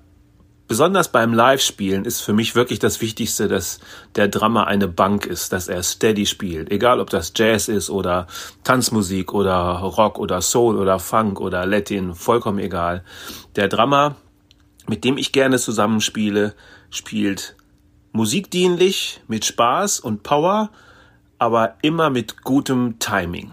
besonders 0.67 1.11
beim 1.11 1.33
Live-Spielen 1.33 2.05
ist 2.05 2.21
für 2.21 2.33
mich 2.33 2.55
wirklich 2.55 2.79
das 2.79 3.01
Wichtigste, 3.01 3.47
dass 3.47 3.79
der 4.15 4.27
Drummer 4.27 4.67
eine 4.67 4.87
Bank 4.87 5.25
ist, 5.25 5.53
dass 5.53 5.67
er 5.67 5.81
steady 5.83 6.25
spielt. 6.25 6.71
Egal, 6.71 6.99
ob 6.99 7.09
das 7.09 7.33
Jazz 7.35 7.67
ist 7.67 7.89
oder 7.89 8.27
Tanzmusik 8.63 9.33
oder 9.33 9.55
Rock 9.55 10.19
oder 10.19 10.41
Soul 10.41 10.77
oder 10.77 10.99
Funk 10.99 11.39
oder 11.39 11.65
Latin, 11.65 12.13
vollkommen 12.13 12.59
egal. 12.59 13.03
Der 13.55 13.67
Drummer, 13.67 14.15
mit 14.87 15.03
dem 15.03 15.17
ich 15.17 15.31
gerne 15.31 15.57
zusammenspiele, 15.57 16.53
spielt 16.89 17.55
musikdienlich, 18.11 19.21
mit 19.27 19.45
Spaß 19.45 19.99
und 19.99 20.23
Power, 20.23 20.71
aber 21.37 21.75
immer 21.81 22.09
mit 22.09 22.43
gutem 22.43 22.99
Timing. 22.99 23.51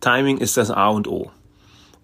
Timing 0.00 0.38
ist 0.38 0.56
das 0.56 0.70
A 0.70 0.88
und 0.88 1.08
O. 1.08 1.30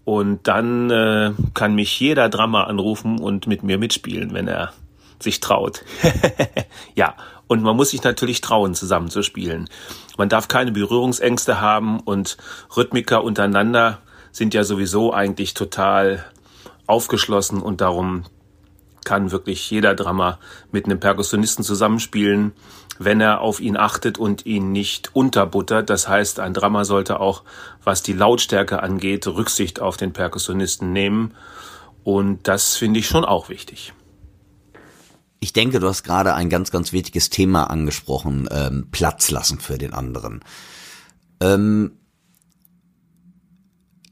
Und 0.05 0.46
dann 0.46 0.90
äh, 0.90 1.32
kann 1.55 1.74
mich 1.74 1.98
jeder 1.98 2.28
Drama 2.28 2.64
anrufen 2.64 3.18
und 3.18 3.46
mit 3.46 3.62
mir 3.62 3.78
mitspielen, 3.78 4.34
wenn 4.34 4.48
er 4.48 4.72
sich 5.18 5.40
traut. 5.40 5.84
ja, 6.94 7.14
und 7.46 7.62
man 7.62 7.76
muss 7.76 7.90
sich 7.90 8.02
natürlich 8.02 8.40
trauen, 8.40 8.74
zusammen 8.74 9.11
zu 9.11 9.22
spielen. 9.22 9.68
Man 10.16 10.28
darf 10.28 10.48
keine 10.48 10.72
Berührungsängste 10.72 11.61
haben 11.61 12.00
und 12.00 12.36
Rhythmiker 12.76 13.24
untereinander 13.24 13.98
sind 14.32 14.55
ja 14.55 14.64
sowieso 14.64 15.12
eigentlich 15.12 15.55
total 15.55 16.24
aufgeschlossen 16.86 17.62
und 17.62 17.80
darum 17.80 18.24
kann 19.05 19.30
wirklich 19.30 19.70
jeder 19.70 19.94
Drama 19.94 20.38
mit 20.72 20.86
einem 20.86 20.98
Perkussionisten 20.98 21.64
zusammenspielen, 21.64 22.52
wenn 22.99 23.20
er 23.20 23.40
auf 23.40 23.61
ihn 23.61 23.76
achtet 23.76 24.18
und 24.18 24.47
ihn 24.47 24.72
nicht 24.72 25.14
unterbuttert. 25.14 25.90
Das 25.90 26.09
heißt, 26.09 26.40
ein 26.40 26.55
Drama 26.55 26.84
sollte 26.84 27.20
auch, 27.20 27.42
was 27.82 28.03
die 28.03 28.12
Lautstärke 28.12 28.82
angeht, 28.82 29.26
Rücksicht 29.26 29.80
auf 29.80 29.97
den 29.97 30.12
Perkussionisten 30.12 30.92
nehmen. 30.92 31.34
Und 32.03 32.47
das 32.49 32.76
finde 32.76 33.01
ich 33.01 33.07
schon 33.07 33.24
auch 33.24 33.49
wichtig. 33.49 33.92
Ich 35.40 35.53
denke, 35.53 35.80
du 35.80 35.88
hast 35.88 36.05
gerade 36.05 36.34
ein 36.34 36.49
ganz, 36.49 36.70
ganz 36.70 36.92
wichtiges 36.92 37.30
Thema 37.30 37.64
angesprochen, 37.64 38.49
ähm, 38.51 38.88
Platz 38.90 39.30
lassen 39.30 39.61
für 39.61 39.78
den 39.78 39.92
anderen. 39.92 40.40
Ähm, 41.40 41.99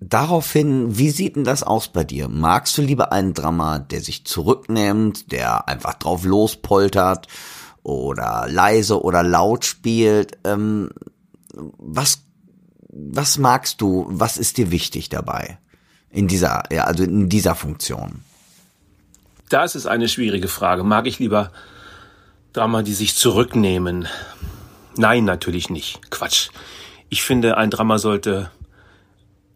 Daraufhin, 0.05 0.99
wie 0.99 1.11
sieht 1.11 1.37
denn 1.37 1.45
das 1.45 1.63
aus 1.63 1.87
bei 1.87 2.03
dir? 2.03 2.27
Magst 2.27 2.77
du 2.77 2.83
lieber 2.83 3.13
einen 3.13 3.35
Drama, 3.35 3.79
der 3.79 4.01
sich 4.01 4.25
zurücknimmt, 4.25 5.31
der 5.31 5.69
einfach 5.69 5.95
drauf 5.95 6.25
lospoltert 6.25 7.29
oder 7.83 8.47
leise 8.49 9.03
oder 9.03 9.23
laut 9.23 9.65
spielt? 9.65 10.39
Ähm, 10.45 10.91
was, 11.55 12.23
was 12.89 13.39
magst 13.39 13.81
du? 13.81 14.07
Was 14.09 14.37
ist 14.37 14.59
dir 14.59 14.71
wichtig 14.71 15.09
dabei? 15.09 15.59
In 16.11 16.29
dieser, 16.29 16.65
ja, 16.71 16.85
also 16.85 17.05
in 17.05 17.29
dieser 17.29 17.55
Funktion? 17.55 18.23
Das 19.49 19.75
ist 19.75 19.87
eine 19.87 20.09
schwierige 20.09 20.49
Frage. 20.49 20.83
Mag 20.83 21.07
ich 21.07 21.19
lieber 21.19 21.51
Drama, 22.53 22.83
die 22.83 22.95
sich 22.95 23.17
zurücknehmen? 23.17 24.09
Nein, 24.97 25.25
natürlich 25.25 25.71
nicht. 25.71 26.11
Quatsch. 26.11 26.51
Ich 27.09 27.23
finde, 27.23 27.57
ein 27.57 27.71
Drama 27.71 27.99
sollte 27.99 28.51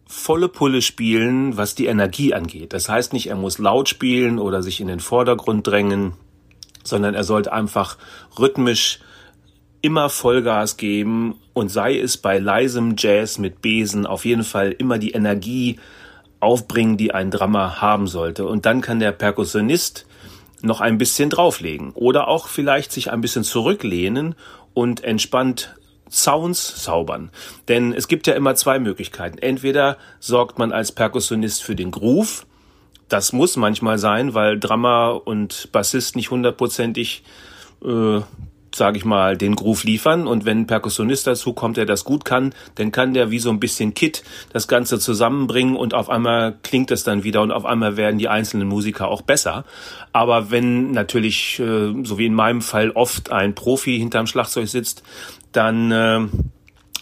volle 0.07 0.47
Pulle 0.47 0.81
spielen, 0.81 1.57
was 1.57 1.75
die 1.75 1.87
Energie 1.87 2.33
angeht. 2.33 2.73
Das 2.73 2.89
heißt 2.89 3.13
nicht, 3.13 3.27
er 3.27 3.35
muss 3.35 3.57
laut 3.57 3.89
spielen 3.89 4.39
oder 4.39 4.63
sich 4.63 4.79
in 4.79 4.87
den 4.87 4.99
Vordergrund 4.99 5.67
drängen, 5.67 6.13
sondern 6.87 7.13
er 7.15 7.23
sollte 7.23 7.51
einfach 7.51 7.97
rhythmisch 8.37 8.99
immer 9.81 10.09
Vollgas 10.09 10.77
geben 10.77 11.35
und 11.53 11.69
sei 11.69 11.99
es 11.99 12.17
bei 12.17 12.39
leisem 12.39 12.95
Jazz 12.97 13.37
mit 13.37 13.61
Besen 13.61 14.05
auf 14.05 14.25
jeden 14.25 14.43
Fall 14.43 14.71
immer 14.71 14.97
die 14.97 15.11
Energie 15.11 15.79
aufbringen, 16.39 16.97
die 16.97 17.13
ein 17.13 17.31
Drummer 17.31 17.81
haben 17.81 18.07
sollte. 18.07 18.45
Und 18.45 18.65
dann 18.65 18.81
kann 18.81 18.99
der 18.99 19.11
Perkussionist 19.11 20.05
noch 20.61 20.81
ein 20.81 20.97
bisschen 20.97 21.29
drauflegen 21.29 21.91
oder 21.93 22.27
auch 22.27 22.47
vielleicht 22.47 22.91
sich 22.91 23.11
ein 23.11 23.21
bisschen 23.21 23.43
zurücklehnen 23.43 24.35
und 24.73 25.03
entspannt 25.03 25.75
Sounds 26.09 26.83
zaubern. 26.83 27.31
Denn 27.67 27.93
es 27.93 28.07
gibt 28.07 28.27
ja 28.27 28.33
immer 28.33 28.55
zwei 28.55 28.79
Möglichkeiten. 28.79 29.37
Entweder 29.37 29.97
sorgt 30.19 30.57
man 30.57 30.71
als 30.71 30.91
Perkussionist 30.91 31.63
für 31.63 31.75
den 31.75 31.91
Groove. 31.91 32.45
Das 33.09 33.33
muss 33.33 33.55
manchmal 33.55 33.97
sein, 33.97 34.33
weil 34.33 34.59
Drummer 34.59 35.21
und 35.25 35.69
Bassist 35.71 36.15
nicht 36.15 36.31
hundertprozentig 36.31 37.23
äh, 37.83 38.21
sage 38.77 38.97
ich 38.97 39.05
mal, 39.05 39.35
den 39.35 39.55
Groove 39.55 39.83
liefern. 39.83 40.27
Und 40.27 40.45
wenn 40.45 40.61
ein 40.61 40.67
Perkussionist 40.67 41.27
dazu 41.27 41.53
kommt, 41.53 41.77
der 41.77 41.85
das 41.85 42.05
gut 42.05 42.23
kann, 42.23 42.53
dann 42.75 42.91
kann 42.91 43.13
der 43.13 43.31
wie 43.31 43.39
so 43.39 43.49
ein 43.49 43.59
bisschen 43.59 43.93
Kit 43.93 44.23
das 44.53 44.67
Ganze 44.67 44.99
zusammenbringen 44.99 45.75
und 45.75 45.93
auf 45.93 46.09
einmal 46.09 46.57
klingt 46.63 46.91
es 46.91 47.03
dann 47.03 47.23
wieder 47.23 47.41
und 47.41 47.51
auf 47.51 47.65
einmal 47.65 47.97
werden 47.97 48.19
die 48.19 48.29
einzelnen 48.29 48.67
Musiker 48.67 49.07
auch 49.09 49.21
besser. 49.21 49.65
Aber 50.13 50.51
wenn 50.51 50.91
natürlich, 50.91 51.59
äh, 51.59 51.93
so 52.03 52.17
wie 52.17 52.25
in 52.25 52.33
meinem 52.33 52.61
Fall, 52.61 52.91
oft 52.91 53.31
ein 53.31 53.55
Profi 53.55 53.97
hinterm 53.97 54.27
Schlagzeug 54.27 54.67
sitzt, 54.67 55.03
dann 55.51 55.91
äh, 55.91 56.19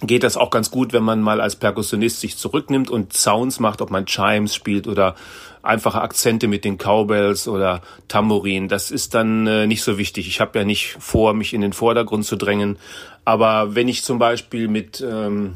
geht 0.01 0.23
das 0.23 0.37
auch 0.37 0.49
ganz 0.49 0.71
gut, 0.71 0.93
wenn 0.93 1.03
man 1.03 1.21
mal 1.21 1.41
als 1.41 1.55
Perkussionist 1.55 2.19
sich 2.19 2.37
zurücknimmt 2.37 2.89
und 2.89 3.13
Sounds 3.13 3.59
macht, 3.59 3.81
ob 3.81 3.91
man 3.91 4.05
Chimes 4.05 4.53
spielt 4.53 4.87
oder 4.87 5.15
einfache 5.63 6.01
Akzente 6.01 6.47
mit 6.47 6.65
den 6.65 6.77
Cowbells 6.77 7.47
oder 7.47 7.81
Tambourin. 8.07 8.67
Das 8.67 8.91
ist 8.91 9.13
dann 9.15 9.47
äh, 9.47 9.67
nicht 9.67 9.83
so 9.83 9.97
wichtig. 9.97 10.27
Ich 10.27 10.39
habe 10.39 10.59
ja 10.59 10.65
nicht 10.65 10.97
vor, 10.99 11.33
mich 11.33 11.53
in 11.53 11.61
den 11.61 11.73
Vordergrund 11.73 12.25
zu 12.25 12.35
drängen. 12.35 12.77
Aber 13.23 13.73
wenn 13.73 13.87
ich 13.87 14.03
zum 14.03 14.19
Beispiel 14.19 14.67
mit 14.67 15.01
ähm, 15.01 15.55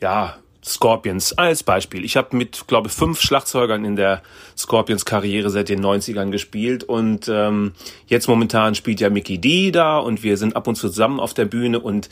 ja 0.00 0.36
Scorpions 0.64 1.32
als 1.32 1.64
Beispiel. 1.64 2.04
Ich 2.04 2.16
habe 2.16 2.36
mit, 2.36 2.68
glaube 2.68 2.86
ich, 2.86 2.94
fünf 2.94 3.20
Schlagzeugern 3.20 3.84
in 3.84 3.96
der 3.96 4.22
Scorpions-Karriere 4.56 5.50
seit 5.50 5.68
den 5.68 5.84
90ern 5.84 6.30
gespielt 6.30 6.84
und 6.84 7.28
ähm, 7.28 7.72
jetzt 8.06 8.28
momentan 8.28 8.76
spielt 8.76 9.00
ja 9.00 9.10
Mickey 9.10 9.38
D 9.38 9.72
da 9.72 9.98
und 9.98 10.22
wir 10.22 10.36
sind 10.36 10.54
ab 10.54 10.68
und 10.68 10.76
zu 10.76 10.88
zusammen 10.88 11.18
auf 11.18 11.34
der 11.34 11.46
Bühne 11.46 11.80
und 11.80 12.08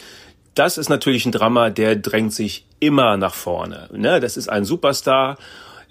das 0.55 0.79
ist 0.79 0.89
natürlich 0.89 1.27
ein 1.27 1.33
Drama, 1.33 1.71
der 1.71 1.97
drängt 1.97 2.33
sich 2.33 2.67
immer 2.81 3.17
nach 3.17 3.35
vorne. 3.35 3.89
Ne? 3.93 4.21
Das 4.21 4.37
ist 4.37 4.49
ein 4.49 4.65
Superstar 4.65 5.39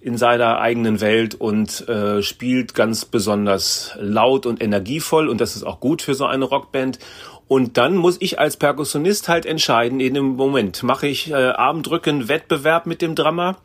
in 0.01 0.18
seiner 0.18 0.60
eigenen 0.60 1.01
Welt 1.01 1.36
und 1.36 1.88
äh, 1.89 2.22
spielt 2.22 2.74
ganz 2.74 3.05
besonders 3.05 3.93
laut 3.99 4.45
und 4.45 4.62
energievoll 4.62 5.28
und 5.28 5.41
das 5.41 5.55
ist 5.55 5.64
auch 5.64 5.80
gut 5.80 6.01
für 6.01 6.16
so 6.16 6.26
eine 6.26 6.45
Rockband. 6.45 6.99
Und 7.47 7.78
dann 7.78 7.95
muss 7.97 8.18
ich 8.20 8.39
als 8.39 8.57
Perkussionist 8.57 9.28
halt 9.28 9.45
entscheiden, 9.45 9.99
in 9.99 10.14
dem 10.14 10.36
Moment, 10.36 10.84
mache 10.84 11.07
ich 11.07 11.32
äh, 11.32 11.34
Armdrücken 11.34 12.30
Wettbewerb 12.30 12.86
mit 12.86 13.01
dem 13.01 13.16
Drama 13.16 13.57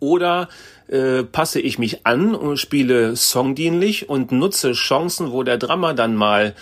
oder 0.00 0.48
äh, 0.88 1.22
passe 1.22 1.60
ich 1.60 1.78
mich 1.78 2.06
an 2.06 2.34
und 2.34 2.56
spiele 2.56 3.14
songdienlich 3.14 4.08
und 4.08 4.32
nutze 4.32 4.72
Chancen, 4.72 5.30
wo 5.30 5.42
der 5.42 5.58
Drama 5.58 5.92
dann 5.92 6.16
mal 6.16 6.54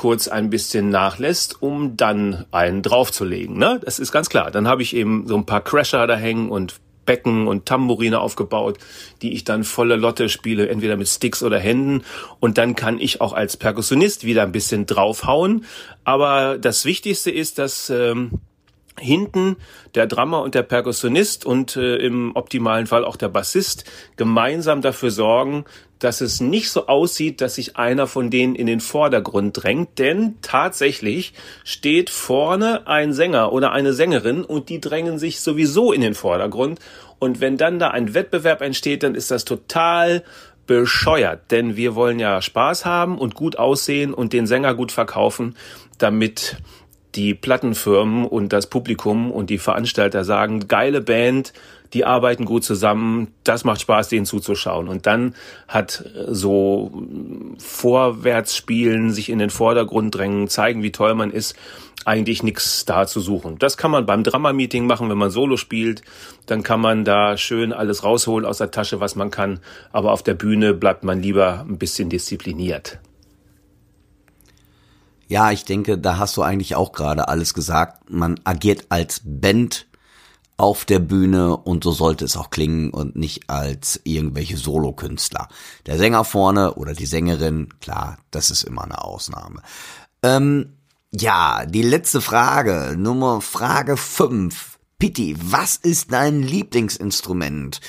kurz 0.00 0.28
ein 0.28 0.48
bisschen 0.48 0.88
nachlässt, 0.88 1.60
um 1.60 1.94
dann 1.94 2.46
einen 2.52 2.80
draufzulegen. 2.80 3.58
Ne? 3.58 3.82
Das 3.84 3.98
ist 3.98 4.12
ganz 4.12 4.30
klar. 4.30 4.50
Dann 4.50 4.66
habe 4.66 4.80
ich 4.80 4.96
eben 4.96 5.28
so 5.28 5.36
ein 5.36 5.44
paar 5.44 5.60
Crasher 5.60 6.06
da 6.06 6.16
hängen 6.16 6.48
und 6.48 6.80
Becken 7.04 7.46
und 7.46 7.66
Tambourine 7.66 8.18
aufgebaut, 8.18 8.78
die 9.20 9.34
ich 9.34 9.44
dann 9.44 9.62
volle 9.62 9.96
Lotte 9.96 10.30
spiele, 10.30 10.70
entweder 10.70 10.96
mit 10.96 11.06
Sticks 11.06 11.42
oder 11.42 11.58
Händen. 11.58 12.02
Und 12.38 12.56
dann 12.56 12.76
kann 12.76 12.98
ich 12.98 13.20
auch 13.20 13.34
als 13.34 13.58
Perkussionist 13.58 14.24
wieder 14.24 14.42
ein 14.42 14.52
bisschen 14.52 14.86
draufhauen. 14.86 15.66
Aber 16.02 16.56
das 16.56 16.86
Wichtigste 16.86 17.30
ist, 17.30 17.58
dass 17.58 17.90
ähm, 17.90 18.40
hinten 18.98 19.56
der 19.94 20.06
Drummer 20.06 20.42
und 20.42 20.54
der 20.54 20.62
Perkussionist 20.62 21.44
und 21.44 21.76
äh, 21.76 21.96
im 21.96 22.34
optimalen 22.34 22.86
Fall 22.86 23.04
auch 23.04 23.16
der 23.16 23.28
Bassist 23.28 23.84
gemeinsam 24.16 24.82
dafür 24.82 25.10
sorgen, 25.10 25.64
dass 25.98 26.20
es 26.20 26.40
nicht 26.40 26.70
so 26.70 26.86
aussieht, 26.86 27.40
dass 27.40 27.56
sich 27.56 27.76
einer 27.76 28.06
von 28.06 28.30
denen 28.30 28.54
in 28.54 28.66
den 28.66 28.80
Vordergrund 28.80 29.62
drängt, 29.62 29.98
denn 29.98 30.36
tatsächlich 30.42 31.34
steht 31.62 32.10
vorne 32.10 32.86
ein 32.86 33.12
Sänger 33.12 33.52
oder 33.52 33.72
eine 33.72 33.92
Sängerin 33.92 34.42
und 34.42 34.68
die 34.70 34.80
drängen 34.80 35.18
sich 35.18 35.40
sowieso 35.40 35.92
in 35.92 36.00
den 36.00 36.14
Vordergrund. 36.14 36.80
Und 37.18 37.40
wenn 37.40 37.58
dann 37.58 37.78
da 37.78 37.88
ein 37.88 38.14
Wettbewerb 38.14 38.62
entsteht, 38.62 39.02
dann 39.02 39.14
ist 39.14 39.30
das 39.30 39.44
total 39.44 40.24
bescheuert, 40.66 41.50
denn 41.50 41.76
wir 41.76 41.94
wollen 41.94 42.18
ja 42.18 42.40
Spaß 42.40 42.86
haben 42.86 43.18
und 43.18 43.34
gut 43.34 43.58
aussehen 43.58 44.14
und 44.14 44.32
den 44.32 44.46
Sänger 44.46 44.74
gut 44.74 44.92
verkaufen, 44.92 45.56
damit 45.98 46.56
die 47.14 47.34
Plattenfirmen 47.34 48.24
und 48.24 48.52
das 48.52 48.68
Publikum 48.68 49.30
und 49.30 49.50
die 49.50 49.58
Veranstalter 49.58 50.24
sagen, 50.24 50.68
geile 50.68 51.00
Band, 51.00 51.52
die 51.92 52.04
arbeiten 52.04 52.44
gut 52.44 52.64
zusammen, 52.64 53.28
das 53.42 53.64
macht 53.64 53.80
Spaß, 53.80 54.08
denen 54.08 54.26
zuzuschauen. 54.26 54.88
Und 54.88 55.06
dann 55.06 55.34
hat 55.66 56.04
so 56.28 56.92
Vorwärtsspielen, 57.58 59.12
sich 59.12 59.28
in 59.28 59.40
den 59.40 59.50
Vordergrund 59.50 60.14
drängen, 60.14 60.48
zeigen, 60.48 60.82
wie 60.82 60.92
toll 60.92 61.14
man 61.14 61.32
ist, 61.32 61.56
eigentlich 62.04 62.42
nichts 62.42 62.84
da 62.84 63.06
zu 63.06 63.20
suchen. 63.20 63.58
Das 63.58 63.76
kann 63.76 63.90
man 63.90 64.06
beim 64.06 64.22
Drama-Meeting 64.22 64.86
machen, 64.86 65.10
wenn 65.10 65.18
man 65.18 65.30
Solo 65.30 65.56
spielt. 65.56 66.02
Dann 66.46 66.62
kann 66.62 66.80
man 66.80 67.04
da 67.04 67.36
schön 67.36 67.72
alles 67.72 68.04
rausholen 68.04 68.46
aus 68.46 68.58
der 68.58 68.70
Tasche, 68.70 69.00
was 69.00 69.16
man 69.16 69.30
kann. 69.30 69.58
Aber 69.92 70.12
auf 70.12 70.22
der 70.22 70.34
Bühne 70.34 70.74
bleibt 70.74 71.04
man 71.04 71.20
lieber 71.20 71.66
ein 71.68 71.78
bisschen 71.78 72.08
diszipliniert. 72.08 73.00
Ja, 75.30 75.52
ich 75.52 75.64
denke, 75.64 75.96
da 75.96 76.18
hast 76.18 76.36
du 76.36 76.42
eigentlich 76.42 76.74
auch 76.74 76.90
gerade 76.90 77.28
alles 77.28 77.54
gesagt. 77.54 78.10
Man 78.10 78.40
agiert 78.42 78.86
als 78.88 79.20
Band 79.24 79.86
auf 80.56 80.84
der 80.84 80.98
Bühne 80.98 81.56
und 81.56 81.84
so 81.84 81.92
sollte 81.92 82.24
es 82.24 82.36
auch 82.36 82.50
klingen 82.50 82.90
und 82.90 83.14
nicht 83.14 83.48
als 83.48 84.00
irgendwelche 84.02 84.56
Solokünstler. 84.56 85.46
Der 85.86 85.98
Sänger 85.98 86.24
vorne 86.24 86.74
oder 86.74 86.94
die 86.94 87.06
Sängerin, 87.06 87.68
klar, 87.80 88.18
das 88.32 88.50
ist 88.50 88.64
immer 88.64 88.82
eine 88.82 89.04
Ausnahme. 89.04 89.62
Ähm, 90.24 90.72
ja, 91.12 91.64
die 91.64 91.82
letzte 91.82 92.20
Frage, 92.20 92.96
Nummer 92.98 93.40
Frage 93.40 93.96
5. 93.96 94.78
Pitti, 94.98 95.36
was 95.40 95.76
ist 95.76 96.12
dein 96.12 96.42
Lieblingsinstrument? 96.42 97.80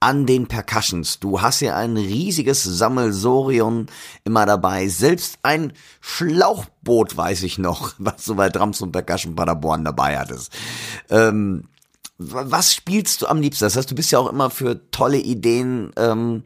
An 0.00 0.26
den 0.26 0.46
Percussions. 0.46 1.20
Du 1.20 1.40
hast 1.40 1.60
ja 1.60 1.76
ein 1.76 1.96
riesiges 1.96 2.62
Sammelsorion 2.62 3.86
immer 4.24 4.44
dabei. 4.44 4.88
Selbst 4.88 5.38
ein 5.42 5.72
Schlauchboot 6.00 7.16
weiß 7.16 7.42
ich 7.44 7.58
noch, 7.58 7.94
was 7.98 8.24
du 8.24 8.34
bei 8.34 8.48
Drums 8.48 8.80
und 8.80 8.92
Percussion 8.92 9.34
Paderborn 9.34 9.84
dabei 9.84 10.18
hattest. 10.18 10.52
Ähm, 11.08 11.68
was 12.18 12.74
spielst 12.74 13.22
du 13.22 13.26
am 13.26 13.40
liebsten? 13.40 13.64
Das 13.64 13.76
heißt, 13.76 13.90
du 13.90 13.94
bist 13.94 14.10
ja 14.10 14.18
auch 14.18 14.30
immer 14.30 14.48
für 14.50 14.90
tolle 14.90 15.18
Ideen 15.18 15.92
ähm, 15.96 16.44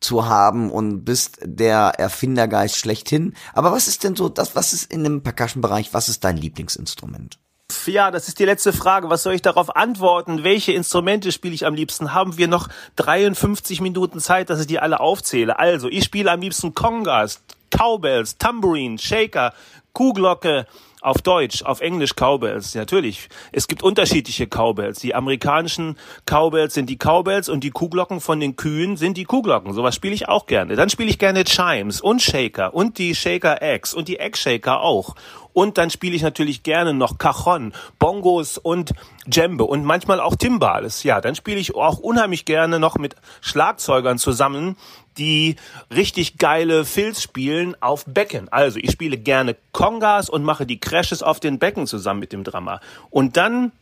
zu 0.00 0.26
haben 0.26 0.70
und 0.70 1.04
bist 1.04 1.38
der 1.44 1.92
Erfindergeist 1.98 2.76
schlechthin. 2.76 3.34
Aber 3.52 3.72
was 3.72 3.86
ist 3.86 4.02
denn 4.02 4.16
so 4.16 4.28
das, 4.28 4.56
was 4.56 4.72
ist 4.72 4.92
in 4.92 5.04
dem 5.04 5.22
Percussion-Bereich, 5.22 5.94
was 5.94 6.08
ist 6.08 6.24
dein 6.24 6.36
Lieblingsinstrument? 6.36 7.38
Ja, 7.86 8.10
das 8.10 8.28
ist 8.28 8.38
die 8.38 8.44
letzte 8.44 8.72
Frage. 8.72 9.10
Was 9.10 9.22
soll 9.22 9.34
ich 9.34 9.42
darauf 9.42 9.76
antworten? 9.76 10.44
Welche 10.44 10.72
Instrumente 10.72 11.32
spiele 11.32 11.54
ich 11.54 11.66
am 11.66 11.74
liebsten? 11.74 12.14
Haben 12.14 12.38
wir 12.38 12.48
noch 12.48 12.68
53 12.96 13.80
Minuten 13.80 14.20
Zeit, 14.20 14.50
dass 14.50 14.60
ich 14.60 14.66
die 14.66 14.78
alle 14.78 15.00
aufzähle? 15.00 15.58
Also, 15.58 15.88
ich 15.88 16.04
spiele 16.04 16.30
am 16.30 16.40
liebsten 16.40 16.74
Congas, 16.74 17.42
Cowbells, 17.70 18.38
Tambourine, 18.38 18.98
Shaker, 18.98 19.52
Kuhglocke, 19.92 20.66
auf 21.02 21.20
Deutsch, 21.20 21.62
auf 21.62 21.80
Englisch 21.80 22.14
Cowbells, 22.14 22.74
natürlich. 22.74 23.28
Es 23.50 23.66
gibt 23.66 23.82
unterschiedliche 23.82 24.46
Cowbells. 24.46 25.00
Die 25.00 25.14
amerikanischen 25.14 25.98
Cowbells 26.26 26.74
sind 26.74 26.88
die 26.88 26.96
Cowbells 26.96 27.48
und 27.48 27.64
die 27.64 27.70
Kuhglocken 27.70 28.20
von 28.20 28.38
den 28.38 28.56
Kühen 28.56 28.96
sind 28.96 29.16
die 29.16 29.24
Kuhglocken. 29.24 29.74
Sowas 29.74 29.96
spiele 29.96 30.14
ich 30.14 30.28
auch 30.28 30.46
gerne. 30.46 30.76
Dann 30.76 30.90
spiele 30.90 31.10
ich 31.10 31.18
gerne 31.18 31.44
Chimes 31.44 32.00
und 32.00 32.22
Shaker 32.22 32.72
und 32.72 32.98
die 32.98 33.14
Shaker 33.14 33.60
Eggs 33.60 33.92
und 33.92 34.06
die 34.06 34.20
Egg 34.20 34.38
Shaker 34.38 34.80
auch. 34.80 35.16
Und 35.52 35.78
dann 35.78 35.90
spiele 35.90 36.16
ich 36.16 36.22
natürlich 36.22 36.62
gerne 36.62 36.94
noch 36.94 37.18
Cajon, 37.18 37.72
Bongos 37.98 38.58
und 38.58 38.92
Djembe 39.26 39.64
und 39.64 39.84
manchmal 39.84 40.20
auch 40.20 40.36
Timbales. 40.36 41.02
Ja, 41.02 41.20
dann 41.20 41.34
spiele 41.34 41.58
ich 41.58 41.74
auch 41.74 41.98
unheimlich 41.98 42.44
gerne 42.44 42.78
noch 42.78 42.96
mit 42.96 43.16
Schlagzeugern 43.40 44.18
zusammen, 44.18 44.76
die 45.18 45.56
richtig 45.94 46.38
geile 46.38 46.84
Filz 46.84 47.22
spielen 47.22 47.76
auf 47.80 48.04
Becken. 48.06 48.48
Also 48.50 48.78
ich 48.78 48.90
spiele 48.90 49.18
gerne 49.18 49.56
Congas 49.72 50.30
und 50.30 50.42
mache 50.42 50.66
die 50.66 50.80
Crashes 50.80 51.22
auf 51.22 51.40
den 51.40 51.58
Becken 51.58 51.86
zusammen 51.86 52.20
mit 52.20 52.32
dem 52.32 52.44
Drummer. 52.44 52.80
Und 53.10 53.36
dann 53.36 53.72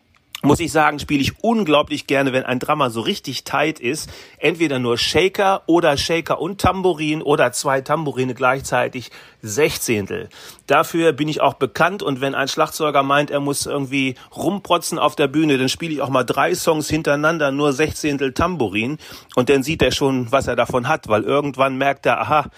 muss 0.42 0.60
ich 0.60 0.72
sagen, 0.72 0.98
spiele 0.98 1.20
ich 1.20 1.42
unglaublich 1.42 2.06
gerne, 2.06 2.32
wenn 2.32 2.44
ein 2.44 2.58
Drummer 2.58 2.90
so 2.90 3.02
richtig 3.02 3.44
tight 3.44 3.78
ist. 3.78 4.10
Entweder 4.38 4.78
nur 4.78 4.96
Shaker 4.96 5.62
oder 5.66 5.96
Shaker 5.96 6.40
und 6.40 6.60
Tambourin 6.60 7.20
oder 7.20 7.52
zwei 7.52 7.82
Tambourine 7.82 8.34
gleichzeitig 8.34 9.10
Sechzehntel. 9.42 10.30
Dafür 10.66 11.12
bin 11.12 11.28
ich 11.28 11.40
auch 11.40 11.54
bekannt 11.54 12.02
und 12.02 12.20
wenn 12.20 12.34
ein 12.34 12.48
Schlagzeuger 12.48 13.02
meint, 13.02 13.30
er 13.30 13.40
muss 13.40 13.66
irgendwie 13.66 14.14
rumprotzen 14.34 14.98
auf 14.98 15.14
der 15.14 15.28
Bühne, 15.28 15.58
dann 15.58 15.68
spiele 15.68 15.92
ich 15.92 16.00
auch 16.00 16.10
mal 16.10 16.24
drei 16.24 16.54
Songs 16.54 16.88
hintereinander, 16.88 17.50
nur 17.50 17.72
Sechzehntel 17.72 18.32
Tambourin 18.32 18.98
und 19.34 19.48
dann 19.50 19.62
sieht 19.62 19.82
er 19.82 19.92
schon, 19.92 20.32
was 20.32 20.46
er 20.46 20.56
davon 20.56 20.88
hat, 20.88 21.08
weil 21.08 21.24
irgendwann 21.24 21.76
merkt 21.76 22.06
er, 22.06 22.20
aha, 22.20 22.50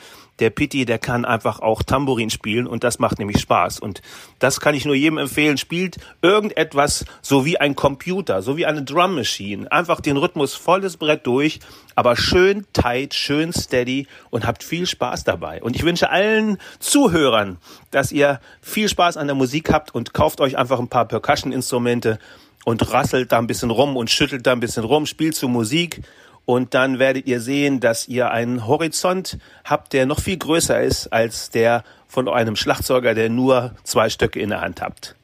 der 0.42 0.50
Pitti, 0.50 0.84
der 0.84 0.98
kann 0.98 1.24
einfach 1.24 1.60
auch 1.60 1.84
Tambourin 1.84 2.28
spielen 2.28 2.66
und 2.66 2.82
das 2.82 2.98
macht 2.98 3.20
nämlich 3.20 3.40
Spaß. 3.40 3.78
Und 3.78 4.02
das 4.40 4.58
kann 4.58 4.74
ich 4.74 4.84
nur 4.84 4.96
jedem 4.96 5.18
empfehlen. 5.18 5.56
Spielt 5.56 5.98
irgendetwas 6.20 7.04
so 7.22 7.46
wie 7.46 7.60
ein 7.60 7.76
Computer, 7.76 8.42
so 8.42 8.56
wie 8.56 8.66
eine 8.66 8.82
Drum 8.82 9.14
Machine. 9.14 9.70
Einfach 9.70 10.00
den 10.00 10.16
Rhythmus 10.16 10.54
volles 10.54 10.96
Brett 10.96 11.28
durch, 11.28 11.60
aber 11.94 12.16
schön 12.16 12.66
tight, 12.72 13.14
schön 13.14 13.52
steady 13.52 14.08
und 14.30 14.44
habt 14.44 14.64
viel 14.64 14.86
Spaß 14.86 15.22
dabei. 15.22 15.62
Und 15.62 15.76
ich 15.76 15.84
wünsche 15.84 16.10
allen 16.10 16.58
Zuhörern, 16.80 17.58
dass 17.92 18.10
ihr 18.10 18.40
viel 18.60 18.88
Spaß 18.88 19.16
an 19.18 19.28
der 19.28 19.36
Musik 19.36 19.72
habt 19.72 19.94
und 19.94 20.12
kauft 20.12 20.40
euch 20.40 20.58
einfach 20.58 20.80
ein 20.80 20.88
paar 20.88 21.06
Percussion-Instrumente 21.06 22.18
und 22.64 22.92
rasselt 22.92 23.30
da 23.30 23.38
ein 23.38 23.46
bisschen 23.46 23.70
rum 23.70 23.96
und 23.96 24.10
schüttelt 24.10 24.44
da 24.44 24.52
ein 24.52 24.60
bisschen 24.60 24.82
rum, 24.84 25.06
spielt 25.06 25.36
zu 25.36 25.46
Musik 25.46 26.02
und 26.44 26.74
dann 26.74 26.98
werdet 26.98 27.26
ihr 27.26 27.40
sehen, 27.40 27.80
dass 27.80 28.08
ihr 28.08 28.30
einen 28.30 28.66
Horizont 28.66 29.38
habt, 29.64 29.92
der 29.92 30.06
noch 30.06 30.20
viel 30.20 30.36
größer 30.36 30.80
ist 30.82 31.08
als 31.12 31.50
der 31.50 31.84
von 32.08 32.28
einem 32.28 32.56
Schlagzeuger, 32.56 33.14
der 33.14 33.28
nur 33.28 33.74
zwei 33.84 34.10
Stöcke 34.10 34.40
in 34.40 34.50
der 34.50 34.60
Hand 34.60 34.82
habt. 34.82 35.16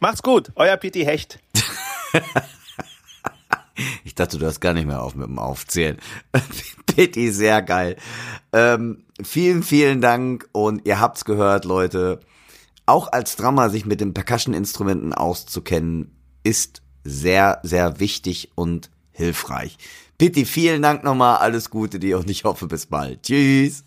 Macht's 0.00 0.22
gut, 0.22 0.50
euer 0.56 0.76
Piti 0.76 1.04
Hecht. 1.04 1.38
Ich 4.04 4.14
dachte, 4.14 4.38
du 4.38 4.46
hast 4.46 4.60
gar 4.60 4.72
nicht 4.72 4.86
mehr 4.86 5.02
auf 5.02 5.14
mit 5.14 5.26
dem 5.26 5.38
Aufzählen. 5.38 5.98
Pitti, 6.86 7.32
sehr 7.32 7.60
geil. 7.62 7.96
Ähm, 8.52 9.04
vielen, 9.22 9.62
vielen 9.62 10.00
Dank 10.00 10.48
und 10.52 10.86
ihr 10.86 11.00
habt's 11.00 11.24
gehört, 11.24 11.64
Leute. 11.64 12.20
Auch 12.86 13.10
als 13.10 13.36
Drummer 13.36 13.70
sich 13.70 13.84
mit 13.84 14.00
den 14.00 14.14
Percussion-Instrumenten 14.14 15.12
auszukennen, 15.12 16.14
ist 16.44 16.82
sehr, 17.02 17.60
sehr 17.62 17.98
wichtig 17.98 18.52
und 18.54 18.90
hilfreich. 19.10 19.78
Pitti, 20.18 20.44
vielen 20.44 20.82
Dank 20.82 21.04
nochmal, 21.04 21.38
alles 21.38 21.70
Gute 21.70 21.98
dir 21.98 22.18
und 22.18 22.30
ich 22.30 22.44
hoffe 22.44 22.66
bis 22.66 22.86
bald. 22.86 23.22
Tschüss. 23.22 23.84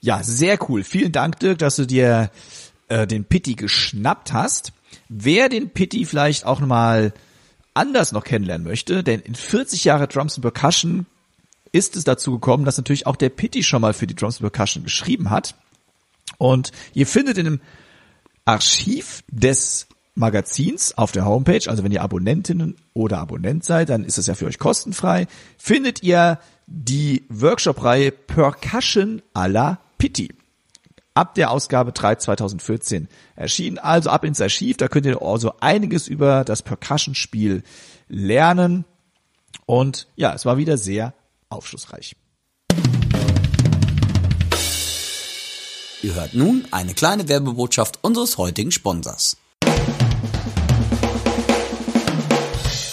Ja, 0.00 0.22
sehr 0.22 0.58
cool. 0.68 0.84
Vielen 0.84 1.12
Dank, 1.12 1.38
Dirk, 1.38 1.58
dass 1.58 1.76
du 1.76 1.86
dir 1.86 2.30
äh, 2.88 3.06
den 3.06 3.24
Pitti 3.24 3.54
geschnappt 3.54 4.32
hast. 4.32 4.72
Wer 5.08 5.48
den 5.48 5.70
Pitti 5.70 6.04
vielleicht 6.04 6.44
auch 6.44 6.60
nochmal 6.60 7.12
anders 7.72 8.12
noch 8.12 8.24
kennenlernen 8.24 8.66
möchte, 8.66 9.02
denn 9.02 9.20
in 9.20 9.34
40 9.34 9.84
Jahre 9.84 10.06
Drums 10.06 10.36
and 10.36 10.42
Percussion 10.42 11.06
ist 11.72 11.96
es 11.96 12.04
dazu 12.04 12.32
gekommen, 12.32 12.64
dass 12.64 12.76
natürlich 12.76 13.06
auch 13.06 13.16
der 13.16 13.30
Pitti 13.30 13.62
schon 13.62 13.82
mal 13.82 13.94
für 13.94 14.06
die 14.06 14.14
Drums 14.14 14.40
and 14.40 14.52
Percussion 14.52 14.84
geschrieben 14.84 15.30
hat. 15.30 15.56
Und 16.38 16.70
ihr 16.94 17.06
findet 17.06 17.38
in 17.38 17.44
dem 17.44 17.60
Archiv 18.44 19.24
des 19.28 19.88
Magazins 20.14 20.96
auf 20.96 21.12
der 21.12 21.24
Homepage, 21.24 21.68
also 21.68 21.82
wenn 21.82 21.92
ihr 21.92 22.02
Abonnentinnen 22.02 22.76
oder 22.92 23.18
Abonnent 23.18 23.64
seid, 23.64 23.88
dann 23.88 24.04
ist 24.04 24.18
es 24.18 24.26
ja 24.26 24.34
für 24.34 24.46
euch 24.46 24.58
kostenfrei, 24.58 25.26
findet 25.58 26.02
ihr 26.02 26.38
die 26.66 27.24
Workshop-Reihe 27.28 28.12
Percussion 28.12 29.22
à 29.34 29.48
la 29.48 29.80
Pitti. 29.98 30.32
Ab 31.14 31.34
der 31.34 31.50
Ausgabe 31.50 31.92
3 31.92 32.16
2014 32.16 33.08
erschienen, 33.36 33.78
also 33.78 34.10
ab 34.10 34.24
ins 34.24 34.40
Archiv, 34.40 34.76
da 34.76 34.88
könnt 34.88 35.06
ihr 35.06 35.20
also 35.22 35.54
einiges 35.60 36.08
über 36.08 36.44
das 36.44 36.62
Percussion-Spiel 36.62 37.62
lernen. 38.08 38.84
Und 39.66 40.08
ja, 40.16 40.32
es 40.34 40.44
war 40.44 40.56
wieder 40.56 40.76
sehr 40.76 41.14
aufschlussreich. 41.48 42.16
Ihr 46.02 46.14
hört 46.14 46.34
nun 46.34 46.66
eine 46.70 46.94
kleine 46.94 47.28
Werbebotschaft 47.28 48.02
unseres 48.02 48.36
heutigen 48.36 48.72
Sponsors. 48.72 49.36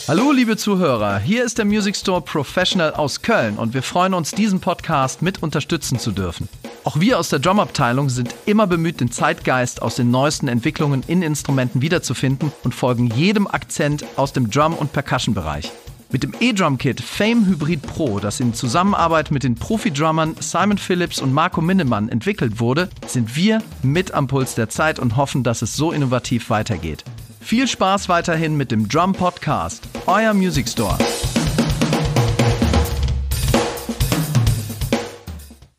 Hallo 0.07 0.31
liebe 0.31 0.57
Zuhörer, 0.57 1.19
hier 1.19 1.43
ist 1.43 1.59
der 1.59 1.65
Music 1.65 1.95
Store 1.95 2.21
Professional 2.21 2.93
aus 2.93 3.21
Köln 3.21 3.57
und 3.57 3.75
wir 3.75 3.83
freuen 3.83 4.15
uns, 4.15 4.31
diesen 4.31 4.59
Podcast 4.59 5.21
mit 5.21 5.43
unterstützen 5.43 5.99
zu 5.99 6.11
dürfen. 6.11 6.49
Auch 6.83 6.99
wir 6.99 7.19
aus 7.19 7.29
der 7.29 7.37
Drumabteilung 7.37 8.09
sind 8.09 8.33
immer 8.47 8.65
bemüht, 8.65 8.99
den 8.99 9.11
Zeitgeist 9.11 9.81
aus 9.81 9.95
den 9.95 10.09
neuesten 10.09 10.47
Entwicklungen 10.47 11.03
in 11.07 11.21
Instrumenten 11.21 11.81
wiederzufinden 11.81 12.51
und 12.63 12.73
folgen 12.73 13.11
jedem 13.15 13.47
Akzent 13.47 14.03
aus 14.15 14.33
dem 14.33 14.49
Drum- 14.49 14.73
und 14.73 14.91
Percussion-Bereich. 14.91 15.71
Mit 16.11 16.23
dem 16.23 16.33
E-Drum-Kit 16.39 16.99
Fame 16.99 17.45
Hybrid 17.45 17.83
Pro, 17.83 18.19
das 18.19 18.39
in 18.39 18.55
Zusammenarbeit 18.55 19.29
mit 19.29 19.43
den 19.43 19.55
Profi-Drummern 19.55 20.35
Simon 20.39 20.79
Phillips 20.79 21.21
und 21.21 21.31
Marco 21.31 21.61
Minnemann 21.61 22.09
entwickelt 22.09 22.59
wurde, 22.59 22.89
sind 23.05 23.35
wir 23.35 23.61
mit 23.83 24.13
am 24.13 24.27
Puls 24.27 24.55
der 24.55 24.67
Zeit 24.67 24.99
und 24.99 25.15
hoffen, 25.15 25.43
dass 25.43 25.61
es 25.61 25.75
so 25.75 25.91
innovativ 25.91 26.49
weitergeht. 26.49 27.05
Viel 27.41 27.67
Spaß 27.67 28.07
weiterhin 28.07 28.55
mit 28.55 28.71
dem 28.71 28.87
Drum 28.87 29.13
Podcast, 29.13 29.83
euer 30.05 30.33
Music 30.33 30.69
Store. 30.69 30.97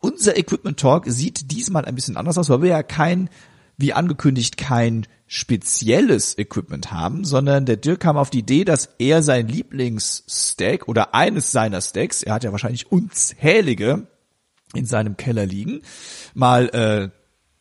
Unser 0.00 0.36
Equipment 0.36 0.78
Talk 0.78 1.04
sieht 1.06 1.50
diesmal 1.50 1.84
ein 1.86 1.94
bisschen 1.94 2.16
anders 2.16 2.36
aus, 2.36 2.50
weil 2.50 2.62
wir 2.62 2.68
ja 2.70 2.82
kein, 2.82 3.30
wie 3.78 3.94
angekündigt, 3.94 4.58
kein 4.58 5.06
spezielles 5.26 6.36
Equipment 6.36 6.92
haben, 6.92 7.24
sondern 7.24 7.64
der 7.64 7.76
Dirk 7.76 8.00
kam 8.00 8.18
auf 8.18 8.28
die 8.28 8.40
Idee, 8.40 8.64
dass 8.64 8.90
er 8.98 9.22
sein 9.22 9.48
Lieblingsstack 9.48 10.88
oder 10.88 11.14
eines 11.14 11.52
seiner 11.52 11.80
Stacks, 11.80 12.22
er 12.22 12.34
hat 12.34 12.44
ja 12.44 12.52
wahrscheinlich 12.52 12.92
unzählige 12.92 14.08
in 14.74 14.84
seinem 14.84 15.16
Keller 15.16 15.46
liegen, 15.46 15.82
mal 16.34 16.68
äh, 16.70 17.08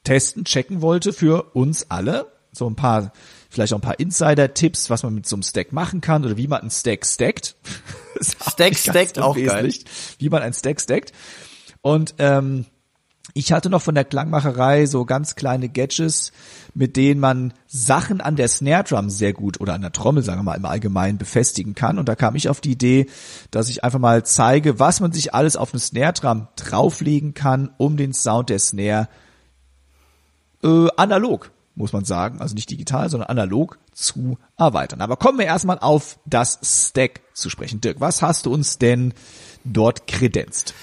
testen, 0.04 0.44
checken 0.44 0.82
wollte 0.82 1.14
für 1.14 1.56
uns 1.56 1.90
alle. 1.90 2.32
So 2.52 2.70
ein 2.70 2.76
paar 2.76 3.14
vielleicht 3.52 3.74
auch 3.74 3.78
ein 3.78 3.82
paar 3.82 4.00
Insider-Tipps, 4.00 4.90
was 4.90 5.04
man 5.04 5.14
mit 5.14 5.28
so 5.28 5.36
einem 5.36 5.44
Stack 5.44 5.74
machen 5.74 6.02
kann 6.02 6.26
oder 6.26 6.38
wie 6.38 6.48
man 6.48 6.62
einen 6.62 6.72
Stack 6.72 7.06
stackt. 7.06 7.56
Stack 8.22 8.76
stackt 8.76 9.20
auch 9.20 9.36
geil. 9.36 9.72
Wie 10.18 10.30
man 10.30 10.42
einen 10.42 10.54
Stack 10.54 10.82
stackt. 10.82 11.12
Und 11.82 12.16
ähm, 12.18 12.66
Ich 13.34 13.52
hatte 13.52 13.70
noch 13.70 13.82
von 13.82 13.96
der 13.96 14.04
Klangmacherei 14.04 14.86
so 14.86 15.06
ganz 15.06 15.36
kleine 15.36 15.70
Gadgets, 15.70 16.32
mit 16.74 16.96
denen 16.98 17.20
man 17.20 17.54
Sachen 17.68 18.20
an 18.20 18.36
der 18.36 18.48
Snare 18.48 18.84
Drum 18.84 19.10
sehr 19.10 19.34
gut 19.34 19.60
oder 19.62 19.74
an 19.74 19.82
der 19.82 19.92
Trommel, 19.92 20.24
sagen 20.24 20.40
wir 20.40 20.44
mal 20.44 20.58
im 20.58 20.66
Allgemeinen, 20.66 21.18
befestigen 21.18 21.76
kann. 21.76 22.00
Und 22.00 22.10
da 22.10 22.16
kam 22.16 22.36
ich 22.36 22.50
auf 22.50 22.62
die 22.62 22.72
Idee, 22.72 23.08
dass 23.52 23.70
ich 23.70 23.84
einfach 23.84 24.00
mal 24.00 24.24
zeige, 24.26 24.80
was 24.80 25.00
man 25.00 25.12
sich 25.12 25.34
alles 25.34 25.56
auf 25.56 25.74
eine 25.74 25.80
Snare 25.80 26.14
Drum 26.14 26.48
drauflegen 26.56 27.34
kann, 27.34 27.70
um 27.78 27.96
den 27.98 28.14
Sound 28.14 28.50
der 28.50 28.60
Snare 28.60 29.08
äh, 30.64 30.88
analog, 30.98 31.52
muss 31.76 31.94
man 31.94 32.06
sagen, 32.06 32.42
also 32.42 32.56
nicht 32.56 32.70
digital, 32.70 33.10
sondern 33.10 33.30
analog 33.30 33.80
zu 33.94 34.38
erweitern. 34.58 35.02
Aber 35.02 35.18
kommen 35.18 35.40
wir 35.40 35.46
erstmal 35.46 35.80
auf 35.80 36.20
das 36.26 36.60
Stack 36.64 37.22
zu 37.34 37.50
sprechen. 37.50 37.82
Dirk, 37.82 38.00
was 38.00 38.22
hast 38.22 38.46
du 38.46 38.54
uns 38.54 38.78
denn 38.78 39.14
dort 39.64 40.08
kredenzt? 40.08 40.74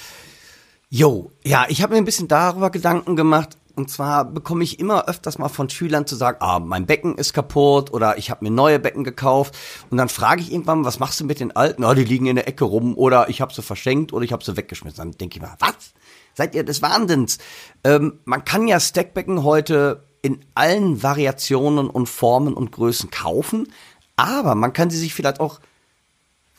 Jo, 0.90 1.30
ja, 1.44 1.66
ich 1.68 1.82
habe 1.82 1.92
mir 1.92 1.98
ein 1.98 2.06
bisschen 2.06 2.28
darüber 2.28 2.70
Gedanken 2.70 3.16
gemacht. 3.16 3.56
Und 3.78 3.90
zwar 3.90 4.24
bekomme 4.24 4.64
ich 4.64 4.80
immer 4.80 5.06
öfters 5.06 5.38
mal 5.38 5.48
von 5.48 5.70
Schülern 5.70 6.04
zu 6.04 6.16
sagen, 6.16 6.38
ah, 6.40 6.58
mein 6.58 6.86
Becken 6.86 7.16
ist 7.16 7.32
kaputt 7.32 7.92
oder 7.92 8.18
ich 8.18 8.28
habe 8.28 8.44
mir 8.44 8.50
neue 8.50 8.80
Becken 8.80 9.04
gekauft. 9.04 9.56
Und 9.88 9.98
dann 9.98 10.08
frage 10.08 10.40
ich 10.40 10.50
irgendwann, 10.50 10.84
was 10.84 10.98
machst 10.98 11.20
du 11.20 11.24
mit 11.24 11.38
den 11.38 11.54
alten? 11.54 11.84
Ah, 11.84 11.94
die 11.94 12.02
liegen 12.02 12.26
in 12.26 12.34
der 12.34 12.48
Ecke 12.48 12.64
rum 12.64 12.96
oder 12.96 13.28
ich 13.28 13.40
habe 13.40 13.54
sie 13.54 13.62
verschenkt 13.62 14.12
oder 14.12 14.24
ich 14.24 14.32
habe 14.32 14.42
sie 14.42 14.56
weggeschmissen. 14.56 14.96
Dann 14.96 15.12
denke 15.12 15.36
ich 15.36 15.42
mal, 15.42 15.54
was? 15.60 15.92
Seid 16.34 16.56
ihr 16.56 16.64
des 16.64 16.82
Wahnsinns? 16.82 17.38
Ähm, 17.84 18.18
man 18.24 18.44
kann 18.44 18.66
ja 18.66 18.80
Stackbecken 18.80 19.44
heute 19.44 20.07
in 20.22 20.40
allen 20.54 21.02
Variationen 21.02 21.88
und 21.88 22.08
Formen 22.08 22.54
und 22.54 22.72
Größen 22.72 23.10
kaufen, 23.10 23.68
aber 24.16 24.54
man 24.54 24.72
kann 24.72 24.90
sie 24.90 24.98
sich 24.98 25.14
vielleicht 25.14 25.40
auch 25.40 25.60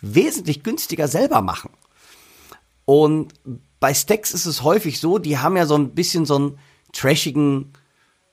wesentlich 0.02 0.64
günstiger 0.64 1.08
selber 1.08 1.42
machen. 1.42 1.72
Und 2.86 3.34
bei 3.80 3.94
Stacks 3.94 4.34
ist 4.34 4.46
es 4.46 4.64
häufig 4.64 5.00
so, 5.00 5.18
die 5.18 5.38
haben 5.38 5.58
ja 5.58 5.66
so 5.66 5.76
ein 5.76 5.92
bisschen 5.92 6.26
so 6.26 6.36
einen 6.36 6.60
trashigen 6.94 7.74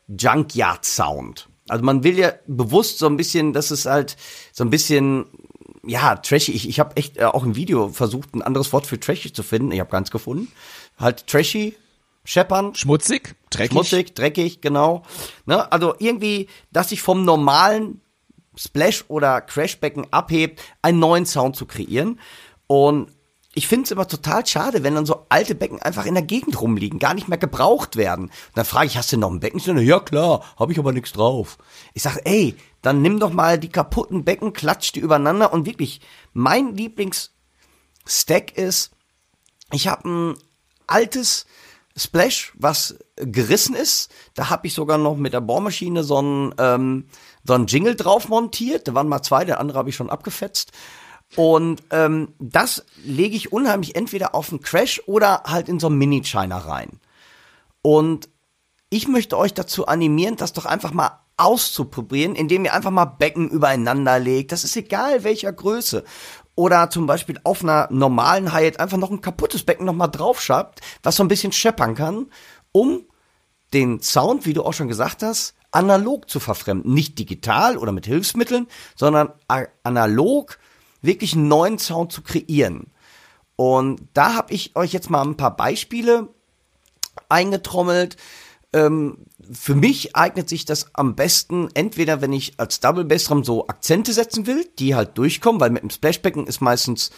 Junkyard-Sound. 0.09 1.49
Also 1.69 1.85
man 1.85 2.05
will 2.05 2.19
ja 2.19 2.33
bewusst 2.47 2.99
so 2.99 3.07
ein 3.07 3.17
bisschen, 3.17 3.53
dass 3.53 3.71
es 3.71 3.87
halt 3.87 4.17
so 4.53 4.65
ein 4.65 4.71
bisschen, 4.71 5.27
ja, 5.85 6.17
trashy. 6.17 6.53
Ich, 6.53 6.69
ich 6.69 6.79
habe 6.79 6.97
echt 6.97 7.17
äh, 7.17 7.25
auch 7.25 7.45
im 7.45 7.57
Video 7.57 7.89
versucht, 7.89 8.35
ein 8.35 8.43
anderes 8.43 8.73
Wort 8.73 8.87
für 8.87 9.01
trashy 9.01 9.33
zu 9.33 9.43
finden. 9.43 9.73
Ich 9.73 9.81
habe 9.81 9.91
keins 9.91 10.11
gefunden. 10.11 10.49
Halt 10.99 11.27
trashy, 11.27 11.77
scheppern. 12.27 12.75
Schmutzig, 12.75 13.37
dreckig. 13.49 13.73
Schmutzig, 13.73 14.15
dreckig, 14.15 14.61
genau. 14.61 15.03
Ne? 15.47 15.73
Also 15.73 15.95
irgendwie, 15.99 16.49
dass 16.71 16.91
sich 16.91 17.01
vom 17.01 17.25
normalen 17.25 18.03
Splash- 18.57 19.05
oder 19.09 19.41
Crashbecken 19.41 20.13
abhebt, 20.13 20.61
einen 20.83 20.99
neuen 20.99 21.25
Sound 21.25 21.57
zu 21.57 21.67
kreieren. 21.67 22.21
Und 22.67 23.11
ich 23.55 23.69
finde 23.69 23.85
es 23.85 23.91
immer 23.91 24.07
total 24.07 24.45
schade, 24.45 24.83
wenn 24.83 24.95
dann 24.95 25.07
so 25.07 25.25
alte 25.31 25.55
Becken 25.55 25.81
einfach 25.81 26.05
in 26.05 26.15
der 26.15 26.23
Gegend 26.23 26.61
rumliegen, 26.61 26.99
gar 26.99 27.15
nicht 27.15 27.29
mehr 27.29 27.39
gebraucht 27.39 27.97
werden. 27.97 28.27
Und 28.27 28.33
dann 28.55 28.67
frage 28.67 28.87
ich, 28.87 28.99
hast 28.99 29.13
du 29.13 29.17
noch 29.17 29.31
ein 29.31 29.41
Becken? 29.41 29.61
Sage, 29.61 29.81
ja 29.81 29.99
klar, 29.99 30.45
habe 30.59 30.73
ich 30.73 30.79
aber 30.79 30.93
nichts 30.93 31.13
drauf. 31.13 31.57
Ich 31.95 32.03
sage, 32.03 32.21
ey, 32.25 32.55
dann 32.83 33.01
nimm 33.01 33.19
doch 33.19 33.33
mal 33.33 33.59
die 33.59 33.71
kaputten 33.71 34.25
Becken, 34.25 34.53
klatsch 34.53 34.93
die 34.93 35.01
übereinander 35.01 35.55
und 35.55 35.65
wirklich, 35.65 36.03
mein 36.35 36.77
Lieblingsstack 36.77 38.57
ist, 38.57 38.91
ich 39.73 39.89
habe 39.89 40.09
ein 40.09 40.37
altes 40.87 41.47
Splash, 41.97 42.53
was 42.57 42.99
gerissen 43.17 43.75
ist. 43.75 44.11
Da 44.35 44.51
habe 44.51 44.67
ich 44.67 44.75
sogar 44.75 44.99
noch 44.99 45.17
mit 45.17 45.33
der 45.33 45.41
Bohrmaschine 45.41 46.05
so 46.05 46.21
ein 46.21 46.55
ähm, 46.59 47.07
so 47.45 47.55
ein 47.55 47.67
Jingle 47.67 47.97
drauf 47.97 48.29
montiert. 48.29 48.89
Da 48.89 48.95
waren 48.95 49.09
mal 49.09 49.23
zwei, 49.23 49.45
der 49.45 49.61
andere 49.61 49.79
habe 49.79 49.89
ich 49.89 49.97
schon 49.97 50.11
abgefetzt. 50.11 50.73
Und 51.35 51.83
ähm, 51.91 52.35
das 52.39 52.85
lege 53.05 53.35
ich 53.35 53.53
unheimlich 53.53 53.97
entweder 53.97 54.35
auf 54.35 54.51
einen 54.51 54.61
Crash 54.61 55.03
oder 55.07 55.43
halt 55.45 55.69
in 55.69 55.81
so 55.81 55.89
einen 55.89 55.99
Mini-China 55.99 56.59
rein. 56.59 57.01
Und 57.83 58.29
ich 58.91 59.09
möchte 59.09 59.37
euch 59.37 59.53
dazu 59.53 59.87
animieren, 59.87 60.37
das 60.37 60.53
doch 60.53 60.67
einfach 60.67 60.93
mal 60.93 61.21
auszuprobieren, 61.37 62.35
indem 62.35 62.65
ihr 62.65 62.73
einfach 62.73 62.91
mal 62.91 63.05
Becken 63.05 63.51
übereinander 63.51 64.19
legt. 64.19 64.53
Das 64.53 64.65
ist 64.65 64.77
egal 64.77 65.25
welcher 65.25 65.53
Größe. 65.53 66.05
Oder 66.57 66.91
zum 66.91 67.07
Beispiel 67.07 67.39
auf 67.45 67.63
einer 67.63 67.87
normalen 67.91 68.53
Hi-Hat 68.53 68.81
einfach 68.81 68.97
noch 68.97 69.11
ein 69.11 69.21
kaputtes 69.21 69.63
Becken 69.63 69.87
nochmal 69.87 70.11
draufschreibt, 70.11 70.81
was 71.03 71.17
so 71.17 71.23
ein 71.23 71.29
bisschen 71.29 71.53
scheppern 71.53 71.95
kann, 71.95 72.27
um 72.73 73.05
den 73.73 74.01
Sound, 74.01 74.47
wie 74.47 74.55
du 74.55 74.65
auch 74.65 74.73
schon 74.73 74.89
gesagt 74.89 75.23
hast, 75.23 75.55
analog 75.71 76.31
zu 76.31 76.41
verfremden. 76.41 76.95
Nicht 76.95 77.19
digital 77.19 77.77
oder 77.77 77.93
mit 77.93 78.07
Hilfsmitteln, 78.07 78.67
sondern 78.95 79.33
analog 79.83 80.59
wirklich 81.03 81.35
einen 81.35 81.49
neuen 81.49 81.79
Sound 81.79 82.11
zu 82.11 82.23
kreieren. 82.23 82.87
Und 83.57 84.01
da 84.15 84.35
habe 84.35 84.53
ich 84.55 84.77
euch 84.77 84.93
jetzt 84.93 85.11
mal 85.11 85.23
ein 85.23 85.37
paar 85.37 85.57
Beispiele 85.57 86.29
eingetrommelt. 87.29 88.17
Ähm, 88.73 89.27
für 89.53 89.75
mich 89.75 90.17
eignet 90.17 90.49
sich 90.49 90.65
das 90.65 90.87
am 90.95 91.15
besten, 91.15 91.69
entweder 91.75 92.21
wenn 92.21 92.33
ich 92.33 92.55
als 92.59 92.81
Double 92.81 93.05
Bassdrum 93.05 93.45
so 93.45 93.67
Akzente 93.69 94.13
setzen 94.13 94.47
will, 94.47 94.69
die 94.79 94.95
halt 94.95 95.17
durchkommen, 95.19 95.61
weil 95.61 95.71
mit 95.71 95.83
dem 95.83 95.91
Splashbecken 95.91 96.47
ist 96.47 96.61
meistens 96.61 97.11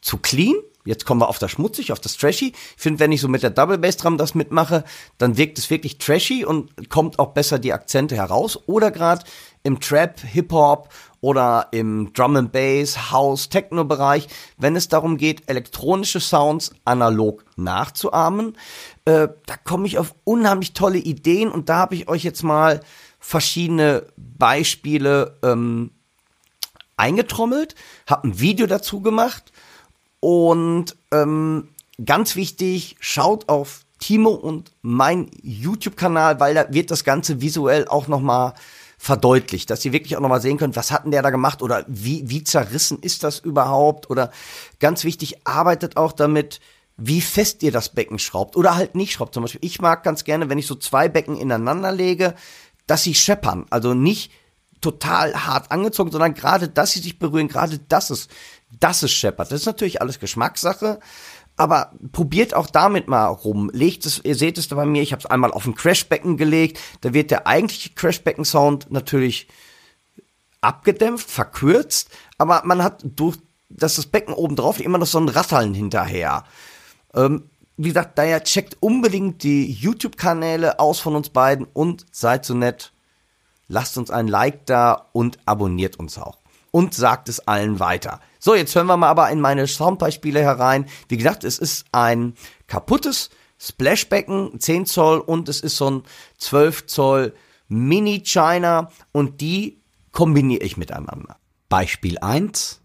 zu 0.00 0.18
clean. 0.18 0.54
Jetzt 0.86 1.06
kommen 1.06 1.22
wir 1.22 1.28
auf 1.28 1.38
das 1.38 1.50
schmutzig, 1.50 1.92
auf 1.92 2.00
das 2.00 2.18
trashy. 2.18 2.48
Ich 2.48 2.82
finde, 2.82 3.00
wenn 3.00 3.10
ich 3.10 3.22
so 3.22 3.28
mit 3.28 3.42
der 3.42 3.48
Double 3.48 3.78
Bass 3.78 3.96
Drum 3.96 4.18
das 4.18 4.34
mitmache, 4.34 4.84
dann 5.16 5.38
wirkt 5.38 5.58
es 5.58 5.70
wirklich 5.70 5.96
trashy 5.96 6.44
und 6.44 6.90
kommt 6.90 7.18
auch 7.18 7.28
besser 7.28 7.58
die 7.58 7.72
Akzente 7.72 8.16
heraus. 8.16 8.58
Oder 8.66 8.90
gerade 8.90 9.24
im 9.62 9.80
Trap, 9.80 10.20
Hip 10.20 10.52
Hop 10.52 10.90
oder 11.22 11.68
im 11.70 12.12
Drum 12.12 12.36
and 12.36 12.52
Bass, 12.52 13.10
House, 13.10 13.48
Techno 13.48 13.86
Bereich, 13.86 14.28
wenn 14.58 14.76
es 14.76 14.88
darum 14.88 15.16
geht, 15.16 15.48
elektronische 15.48 16.20
Sounds 16.20 16.70
analog 16.84 17.46
nachzuahmen, 17.56 18.58
äh, 19.06 19.28
da 19.46 19.56
komme 19.64 19.86
ich 19.86 19.98
auf 19.98 20.14
unheimlich 20.24 20.72
tolle 20.72 20.98
Ideen 20.98 21.50
und 21.50 21.68
da 21.68 21.76
habe 21.76 21.94
ich 21.94 22.08
euch 22.08 22.24
jetzt 22.24 22.42
mal 22.42 22.80
verschiedene 23.18 24.06
Beispiele 24.16 25.38
ähm, 25.42 25.90
eingetrommelt, 26.96 27.74
habe 28.06 28.28
ein 28.28 28.40
Video 28.40 28.66
dazu 28.66 29.00
gemacht 29.00 29.52
und 30.20 30.96
ähm, 31.12 31.68
ganz 32.04 32.36
wichtig, 32.36 32.96
schaut 33.00 33.48
auf 33.48 33.84
Timo 33.98 34.30
und 34.30 34.72
mein 34.82 35.30
YouTube-Kanal, 35.42 36.40
weil 36.40 36.54
da 36.54 36.72
wird 36.72 36.90
das 36.90 37.04
Ganze 37.04 37.40
visuell 37.40 37.88
auch 37.88 38.08
noch 38.08 38.20
mal 38.20 38.54
verdeutlicht, 38.98 39.68
dass 39.68 39.84
ihr 39.84 39.92
wirklich 39.92 40.16
auch 40.16 40.20
nochmal 40.20 40.40
sehen 40.40 40.56
könnt, 40.56 40.76
was 40.76 40.90
hat 40.90 41.04
denn 41.04 41.10
der 41.10 41.22
da 41.22 41.30
gemacht 41.30 41.62
oder 41.62 41.84
wie, 41.88 42.28
wie 42.30 42.42
zerrissen 42.42 42.98
ist 43.00 43.22
das 43.22 43.38
überhaupt 43.38 44.08
oder 44.08 44.30
ganz 44.80 45.04
wichtig, 45.04 45.46
arbeitet 45.46 45.98
auch 45.98 46.12
damit, 46.12 46.60
wie 46.96 47.20
fest 47.20 47.62
ihr 47.62 47.72
das 47.72 47.88
Becken 47.88 48.18
schraubt 48.18 48.56
oder 48.56 48.76
halt 48.76 48.94
nicht 48.94 49.12
schraubt. 49.12 49.34
Zum 49.34 49.42
Beispiel, 49.42 49.64
ich 49.64 49.80
mag 49.80 50.02
ganz 50.04 50.24
gerne, 50.24 50.48
wenn 50.48 50.58
ich 50.58 50.66
so 50.66 50.74
zwei 50.74 51.08
Becken 51.08 51.36
ineinander 51.36 51.92
lege, 51.92 52.34
dass 52.86 53.02
sie 53.02 53.14
scheppern, 53.14 53.66
also 53.70 53.94
nicht 53.94 54.30
total 54.80 55.46
hart 55.46 55.72
angezogen, 55.72 56.12
sondern 56.12 56.34
gerade, 56.34 56.68
dass 56.68 56.92
sie 56.92 57.00
sich 57.00 57.18
berühren, 57.18 57.48
gerade 57.48 57.78
das 57.78 58.10
ist, 58.10 58.30
das 58.78 59.02
ist 59.02 59.12
scheppert. 59.12 59.50
Das 59.50 59.60
ist 59.60 59.66
natürlich 59.66 60.02
alles 60.02 60.20
Geschmackssache, 60.20 61.00
aber 61.56 61.92
probiert 62.12 62.54
auch 62.54 62.66
damit 62.66 63.08
mal 63.08 63.26
rum. 63.26 63.70
Legt 63.72 64.04
es, 64.04 64.20
ihr 64.22 64.34
seht 64.34 64.58
es 64.58 64.68
da 64.68 64.76
bei 64.76 64.84
mir, 64.84 65.02
ich 65.02 65.12
habe 65.12 65.20
es 65.20 65.26
einmal 65.26 65.52
auf 65.52 65.66
ein 65.66 65.74
Crashbecken 65.74 66.36
gelegt. 66.36 66.78
Da 67.00 67.14
wird 67.14 67.30
der 67.30 67.46
eigentliche 67.46 67.90
Crashbecken-Sound 67.90 68.90
natürlich 68.90 69.48
abgedämpft, 70.60 71.30
verkürzt, 71.30 72.10
aber 72.38 72.62
man 72.64 72.82
hat 72.82 73.02
durch 73.04 73.38
dass 73.76 73.96
das 73.96 74.06
Becken 74.06 74.34
oben 74.34 74.56
drauf 74.56 74.80
immer 74.80 74.98
noch 74.98 75.06
so 75.06 75.18
ein 75.18 75.28
Rasseln 75.28 75.74
hinterher. 75.74 76.44
Ähm, 77.14 77.50
wie 77.76 77.88
gesagt, 77.88 78.18
daher 78.18 78.44
checkt 78.44 78.76
unbedingt 78.80 79.42
die 79.42 79.70
YouTube-Kanäle 79.70 80.78
aus 80.78 81.00
von 81.00 81.16
uns 81.16 81.30
beiden 81.30 81.66
und 81.72 82.06
seid 82.12 82.44
so 82.44 82.54
nett, 82.54 82.92
lasst 83.68 83.98
uns 83.98 84.10
ein 84.10 84.28
Like 84.28 84.66
da 84.66 85.08
und 85.12 85.38
abonniert 85.44 85.98
uns 85.98 86.18
auch. 86.18 86.38
Und 86.70 86.94
sagt 86.94 87.28
es 87.28 87.46
allen 87.46 87.78
weiter. 87.80 88.20
So, 88.38 88.54
jetzt 88.54 88.74
hören 88.74 88.86
wir 88.86 88.96
mal 88.96 89.08
aber 89.08 89.30
in 89.30 89.40
meine 89.40 89.66
Soundbeispiele 89.66 90.40
herein. 90.40 90.86
Wie 91.08 91.16
gesagt, 91.16 91.44
es 91.44 91.58
ist 91.58 91.86
ein 91.92 92.34
kaputtes 92.66 93.30
Splashbecken, 93.58 94.58
10 94.58 94.86
Zoll 94.86 95.18
und 95.20 95.48
es 95.48 95.60
ist 95.60 95.76
so 95.76 95.90
ein 95.90 96.02
12 96.38 96.86
Zoll 96.86 97.34
Mini 97.68 98.22
China 98.22 98.90
und 99.12 99.40
die 99.40 99.80
kombiniere 100.12 100.62
ich 100.62 100.76
miteinander. 100.76 101.36
Beispiel 101.68 102.18
1. 102.18 102.80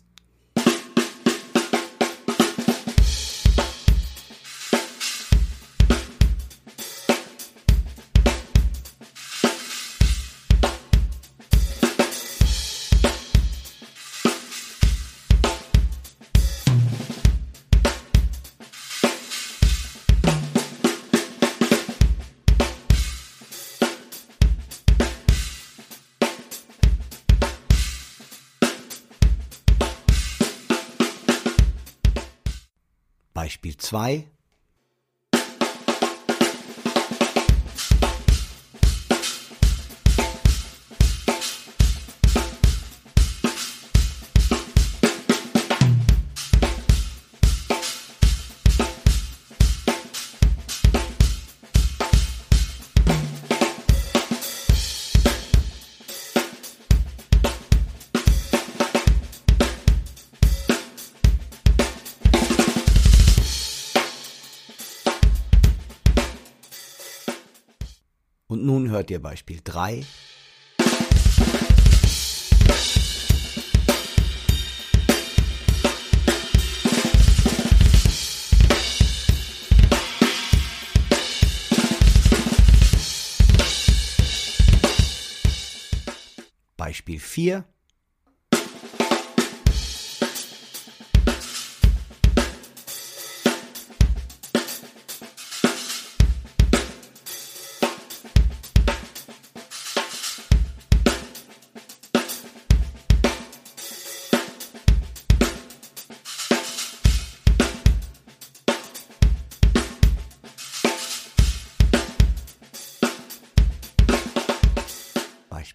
ihr 69.88 70.06
Beispiel 86.78 87.20
3. 87.20 87.79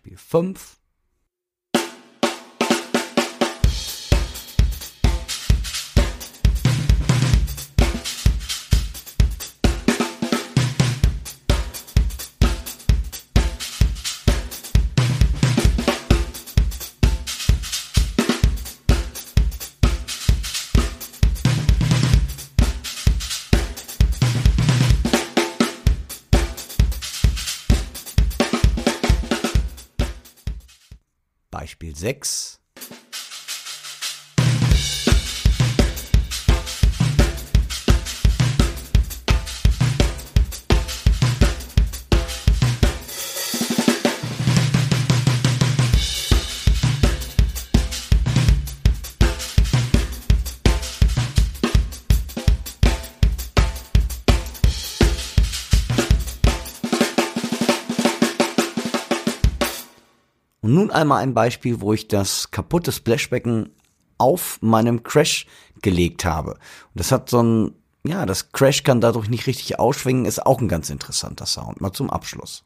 Beispiel 0.05 0.17
4. 0.17 0.17
Beispiel 0.17 0.17
5. 0.17 0.84
6. 32.05 32.54
einmal 60.95 61.23
ein 61.23 61.35
Beispiel, 61.35 61.81
wo 61.81 61.93
ich 61.93 62.09
das 62.09 62.51
kaputte 62.51 62.93
Splashbecken 62.93 63.71
auf 64.19 64.59
meinem 64.63 65.03
Crash 65.03 65.47
gelegt 65.83 66.25
habe. 66.25 66.53
Und 66.53 66.61
das 66.95 67.13
hat 67.13 67.29
so 67.29 67.43
ein, 67.43 67.73
ja, 68.07 68.27
das 68.27 68.53
Crash 68.53 68.83
kann 68.83 69.01
dadurch 69.01 69.29
nicht 69.29 69.47
richtig 69.47 69.79
ausschwingen, 69.79 70.25
ist 70.25 70.45
auch 70.45 70.61
ein 70.61 70.69
ganz 70.69 70.91
interessanter 70.91 71.47
Sound. 71.47 71.81
Mal 71.81 71.93
zum 71.93 72.11
Abschluss. 72.11 72.65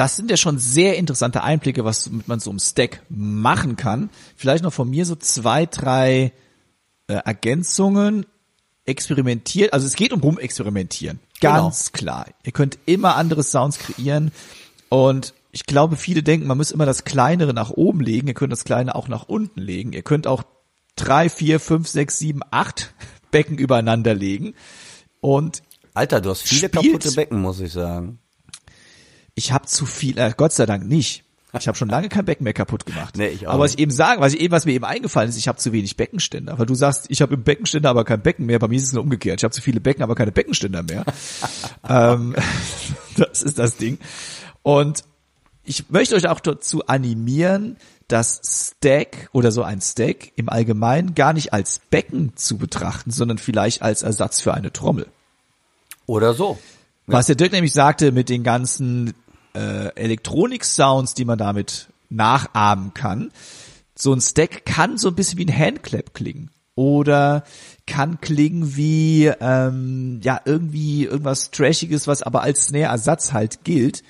Das 0.00 0.16
sind 0.16 0.30
ja 0.30 0.38
schon 0.38 0.58
sehr 0.58 0.96
interessante 0.96 1.42
Einblicke, 1.42 1.84
was 1.84 2.08
man 2.24 2.40
so 2.40 2.50
im 2.50 2.58
Stack 2.58 3.02
machen 3.10 3.76
kann. 3.76 4.08
Vielleicht 4.34 4.64
noch 4.64 4.72
von 4.72 4.88
mir 4.88 5.04
so 5.04 5.14
zwei, 5.14 5.66
drei 5.66 6.32
äh, 7.06 7.12
Ergänzungen. 7.12 8.24
Experimentiert, 8.86 9.74
also 9.74 9.86
es 9.86 9.96
geht 9.96 10.14
um 10.14 10.20
rumexperimentieren. 10.20 11.20
Ganz 11.42 11.92
klar. 11.92 12.24
Ihr 12.44 12.52
könnt 12.52 12.78
immer 12.86 13.16
andere 13.16 13.42
Sounds 13.42 13.78
kreieren 13.78 14.32
und 14.88 15.34
ich 15.52 15.66
glaube, 15.66 15.96
viele 15.96 16.22
denken, 16.22 16.46
man 16.46 16.56
muss 16.56 16.70
immer 16.70 16.86
das 16.86 17.04
Kleinere 17.04 17.52
nach 17.52 17.68
oben 17.68 18.00
legen. 18.00 18.26
Ihr 18.26 18.34
könnt 18.34 18.52
das 18.52 18.64
Kleine 18.64 18.94
auch 18.94 19.06
nach 19.06 19.28
unten 19.28 19.60
legen. 19.60 19.92
Ihr 19.92 20.02
könnt 20.02 20.26
auch 20.26 20.44
drei, 20.96 21.28
vier, 21.28 21.60
fünf, 21.60 21.88
sechs, 21.88 22.18
sieben, 22.18 22.40
acht 22.50 22.94
Becken 23.30 23.58
übereinander 23.58 24.14
legen 24.14 24.54
und 25.20 25.62
Alter, 25.92 26.22
du 26.22 26.30
hast 26.30 26.42
viele 26.42 26.70
kaputte 26.70 27.12
Becken, 27.12 27.42
muss 27.42 27.60
ich 27.60 27.72
sagen. 27.72 28.18
Ich 29.40 29.52
habe 29.52 29.64
zu 29.64 29.86
viel, 29.86 30.18
äh, 30.18 30.34
Gott 30.36 30.52
sei 30.52 30.66
Dank 30.66 30.86
nicht. 30.86 31.24
Ich 31.58 31.66
habe 31.66 31.76
schon 31.76 31.88
lange 31.88 32.10
kein 32.10 32.26
Becken 32.26 32.44
mehr 32.44 32.52
kaputt 32.52 32.84
gemacht. 32.84 33.16
Nee, 33.16 33.28
ich 33.28 33.48
auch 33.48 33.54
aber 33.54 33.64
was 33.64 33.72
ich 33.72 33.78
eben 33.80 33.90
sagen, 33.90 34.20
was 34.20 34.34
ich 34.34 34.40
eben, 34.40 34.52
was 34.52 34.66
mir 34.66 34.72
eben 34.72 34.84
eingefallen 34.84 35.30
ist, 35.30 35.38
ich 35.38 35.48
habe 35.48 35.56
zu 35.56 35.72
wenig 35.72 35.96
Beckenständer. 35.96 36.58
Weil 36.58 36.66
du 36.66 36.74
sagst, 36.74 37.06
ich 37.08 37.22
habe 37.22 37.34
im 37.34 37.42
Beckenständer 37.42 37.88
aber 37.88 38.04
kein 38.04 38.20
Becken 38.20 38.44
mehr. 38.44 38.58
Bei 38.58 38.68
mir 38.68 38.76
ist 38.76 38.84
es 38.84 38.92
nur 38.92 39.02
umgekehrt. 39.02 39.40
Ich 39.40 39.44
habe 39.44 39.52
zu 39.52 39.62
viele 39.62 39.80
Becken, 39.80 40.02
aber 40.02 40.14
keine 40.14 40.30
Beckenständer 40.30 40.82
mehr. 40.82 41.06
ähm, 41.88 42.36
das 43.16 43.42
ist 43.42 43.58
das 43.58 43.78
Ding. 43.78 43.98
Und 44.62 45.04
ich 45.64 45.88
möchte 45.88 46.16
euch 46.16 46.28
auch 46.28 46.40
dazu 46.40 46.86
animieren, 46.86 47.78
das 48.08 48.74
Stack 48.76 49.30
oder 49.32 49.52
so 49.52 49.62
ein 49.62 49.80
Stack 49.80 50.32
im 50.36 50.50
Allgemeinen 50.50 51.14
gar 51.14 51.32
nicht 51.32 51.54
als 51.54 51.80
Becken 51.90 52.36
zu 52.36 52.58
betrachten, 52.58 53.10
sondern 53.10 53.38
vielleicht 53.38 53.80
als 53.80 54.02
Ersatz 54.02 54.42
für 54.42 54.52
eine 54.52 54.70
Trommel. 54.70 55.06
Oder 56.04 56.34
so. 56.34 56.58
Was 57.06 57.26
der 57.26 57.36
Dirk 57.36 57.52
nämlich 57.52 57.72
sagte 57.72 58.12
mit 58.12 58.28
den 58.28 58.44
ganzen 58.44 59.14
äh, 59.54 59.88
Elektronik-Sounds, 59.94 61.14
die 61.14 61.24
man 61.24 61.38
damit 61.38 61.88
nachahmen 62.08 62.94
kann. 62.94 63.30
So 63.94 64.12
ein 64.12 64.20
Stack 64.20 64.64
kann 64.64 64.98
so 64.98 65.08
ein 65.08 65.14
bisschen 65.14 65.38
wie 65.38 65.46
ein 65.46 65.58
Handclap 65.58 66.14
klingen. 66.14 66.50
Oder 66.74 67.44
kann 67.86 68.20
klingen 68.20 68.76
wie 68.76 69.26
ähm, 69.26 70.20
ja 70.22 70.40
irgendwie 70.44 71.04
irgendwas 71.04 71.50
Trashiges, 71.50 72.06
was 72.06 72.22
aber 72.22 72.42
als 72.42 72.66
Snare-Ersatz 72.66 73.32
halt 73.32 73.64
gilt. 73.64 74.02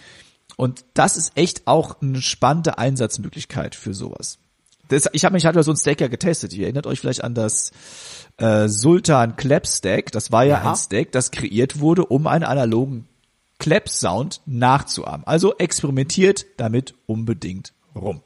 Und 0.56 0.84
das 0.94 1.16
ist 1.16 1.32
echt 1.36 1.66
auch 1.66 2.00
eine 2.00 2.20
spannende 2.20 2.78
Einsatzmöglichkeit 2.78 3.74
für 3.74 3.94
sowas. 3.94 4.38
Das, 4.88 5.08
ich 5.12 5.24
habe 5.24 5.34
mich 5.34 5.46
halt 5.46 5.62
so 5.64 5.70
ein 5.70 5.76
Stack 5.76 6.00
ja 6.00 6.08
getestet. 6.08 6.52
Ihr 6.52 6.64
erinnert 6.64 6.86
euch 6.86 7.00
vielleicht 7.00 7.24
an 7.24 7.34
das 7.34 7.70
äh, 8.36 8.68
Sultan 8.68 9.36
Clap 9.36 9.66
Stack. 9.66 10.12
Das 10.12 10.30
war 10.30 10.44
ja, 10.44 10.62
Ja. 10.62 10.70
ein 10.70 10.76
Stack, 10.76 11.12
das 11.12 11.30
kreiert 11.30 11.80
wurde, 11.80 12.04
um 12.04 12.26
einen 12.26 12.44
analogen 12.44 13.08
Clap 13.60 13.88
Sound 13.88 14.40
nachzuahmen. 14.46 15.24
Also 15.24 15.56
experimentiert 15.56 16.46
damit 16.56 16.94
unbedingt 17.06 17.72
rum. 17.94 18.22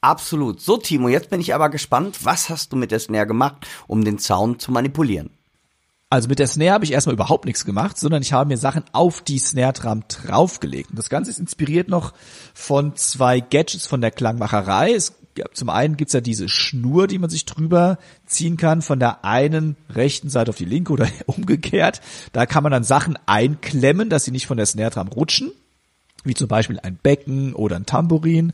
Absolut. 0.00 0.60
So, 0.60 0.76
Timo, 0.76 1.08
jetzt 1.08 1.30
bin 1.30 1.40
ich 1.40 1.54
aber 1.54 1.68
gespannt, 1.68 2.24
was 2.24 2.50
hast 2.50 2.72
du 2.72 2.76
mit 2.76 2.90
der 2.90 3.00
Snare 3.00 3.26
gemacht, 3.26 3.66
um 3.86 4.04
den 4.04 4.18
Sound 4.18 4.60
zu 4.60 4.70
manipulieren? 4.70 5.30
Also 6.10 6.28
mit 6.28 6.40
der 6.40 6.46
Snare 6.46 6.72
habe 6.72 6.84
ich 6.84 6.92
erstmal 6.92 7.14
überhaupt 7.14 7.46
nichts 7.46 7.64
gemacht, 7.64 7.96
sondern 7.96 8.20
ich 8.20 8.34
habe 8.34 8.48
mir 8.48 8.58
Sachen 8.58 8.84
auf 8.92 9.22
die 9.22 9.38
Snare 9.38 9.72
Drum 9.72 10.04
draufgelegt. 10.08 10.90
Und 10.90 10.98
das 10.98 11.08
Ganze 11.08 11.30
ist 11.30 11.38
inspiriert 11.38 11.88
noch 11.88 12.12
von 12.52 12.94
zwei 12.96 13.40
Gadgets 13.40 13.86
von 13.86 14.02
der 14.02 14.10
Klangmacherei. 14.10 14.92
Es, 14.92 15.14
zum 15.54 15.70
einen 15.70 15.96
gibt's 15.96 16.12
ja 16.12 16.20
diese 16.20 16.48
Schnur, 16.48 17.06
die 17.06 17.18
man 17.18 17.30
sich 17.30 17.46
drüber 17.46 17.98
ziehen 18.26 18.56
kann, 18.56 18.82
von 18.82 18.98
der 18.98 19.24
einen 19.24 19.76
rechten 19.90 20.28
Seite 20.28 20.50
auf 20.50 20.56
die 20.56 20.64
linke 20.64 20.92
oder 20.92 21.08
umgekehrt. 21.26 22.00
Da 22.32 22.46
kann 22.46 22.62
man 22.62 22.72
dann 22.72 22.84
Sachen 22.84 23.18
einklemmen, 23.26 24.10
dass 24.10 24.24
sie 24.24 24.30
nicht 24.30 24.46
von 24.46 24.56
der 24.56 24.66
Snare 24.66 24.90
Drum 24.90 25.08
rutschen 25.08 25.52
wie 26.24 26.34
zum 26.34 26.48
Beispiel 26.48 26.78
ein 26.80 26.96
Becken 27.02 27.54
oder 27.54 27.76
ein 27.76 27.86
Tambourin. 27.86 28.52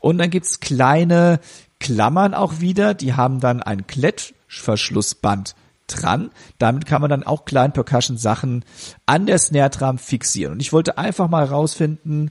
Und 0.00 0.18
dann 0.18 0.30
gibt's 0.30 0.60
kleine 0.60 1.40
Klammern 1.78 2.34
auch 2.34 2.60
wieder, 2.60 2.94
die 2.94 3.14
haben 3.14 3.40
dann 3.40 3.62
ein 3.62 3.86
Klettverschlussband 3.86 5.54
dran. 5.86 6.30
Damit 6.58 6.86
kann 6.86 7.00
man 7.00 7.10
dann 7.10 7.22
auch 7.22 7.44
kleine 7.44 7.72
Percussion-Sachen 7.72 8.64
an 9.06 9.26
der 9.26 9.38
Snare 9.38 9.70
Drum 9.70 9.98
fixieren. 9.98 10.54
Und 10.54 10.60
ich 10.60 10.72
wollte 10.72 10.98
einfach 10.98 11.28
mal 11.28 11.44
rausfinden, 11.44 12.30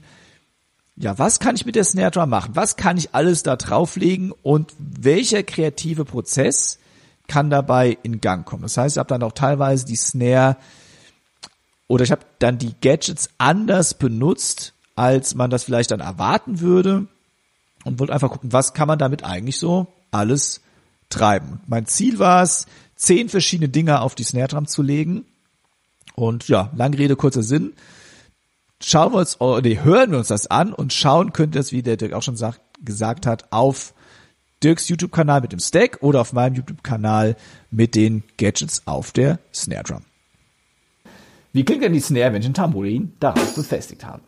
ja, 0.96 1.18
was 1.18 1.40
kann 1.40 1.56
ich 1.56 1.66
mit 1.66 1.74
der 1.74 1.84
Snare 1.84 2.10
Drum 2.10 2.30
machen? 2.30 2.54
Was 2.54 2.76
kann 2.76 2.96
ich 2.96 3.14
alles 3.14 3.42
da 3.42 3.56
drauflegen 3.56 4.32
und 4.42 4.72
welcher 4.78 5.42
kreative 5.42 6.04
Prozess 6.04 6.78
kann 7.26 7.50
dabei 7.50 7.98
in 8.02 8.20
Gang 8.20 8.46
kommen? 8.46 8.62
Das 8.62 8.76
heißt, 8.76 8.96
ich 8.96 8.98
habe 8.98 9.08
dann 9.08 9.22
auch 9.22 9.32
teilweise 9.32 9.86
die 9.86 9.96
Snare 9.96 10.56
oder 11.88 12.04
ich 12.04 12.12
habe 12.12 12.22
dann 12.38 12.58
die 12.58 12.74
Gadgets 12.80 13.30
anders 13.38 13.94
benutzt 13.94 14.74
als 14.96 15.34
man 15.34 15.50
das 15.50 15.64
vielleicht 15.64 15.90
dann 15.90 16.00
erwarten 16.00 16.60
würde 16.60 17.06
und 17.84 17.98
wollte 17.98 18.12
einfach 18.12 18.30
gucken, 18.30 18.52
was 18.52 18.74
kann 18.74 18.88
man 18.88 18.98
damit 18.98 19.24
eigentlich 19.24 19.58
so 19.58 19.88
alles 20.10 20.60
treiben. 21.08 21.60
Mein 21.66 21.86
Ziel 21.86 22.18
war 22.18 22.42
es, 22.42 22.66
zehn 22.96 23.28
verschiedene 23.28 23.68
Dinge 23.68 24.00
auf 24.00 24.14
die 24.14 24.22
Snare 24.22 24.48
Drum 24.48 24.66
zu 24.66 24.82
legen. 24.82 25.24
Und 26.14 26.48
ja, 26.48 26.70
lange 26.76 26.96
Rede, 26.96 27.16
kurzer 27.16 27.42
Sinn. 27.42 27.72
Schauen 28.86 29.14
wir 29.14 29.18
uns, 29.20 29.40
oder 29.40 29.62
nee, 29.62 29.78
hören 29.82 30.10
wir 30.10 30.18
uns 30.18 30.28
das 30.28 30.46
an 30.46 30.74
und 30.74 30.92
schauen 30.92 31.32
könnt 31.32 31.54
ihr 31.54 31.60
es, 31.62 31.72
wie 31.72 31.82
der 31.82 31.96
Dirk 31.96 32.12
auch 32.12 32.22
schon 32.22 32.36
sagt, 32.36 32.60
gesagt 32.84 33.26
hat, 33.26 33.50
auf 33.50 33.94
Dirks 34.62 34.90
YouTube-Kanal 34.90 35.40
mit 35.40 35.52
dem 35.52 35.58
Stack 35.58 36.02
oder 36.02 36.20
auf 36.20 36.34
meinem 36.34 36.56
YouTube-Kanal 36.56 37.34
mit 37.70 37.94
den 37.94 38.24
Gadgets 38.36 38.82
auf 38.86 39.12
der 39.12 39.38
Snare 39.54 39.84
Drum. 39.84 40.02
Wie 41.54 41.64
klingt 41.64 41.82
denn 41.82 41.94
die 41.94 42.00
Snare, 42.00 42.34
wenn 42.34 42.42
ich 42.42 42.48
ein 42.48 42.52
Tambourin 42.52 43.14
darauf 43.20 43.54
befestigt 43.54 44.04
habe? 44.04 44.20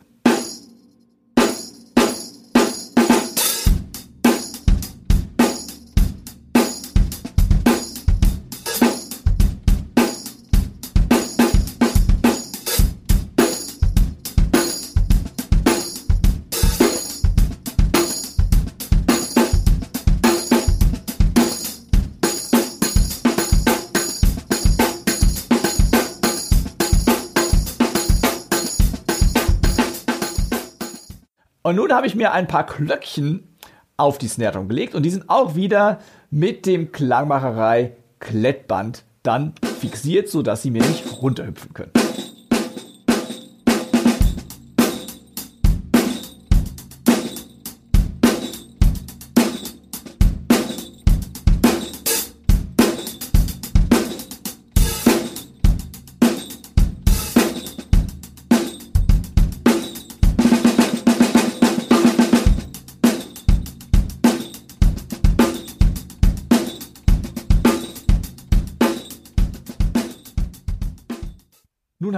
Nun 31.87 31.95
habe 31.95 32.07
ich 32.07 32.15
mir 32.15 32.33
ein 32.33 32.47
paar 32.47 32.65
Klöckchen 32.65 33.47
auf 33.95 34.17
die 34.17 34.27
Snare 34.27 34.53
Drum 34.53 34.67
gelegt 34.67 34.93
und 34.93 35.03
die 35.03 35.09
sind 35.09 35.29
auch 35.29 35.55
wieder 35.55 35.99
mit 36.29 36.65
dem 36.65 36.91
Klangmacherei 36.91 37.93
Klettband 38.19 39.05
dann 39.23 39.53
fixiert, 39.79 40.27
sodass 40.27 40.61
sie 40.63 40.71
mir 40.71 40.83
nicht 40.83 41.21
runterhüpfen 41.21 41.73
können. 41.73 42.06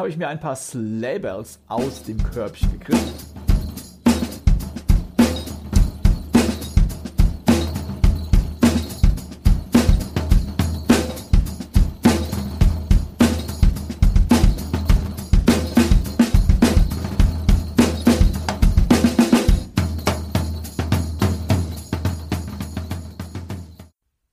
Habe 0.10 0.16
ich 0.16 0.18
mir 0.18 0.28
ein 0.28 0.40
paar 0.40 0.56
Slaybells 0.56 1.60
aus 1.68 2.02
dem 2.02 2.18
Körbchen 2.18 2.80
gegriffen. 2.80 3.14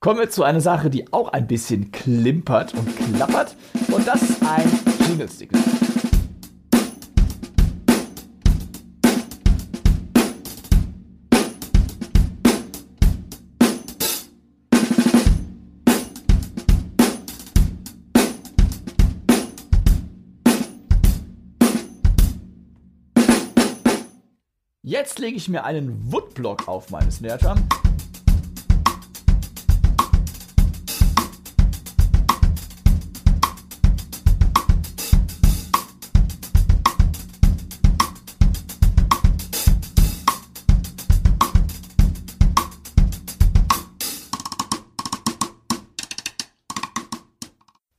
Kommen 0.00 0.20
wir 0.20 0.30
zu 0.30 0.42
einer 0.42 0.62
Sache, 0.62 0.88
die 0.88 1.12
auch 1.12 1.34
ein 1.34 1.46
bisschen 1.46 1.92
klimpert 1.92 2.72
und 2.72 2.96
klappert. 2.96 3.56
Und 3.92 4.08
das 4.08 4.22
ist 4.22 4.42
ein 4.42 4.85
Jingle 5.06 5.28
Stick. 5.28 5.50
Jetzt 24.82 25.18
lege 25.20 25.36
ich 25.36 25.48
mir 25.48 25.64
einen 25.64 26.12
Woodblock 26.12 26.66
auf 26.66 26.90
meine 26.90 27.12
Snare 27.12 27.38
Drum. 27.38 27.68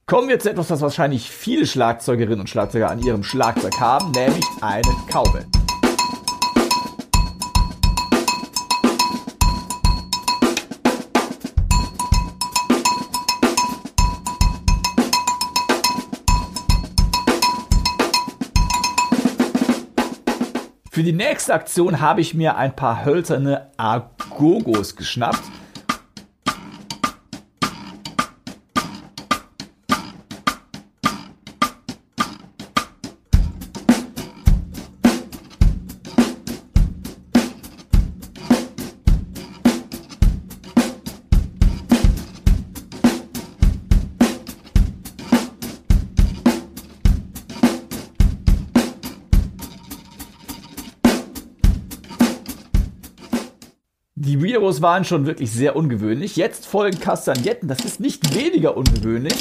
Kommen 0.09 0.29
wir 0.29 0.39
zu 0.39 0.49
etwas, 0.49 0.69
was 0.69 0.79
wahrscheinlich 0.79 1.29
viele 1.29 1.65
Schlagzeugerinnen 1.65 2.39
und 2.39 2.49
Schlagzeuger 2.49 2.89
an 2.89 2.99
ihrem 2.99 3.23
Schlagzeug 3.23 3.77
haben, 3.77 4.11
nämlich 4.11 4.45
einen 4.61 4.95
Cowbell. 5.11 5.45
Für 20.89 21.03
die 21.03 21.11
nächste 21.11 21.53
Aktion 21.53 21.99
habe 21.99 22.21
ich 22.21 22.33
mir 22.33 22.55
ein 22.55 22.73
paar 22.73 23.03
hölzerne 23.03 23.71
Agogos 23.75 24.95
geschnappt. 24.95 25.43
Videos 54.67 54.81
waren 54.81 55.05
schon 55.05 55.25
wirklich 55.25 55.49
sehr 55.49 55.77
ungewöhnlich. 55.77 56.35
Jetzt 56.35 56.65
folgen 56.65 56.99
Kastagnetten. 56.99 57.69
Das 57.69 57.85
ist 57.85 58.01
nicht 58.01 58.35
weniger 58.35 58.75
ungewöhnlich. 58.75 59.33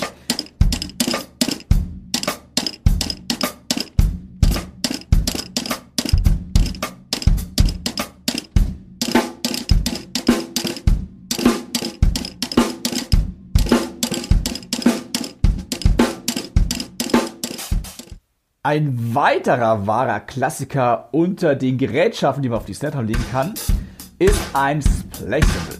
Ein 18.63 19.15
weiterer 19.15 19.89
wahrer 19.89 20.21
Klassiker 20.21 21.09
unter 21.11 21.57
den 21.57 21.79
Gerätschaften, 21.79 22.45
die 22.45 22.49
man 22.49 22.59
auf 22.59 22.65
die 22.67 22.75
Snare 22.75 23.03
legen 23.03 23.25
kann, 23.33 23.55
ist 24.19 24.41
ein 24.55 24.81
Splashable. 24.81 25.77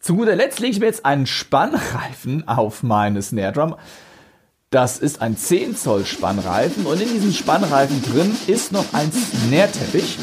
Zu 0.00 0.16
guter 0.16 0.34
Letzt 0.34 0.58
lege 0.58 0.72
ich 0.72 0.80
mir 0.80 0.86
jetzt 0.86 1.06
einen 1.06 1.26
Spannreifen 1.26 2.48
auf 2.48 2.82
meine 2.82 3.22
Snare 3.22 3.52
Drum. 3.52 3.76
Das 4.72 4.96
ist 4.96 5.20
ein 5.20 5.36
10 5.36 5.76
Zoll 5.76 6.06
Spannreifen 6.06 6.86
und 6.86 6.98
in 6.98 7.12
diesem 7.12 7.34
Spannreifen 7.34 8.02
drin 8.10 8.34
ist 8.46 8.72
noch 8.72 8.86
ein 8.94 9.12
Snare-Teppich. 9.12 10.16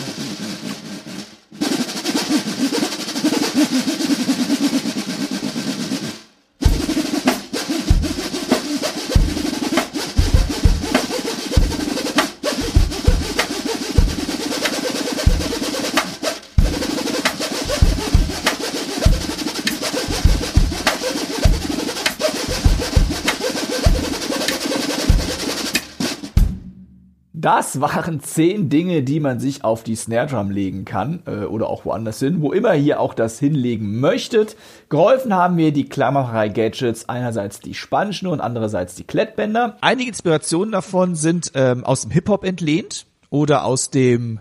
Das 27.70 27.82
waren 27.82 28.20
zehn 28.20 28.68
Dinge, 28.70 29.04
die 29.04 29.20
man 29.20 29.40
sich 29.40 29.64
auf 29.64 29.84
die 29.84 29.96
Snare 29.96 30.26
Drum 30.26 30.50
legen 30.50 30.86
kann 30.86 31.22
äh, 31.28 31.44
oder 31.44 31.70
auch 31.70 31.86
woanders 31.86 32.18
hin, 32.18 32.42
wo 32.42 32.52
immer 32.52 32.74
ihr 32.74 33.00
auch 33.00 33.14
das 33.14 33.38
hinlegen 33.38 34.00
möchtet. 34.00 34.56
Geholfen 34.90 35.36
haben 35.36 35.56
mir 35.56 35.72
die 35.72 35.88
Klammerei-Gadgets, 35.88 37.10
einerseits 37.10 37.60
die 37.60 37.76
Spannschnur 37.76 38.34
und 38.34 38.42
andererseits 38.42 38.96
die 38.96 39.04
Klettbänder. 39.04 39.78
Einige 39.82 40.10
Inspirationen 40.10 40.72
davon 40.72 41.14
sind 41.14 41.52
ähm, 41.54 41.84
aus 41.84 42.02
dem 42.02 42.10
Hip-Hop 42.10 42.44
entlehnt 42.44 43.06
oder 43.30 43.66
aus 43.66 43.92
dem 43.92 44.40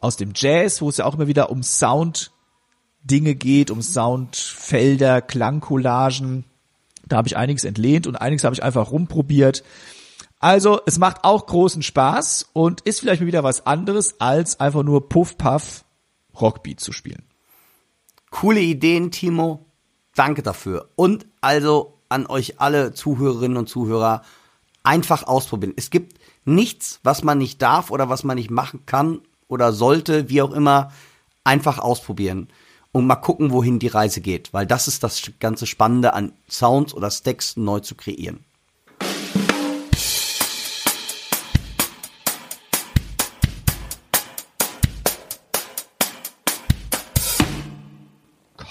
aus 0.00 0.16
dem 0.16 0.32
Jazz, 0.34 0.82
wo 0.82 0.88
es 0.88 0.96
ja 0.96 1.04
auch 1.04 1.14
immer 1.14 1.28
wieder 1.28 1.48
um 1.48 1.62
Sound 1.62 2.32
Dinge 3.04 3.36
geht, 3.36 3.70
um 3.70 3.82
Soundfelder, 3.82 5.22
Klangcollagen. 5.22 6.44
Da 7.06 7.18
habe 7.18 7.28
ich 7.28 7.36
einiges 7.36 7.62
entlehnt 7.62 8.08
und 8.08 8.16
einiges 8.16 8.42
habe 8.42 8.56
ich 8.56 8.64
einfach 8.64 8.90
rumprobiert. 8.90 9.62
Also, 10.42 10.80
es 10.86 10.98
macht 10.98 11.22
auch 11.22 11.46
großen 11.46 11.82
Spaß 11.82 12.50
und 12.52 12.80
ist 12.80 12.98
vielleicht 12.98 13.20
mal 13.20 13.28
wieder 13.28 13.44
was 13.44 13.64
anderes, 13.64 14.20
als 14.20 14.58
einfach 14.58 14.82
nur 14.82 15.08
Puff-Puff 15.08 15.84
Rockbeat 16.40 16.80
zu 16.80 16.90
spielen. 16.90 17.22
Coole 18.30 18.58
Ideen, 18.58 19.12
Timo. 19.12 19.66
Danke 20.16 20.42
dafür. 20.42 20.88
Und 20.96 21.26
also 21.40 22.00
an 22.08 22.26
euch 22.26 22.60
alle 22.60 22.92
Zuhörerinnen 22.92 23.56
und 23.56 23.68
Zuhörer 23.68 24.22
einfach 24.82 25.28
ausprobieren. 25.28 25.74
Es 25.76 25.90
gibt 25.90 26.18
nichts, 26.44 26.98
was 27.04 27.22
man 27.22 27.38
nicht 27.38 27.62
darf 27.62 27.92
oder 27.92 28.08
was 28.08 28.24
man 28.24 28.36
nicht 28.36 28.50
machen 28.50 28.84
kann 28.84 29.20
oder 29.46 29.72
sollte, 29.72 30.28
wie 30.28 30.42
auch 30.42 30.52
immer, 30.52 30.90
einfach 31.44 31.78
ausprobieren 31.78 32.48
und 32.90 33.06
mal 33.06 33.14
gucken, 33.14 33.52
wohin 33.52 33.78
die 33.78 33.86
Reise 33.86 34.20
geht, 34.20 34.52
weil 34.52 34.66
das 34.66 34.88
ist 34.88 35.04
das 35.04 35.22
ganze 35.38 35.66
Spannende 35.66 36.14
an 36.14 36.32
Sounds 36.50 36.94
oder 36.94 37.12
Stacks 37.12 37.56
neu 37.56 37.78
zu 37.78 37.94
kreieren. 37.94 38.44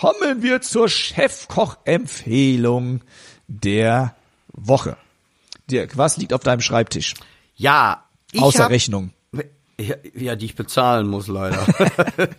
Kommen 0.02 0.42
wir 0.42 0.62
zur 0.62 0.90
Chefkoch-Empfehlung 0.90 3.02
der 3.48 4.16
Woche. 4.52 4.98
Dirk, 5.70 5.96
was 5.96 6.18
liegt 6.18 6.34
auf 6.34 6.42
deinem 6.42 6.62
Schreibtisch? 6.62 7.14
Ja, 7.56 8.06
ich 8.32 8.42
Außer 8.42 8.64
hab, 8.64 8.72
Rechnung. 8.72 9.12
Ja, 9.80 9.94
ja, 10.16 10.36
die 10.36 10.46
ich 10.46 10.56
bezahlen 10.56 11.08
muss, 11.08 11.28
leider. 11.28 11.64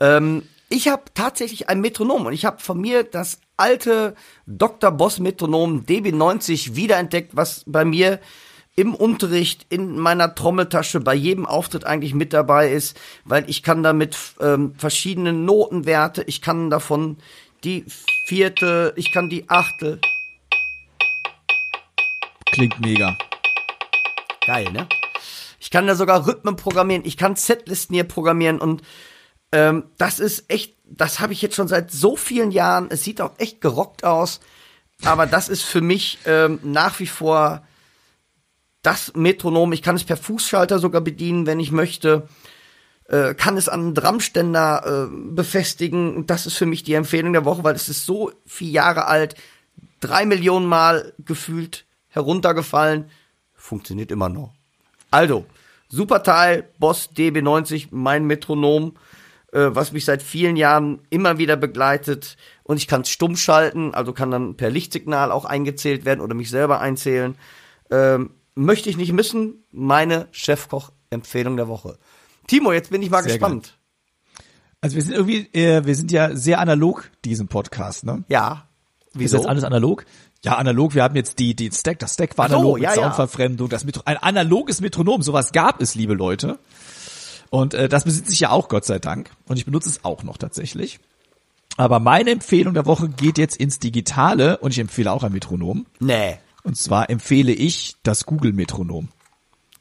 ähm, 0.00 0.42
ich 0.68 0.88
habe 0.88 1.04
tatsächlich 1.14 1.70
ein 1.70 1.80
Metronom 1.80 2.26
und 2.26 2.34
ich 2.34 2.44
habe 2.44 2.60
von 2.60 2.78
mir 2.78 3.04
das 3.04 3.40
alte 3.56 4.14
Dr. 4.46 4.90
Boss 4.90 5.20
Metronom 5.20 5.86
DB90 5.86 6.74
wiederentdeckt, 6.74 7.36
was 7.36 7.64
bei 7.66 7.86
mir 7.86 8.20
im 8.78 8.94
Unterricht, 8.94 9.66
in 9.70 9.98
meiner 9.98 10.36
Trommeltasche, 10.36 11.00
bei 11.00 11.12
jedem 11.12 11.46
Auftritt 11.46 11.84
eigentlich 11.84 12.14
mit 12.14 12.32
dabei 12.32 12.70
ist, 12.70 12.96
weil 13.24 13.50
ich 13.50 13.64
kann 13.64 13.82
damit 13.82 14.16
ähm, 14.40 14.72
verschiedene 14.78 15.32
Notenwerte, 15.32 16.22
ich 16.22 16.40
kann 16.42 16.70
davon 16.70 17.16
die 17.64 17.84
vierte, 18.28 18.92
ich 18.94 19.10
kann 19.10 19.28
die 19.28 19.50
achte. 19.50 20.00
Klingt 22.52 22.78
mega. 22.78 23.18
Geil, 24.46 24.70
ne? 24.70 24.86
Ich 25.58 25.72
kann 25.72 25.88
da 25.88 25.96
sogar 25.96 26.28
Rhythmen 26.28 26.54
programmieren, 26.54 27.02
ich 27.04 27.16
kann 27.16 27.34
Setlisten 27.34 27.94
hier 27.94 28.04
programmieren 28.04 28.60
und 28.60 28.82
ähm, 29.50 29.86
das 29.98 30.20
ist 30.20 30.48
echt, 30.52 30.76
das 30.84 31.18
habe 31.18 31.32
ich 31.32 31.42
jetzt 31.42 31.56
schon 31.56 31.66
seit 31.66 31.90
so 31.90 32.14
vielen 32.14 32.52
Jahren. 32.52 32.86
Es 32.92 33.02
sieht 33.02 33.20
auch 33.20 33.32
echt 33.38 33.60
gerockt 33.60 34.04
aus, 34.04 34.38
aber 35.02 35.26
das 35.26 35.48
ist 35.48 35.64
für 35.64 35.80
mich 35.80 36.20
ähm, 36.26 36.60
nach 36.62 37.00
wie 37.00 37.08
vor 37.08 37.64
das 38.88 39.12
Metronom. 39.14 39.74
Ich 39.74 39.82
kann 39.82 39.96
es 39.96 40.04
per 40.04 40.16
Fußschalter 40.16 40.78
sogar 40.78 41.02
bedienen, 41.02 41.44
wenn 41.44 41.60
ich 41.60 41.72
möchte. 41.72 42.26
Äh, 43.04 43.34
kann 43.34 43.58
es 43.58 43.68
an 43.68 43.80
einen 43.80 43.94
Drumständer 43.94 45.08
äh, 45.10 45.34
befestigen. 45.34 46.26
Das 46.26 46.46
ist 46.46 46.56
für 46.56 46.64
mich 46.64 46.84
die 46.84 46.94
Empfehlung 46.94 47.34
der 47.34 47.44
Woche, 47.44 47.64
weil 47.64 47.74
es 47.74 47.90
ist 47.90 48.06
so 48.06 48.32
vier 48.46 48.70
Jahre 48.70 49.06
alt, 49.06 49.34
drei 50.00 50.24
Millionen 50.24 50.64
Mal 50.64 51.12
gefühlt 51.18 51.84
heruntergefallen, 52.08 53.10
funktioniert 53.52 54.10
immer 54.10 54.30
noch. 54.30 54.54
Also, 55.10 55.44
super 55.90 56.22
Teil, 56.22 56.70
Boss 56.78 57.10
DB90, 57.14 57.88
mein 57.90 58.24
Metronom, 58.24 58.96
äh, 59.52 59.68
was 59.68 59.92
mich 59.92 60.06
seit 60.06 60.22
vielen 60.22 60.56
Jahren 60.56 61.02
immer 61.10 61.36
wieder 61.36 61.56
begleitet. 61.56 62.38
Und 62.62 62.78
ich 62.78 62.88
kann 62.88 63.02
es 63.02 63.10
stumm 63.10 63.36
schalten, 63.36 63.92
also 63.92 64.14
kann 64.14 64.30
dann 64.30 64.56
per 64.56 64.70
Lichtsignal 64.70 65.30
auch 65.30 65.44
eingezählt 65.44 66.06
werden 66.06 66.20
oder 66.22 66.34
mich 66.34 66.48
selber 66.48 66.80
einzählen. 66.80 67.34
Ähm, 67.90 68.30
möchte 68.58 68.90
ich 68.90 68.96
nicht 68.96 69.12
missen, 69.12 69.64
meine 69.70 70.26
Chefkoch-Empfehlung 70.32 71.56
der 71.56 71.68
Woche. 71.68 71.96
Timo, 72.48 72.72
jetzt 72.72 72.90
bin 72.90 73.02
ich 73.02 73.10
mal 73.10 73.22
Sehr 73.22 73.32
gespannt. 73.32 73.78
Also 74.80 74.96
wir 74.96 75.02
sind 75.02 75.14
irgendwie, 75.14 75.48
äh, 75.52 75.84
wir 75.84 75.94
sind 75.94 76.10
ja 76.10 76.34
sehr 76.34 76.60
analog, 76.60 77.10
diesen 77.24 77.48
Podcast, 77.48 78.04
ne? 78.04 78.24
Ja. 78.28 78.68
Ist 79.06 79.10
Wieso? 79.14 79.36
jetzt 79.38 79.46
alles 79.46 79.64
analog? 79.64 80.04
Ja, 80.44 80.56
analog, 80.56 80.94
wir 80.94 81.02
haben 81.02 81.16
jetzt 81.16 81.38
die, 81.38 81.54
die 81.54 81.70
Stack, 81.72 81.98
das 81.98 82.14
Stack 82.14 82.38
war 82.38 82.46
Ach 82.46 82.50
so, 82.50 82.56
analog 82.56 82.80
ja, 82.80 82.90
mit 82.90 82.96
ja. 82.96 83.02
Soundverfremdung, 83.02 83.68
das 83.68 83.84
Metro, 83.84 84.02
ein 84.04 84.16
analoges 84.18 84.80
Metronom, 84.80 85.22
sowas 85.22 85.52
gab 85.52 85.80
es, 85.80 85.94
liebe 85.94 86.14
Leute. 86.14 86.58
Und 87.50 87.74
äh, 87.74 87.88
das 87.88 88.04
besitze 88.04 88.32
ich 88.32 88.40
ja 88.40 88.50
auch, 88.50 88.68
Gott 88.68 88.84
sei 88.84 88.98
Dank. 88.98 89.30
Und 89.46 89.56
ich 89.56 89.64
benutze 89.64 89.88
es 89.88 90.04
auch 90.04 90.22
noch 90.22 90.36
tatsächlich. 90.36 91.00
Aber 91.76 91.98
meine 92.00 92.30
Empfehlung 92.30 92.74
der 92.74 92.86
Woche 92.86 93.08
geht 93.08 93.38
jetzt 93.38 93.56
ins 93.56 93.78
Digitale 93.78 94.58
und 94.58 94.72
ich 94.72 94.78
empfehle 94.78 95.12
auch 95.12 95.22
ein 95.22 95.32
Metronom. 95.32 95.86
Nee. 96.00 96.38
Und 96.68 96.76
zwar 96.76 97.08
empfehle 97.08 97.50
ich 97.50 97.96
das 98.02 98.26
Google 98.26 98.52
Metronom. 98.52 99.08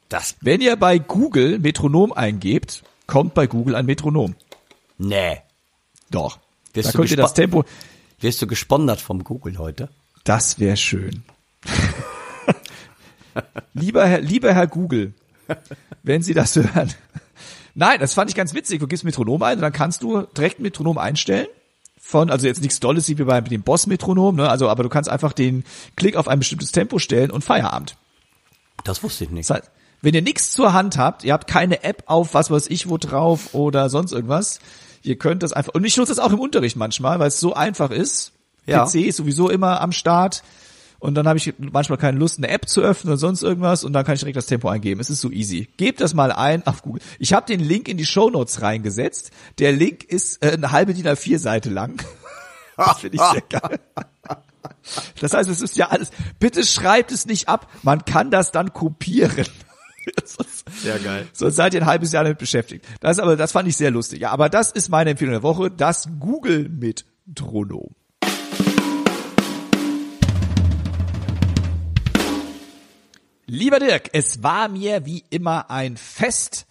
Das, 0.08 0.38
Wenn 0.40 0.62
ihr 0.62 0.78
bei 0.78 1.00
Google 1.00 1.60
Metronom 1.60 2.14
eingebt, 2.14 2.82
kommt 3.08 3.34
bei 3.34 3.46
Google 3.46 3.76
ein 3.76 3.86
Metronom. 3.86 4.36
nee. 4.98 5.42
Doch. 6.10 6.40
Wirst 6.74 6.88
da 6.88 6.92
du 6.94 6.98
könnt 7.00 7.12
ihr 7.12 7.18
das 7.18 7.34
Tempo. 7.34 7.66
Wirst 8.22 8.42
du 8.42 8.48
gesponsert 8.48 9.02
vom 9.02 9.26
Google 9.26 9.58
heute? 9.58 9.90
Das 10.24 10.60
wäre 10.60 10.78
schön. 10.78 11.26
lieber 13.74 14.08
Herr, 14.08 14.22
lieber 14.22 14.54
Herr 14.54 14.68
Google, 14.68 15.14
wenn 16.04 16.24
Sie 16.24 16.34
das 16.34 16.56
hören. 16.56 16.94
Nein, 17.76 18.00
das 18.00 18.14
fand 18.14 18.30
ich 18.30 18.36
ganz 18.38 18.54
witzig. 18.54 18.80
Du 18.80 18.88
gibst 18.88 19.04
Metronom 19.04 19.44
ein 19.44 19.58
und 19.58 19.62
dann 19.62 19.74
kannst 19.74 20.04
du 20.04 20.22
direkt 20.22 20.62
Metronom 20.62 20.98
einstellen. 20.98 21.48
Von, 22.10 22.30
also 22.30 22.48
jetzt 22.48 22.62
nichts 22.62 22.80
Dolles 22.80 23.10
wie 23.10 23.16
bei 23.16 23.42
dem 23.42 23.64
Boss-Metronom, 23.64 24.38
ne? 24.38 24.50
Also, 24.50 24.70
aber 24.70 24.82
du 24.82 24.88
kannst 24.88 25.10
einfach 25.10 25.34
den 25.34 25.66
Klick 25.98 26.16
auf 26.16 26.30
ein 26.30 26.40
bestimmtes 26.40 26.72
Tempo 26.72 27.00
stellen 27.00 27.32
und 27.32 27.44
Feierabend. 27.44 27.98
Das 28.86 29.04
wusste 29.04 29.26
ich 29.26 29.30
nicht. 29.30 29.50
Das 29.50 29.58
heißt, 29.58 29.72
wenn 30.02 30.14
ihr 30.14 30.22
nichts 30.22 30.52
zur 30.52 30.72
Hand 30.72 30.98
habt, 30.98 31.26
ihr 31.26 31.34
habt 31.34 31.48
keine 31.48 31.84
App 31.84 32.04
auf 32.06 32.34
was 32.34 32.50
weiß 32.50 32.68
ich 32.68 32.88
wo 32.88 32.98
drauf 32.98 33.54
oder 33.54 33.90
sonst 33.90 34.14
irgendwas, 34.14 34.62
ihr 35.04 35.18
könnt 35.18 35.44
das 35.44 35.52
einfach, 35.52 35.74
und 35.74 35.84
ich 35.84 35.98
nutze 35.98 36.16
das 36.16 36.20
auch 36.20 36.32
im 36.32 36.40
Unterricht 36.40 36.78
manchmal, 36.78 37.20
weil 37.20 37.28
es 37.28 37.42
so 37.42 37.54
einfach 37.54 37.92
ist. 37.92 38.32
Ja. 38.66 38.86
PC 38.86 38.96
ist 39.08 39.18
sowieso 39.18 39.50
immer 39.50 39.82
am 39.82 39.92
Start 39.92 40.44
und 41.00 41.16
dann 41.16 41.28
habe 41.28 41.38
ich 41.38 41.54
manchmal 41.58 41.98
keine 41.98 42.18
Lust, 42.18 42.38
eine 42.38 42.50
App 42.50 42.68
zu 42.68 42.82
öffnen 42.82 43.12
oder 43.12 43.18
sonst 43.18 43.44
irgendwas 43.44 43.84
und 43.84 43.94
dann 43.94 44.06
kann 44.06 44.16
ich 44.16 44.22
direkt 44.22 44.38
das 44.38 44.48
Tempo 44.48 44.70
eingeben. 44.70 45.00
Es 45.00 45.10
ist 45.10 45.22
so 45.22 45.32
easy. 45.32 45.68
Gebt 45.78 46.02
das 46.02 46.14
mal 46.14 46.32
ein 46.32 46.66
auf 46.66 46.82
Google. 46.82 47.02
Ich 47.20 47.34
habe 47.34 47.46
den 47.46 47.60
Link 47.60 47.88
in 47.88 47.98
die 47.98 48.06
Show 48.06 48.30
Notes 48.30 48.62
reingesetzt. 48.62 49.32
Der 49.60 49.72
Link 49.72 50.04
ist 50.04 50.44
äh, 50.44 50.52
eine 50.52 50.72
halbe 50.72 50.94
DIN 50.94 51.08
A4 51.08 51.38
Seite 51.38 51.70
lang. 51.70 52.02
Das 52.80 53.00
finde 53.00 53.16
ich 53.16 53.24
sehr 53.24 53.60
geil. 53.60 53.80
Das 55.20 55.34
heißt, 55.34 55.50
es 55.50 55.62
ist 55.62 55.78
ja 55.78 55.88
alles. 55.88 56.12
Bitte 56.40 56.64
schreibt 56.64 57.12
es 57.12 57.26
nicht 57.26 57.50
ab. 57.50 57.68
Man 57.82 58.06
kann 58.06 58.30
das 58.30 58.52
dann 58.52 58.72
kopieren. 58.72 59.48
Sehr 60.82 61.00
geil. 61.00 61.28
Sonst 61.34 61.56
seid 61.56 61.74
ihr 61.74 61.82
ein 61.82 61.86
halbes 61.88 62.12
Jahr 62.12 62.24
damit 62.24 62.38
beschäftigt. 62.38 62.86
Das 63.02 63.20
aber, 63.20 63.36
das 63.36 63.52
fand 63.52 63.68
ich 63.68 63.76
sehr 63.76 63.92
lustig. 63.92 64.22
Ja, 64.22 64.32
aber 64.32 64.48
das 64.48 64.72
ist 64.72 64.90
meine 64.90 65.10
Empfehlung 65.10 65.34
der 65.34 65.44
Woche. 65.44 65.70
Das 65.70 66.08
Google 66.20 66.70
Metronom. 66.70 67.94
Lieber 73.50 73.80
Dirk, 73.80 74.10
es 74.12 74.44
war 74.44 74.68
mir 74.68 75.06
wie 75.06 75.24
immer 75.30 75.72
ein 75.72 75.96
Fest. 75.96 76.66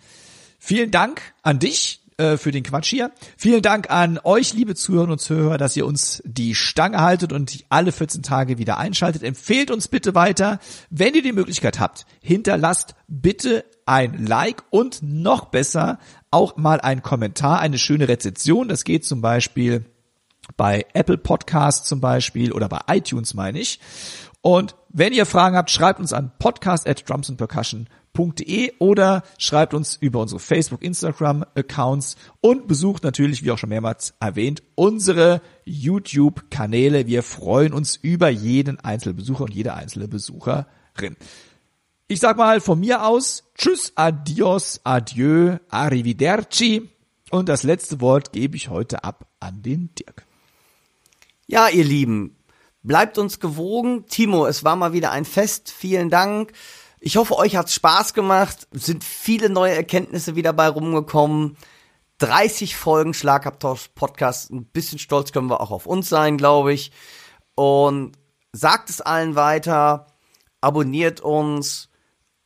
Vielen 0.59 0.91
Dank 0.91 1.23
an 1.43 1.59
dich 1.59 2.03
äh, 2.19 2.37
für 2.37 2.51
den 2.51 2.65
Quatsch 2.65 2.91
hier. 2.91 3.13
Vielen 3.39 3.63
Dank 3.63 3.89
an 3.89 4.21
euch, 4.23 4.53
liebe 4.53 4.75
Zuhörerinnen 4.75 5.13
und 5.13 5.19
Zuhörer, 5.19 5.57
dass 5.57 5.75
ihr 5.75 5.87
uns 5.87 6.23
die 6.27 6.55
Stange 6.55 7.01
haltet 7.01 7.33
und 7.33 7.65
alle 7.71 7.93
14 7.93 8.23
Tage 8.23 8.59
wieder 8.59 8.77
einschaltet. 8.77 9.23
Empfehlt 9.23 9.71
uns 9.71 9.89
bitte 9.89 10.15
weiter. 10.15 10.61
Wenn 10.91 11.15
ihr 11.15 11.23
die 11.23 11.33
Möglichkeit 11.33 11.81
habt, 11.81 12.05
hinterlasst 12.21 12.95
bitte 13.09 13.65
ein 13.87 14.27
Like 14.27 14.63
und 14.69 15.01
noch 15.03 15.47
besser 15.47 15.99
auch 16.31 16.59
mal 16.59 16.83
einen 16.83 17.03
Kommentar, 17.03 17.59
eine 17.61 17.79
schöne 17.79 18.07
Rezension. 18.07 18.69
Das 18.69 18.85
geht 18.85 19.07
zum 19.07 19.23
Beispiel 19.23 19.87
bei 20.57 20.87
Apple 20.93 21.19
Podcasts 21.19 21.89
zum 21.89 22.01
Beispiel 22.01 22.53
oder 22.53 22.69
bei 22.69 22.81
iTunes 22.89 23.35
meine 23.35 23.59
ich. 23.59 23.81
Und 24.47 24.77
wenn 24.91 25.13
ihr 25.13 25.27
Fragen 25.27 25.57
habt, 25.57 25.73
schreibt 25.73 25.99
uns 25.99 26.13
an 26.13 26.31
podcast 26.39 26.87
oder 28.79 29.23
schreibt 29.39 29.75
uns 29.75 29.97
über 29.97 30.21
unsere 30.21 30.39
Facebook, 30.39 30.85
Instagram 30.85 31.45
Accounts 31.57 32.15
und 32.41 32.69
besucht 32.69 33.03
natürlich, 33.03 33.43
wie 33.43 33.51
auch 33.51 33.59
schon 33.59 33.71
mehrmals 33.71 34.15
erwähnt, 34.21 34.63
unsere 34.77 35.43
YouTube 35.65 36.49
Kanäle. 36.49 37.09
Wir 37.09 37.25
freuen 37.25 37.73
uns 37.73 37.97
über 37.97 38.29
jeden 38.29 38.79
einzelnen 38.79 39.17
Besucher 39.17 39.43
und 39.43 39.53
jede 39.53 39.75
einzelne 39.75 40.07
Besucherin. 40.07 41.17
Ich 42.07 42.21
sag 42.21 42.37
mal 42.37 42.61
von 42.61 42.79
mir 42.79 43.05
aus 43.05 43.51
Tschüss, 43.57 43.95
Adios, 43.97 44.81
Adieu, 44.85 45.57
Arrivederci. 45.71 46.89
Und 47.31 47.49
das 47.49 47.65
letzte 47.65 48.01
Wort 48.01 48.33
gebe 48.33 48.55
ich 48.55 48.69
heute 48.69 49.03
ab 49.03 49.27
an 49.41 49.63
den 49.63 49.93
Dirk. 49.97 50.25
Ja, 51.49 51.69
ihr 51.69 51.85
Lieben, 51.85 52.36
bleibt 52.87 53.19
uns 53.19 53.41
gewogen. 53.41 54.07
Timo, 54.07 54.47
es 54.47 54.65
war 54.65 54.77
mal 54.77 54.93
wieder 54.93 55.11
ein 55.11 55.25
Fest. 55.25 55.71
Vielen 55.71 56.11
Dank. 56.11 56.53
Ich 57.01 57.17
hoffe, 57.17 57.37
euch 57.37 57.57
hat's 57.57 57.75
Spaß 57.75 58.15
gemacht. 58.15 58.67
Es 58.75 58.87
sind 58.87 59.05
viele 59.05 59.51
neue 59.51 59.75
Erkenntnisse 59.75 60.37
wieder 60.37 60.53
bei 60.53 60.69
rumgekommen. 60.69 61.57
30 62.19 62.77
Folgen 62.77 63.13
Schlagabtausch 63.13 63.89
Podcast. 63.95 64.51
Ein 64.51 64.65
bisschen 64.65 64.99
stolz 64.99 65.33
können 65.33 65.51
wir 65.51 65.61
auch 65.61 65.71
auf 65.71 65.87
uns 65.87 66.09
sein, 66.09 66.39
glaube 66.39 66.73
ich. 66.73 66.93
Und 67.55 68.13
sagt 68.53 68.89
es 68.89 69.01
allen 69.01 69.35
weiter. 69.35 70.07
Abonniert 70.61 71.21
uns. 71.21 71.91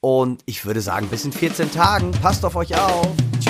Und 0.00 0.42
ich 0.46 0.64
würde 0.64 0.80
sagen, 0.80 1.08
bis 1.08 1.24
in 1.24 1.32
14 1.32 1.72
Tagen. 1.72 2.10
Passt 2.10 2.44
auf 2.44 2.56
euch 2.56 2.74
auf. 2.76 3.08
Tschüss. 3.38 3.49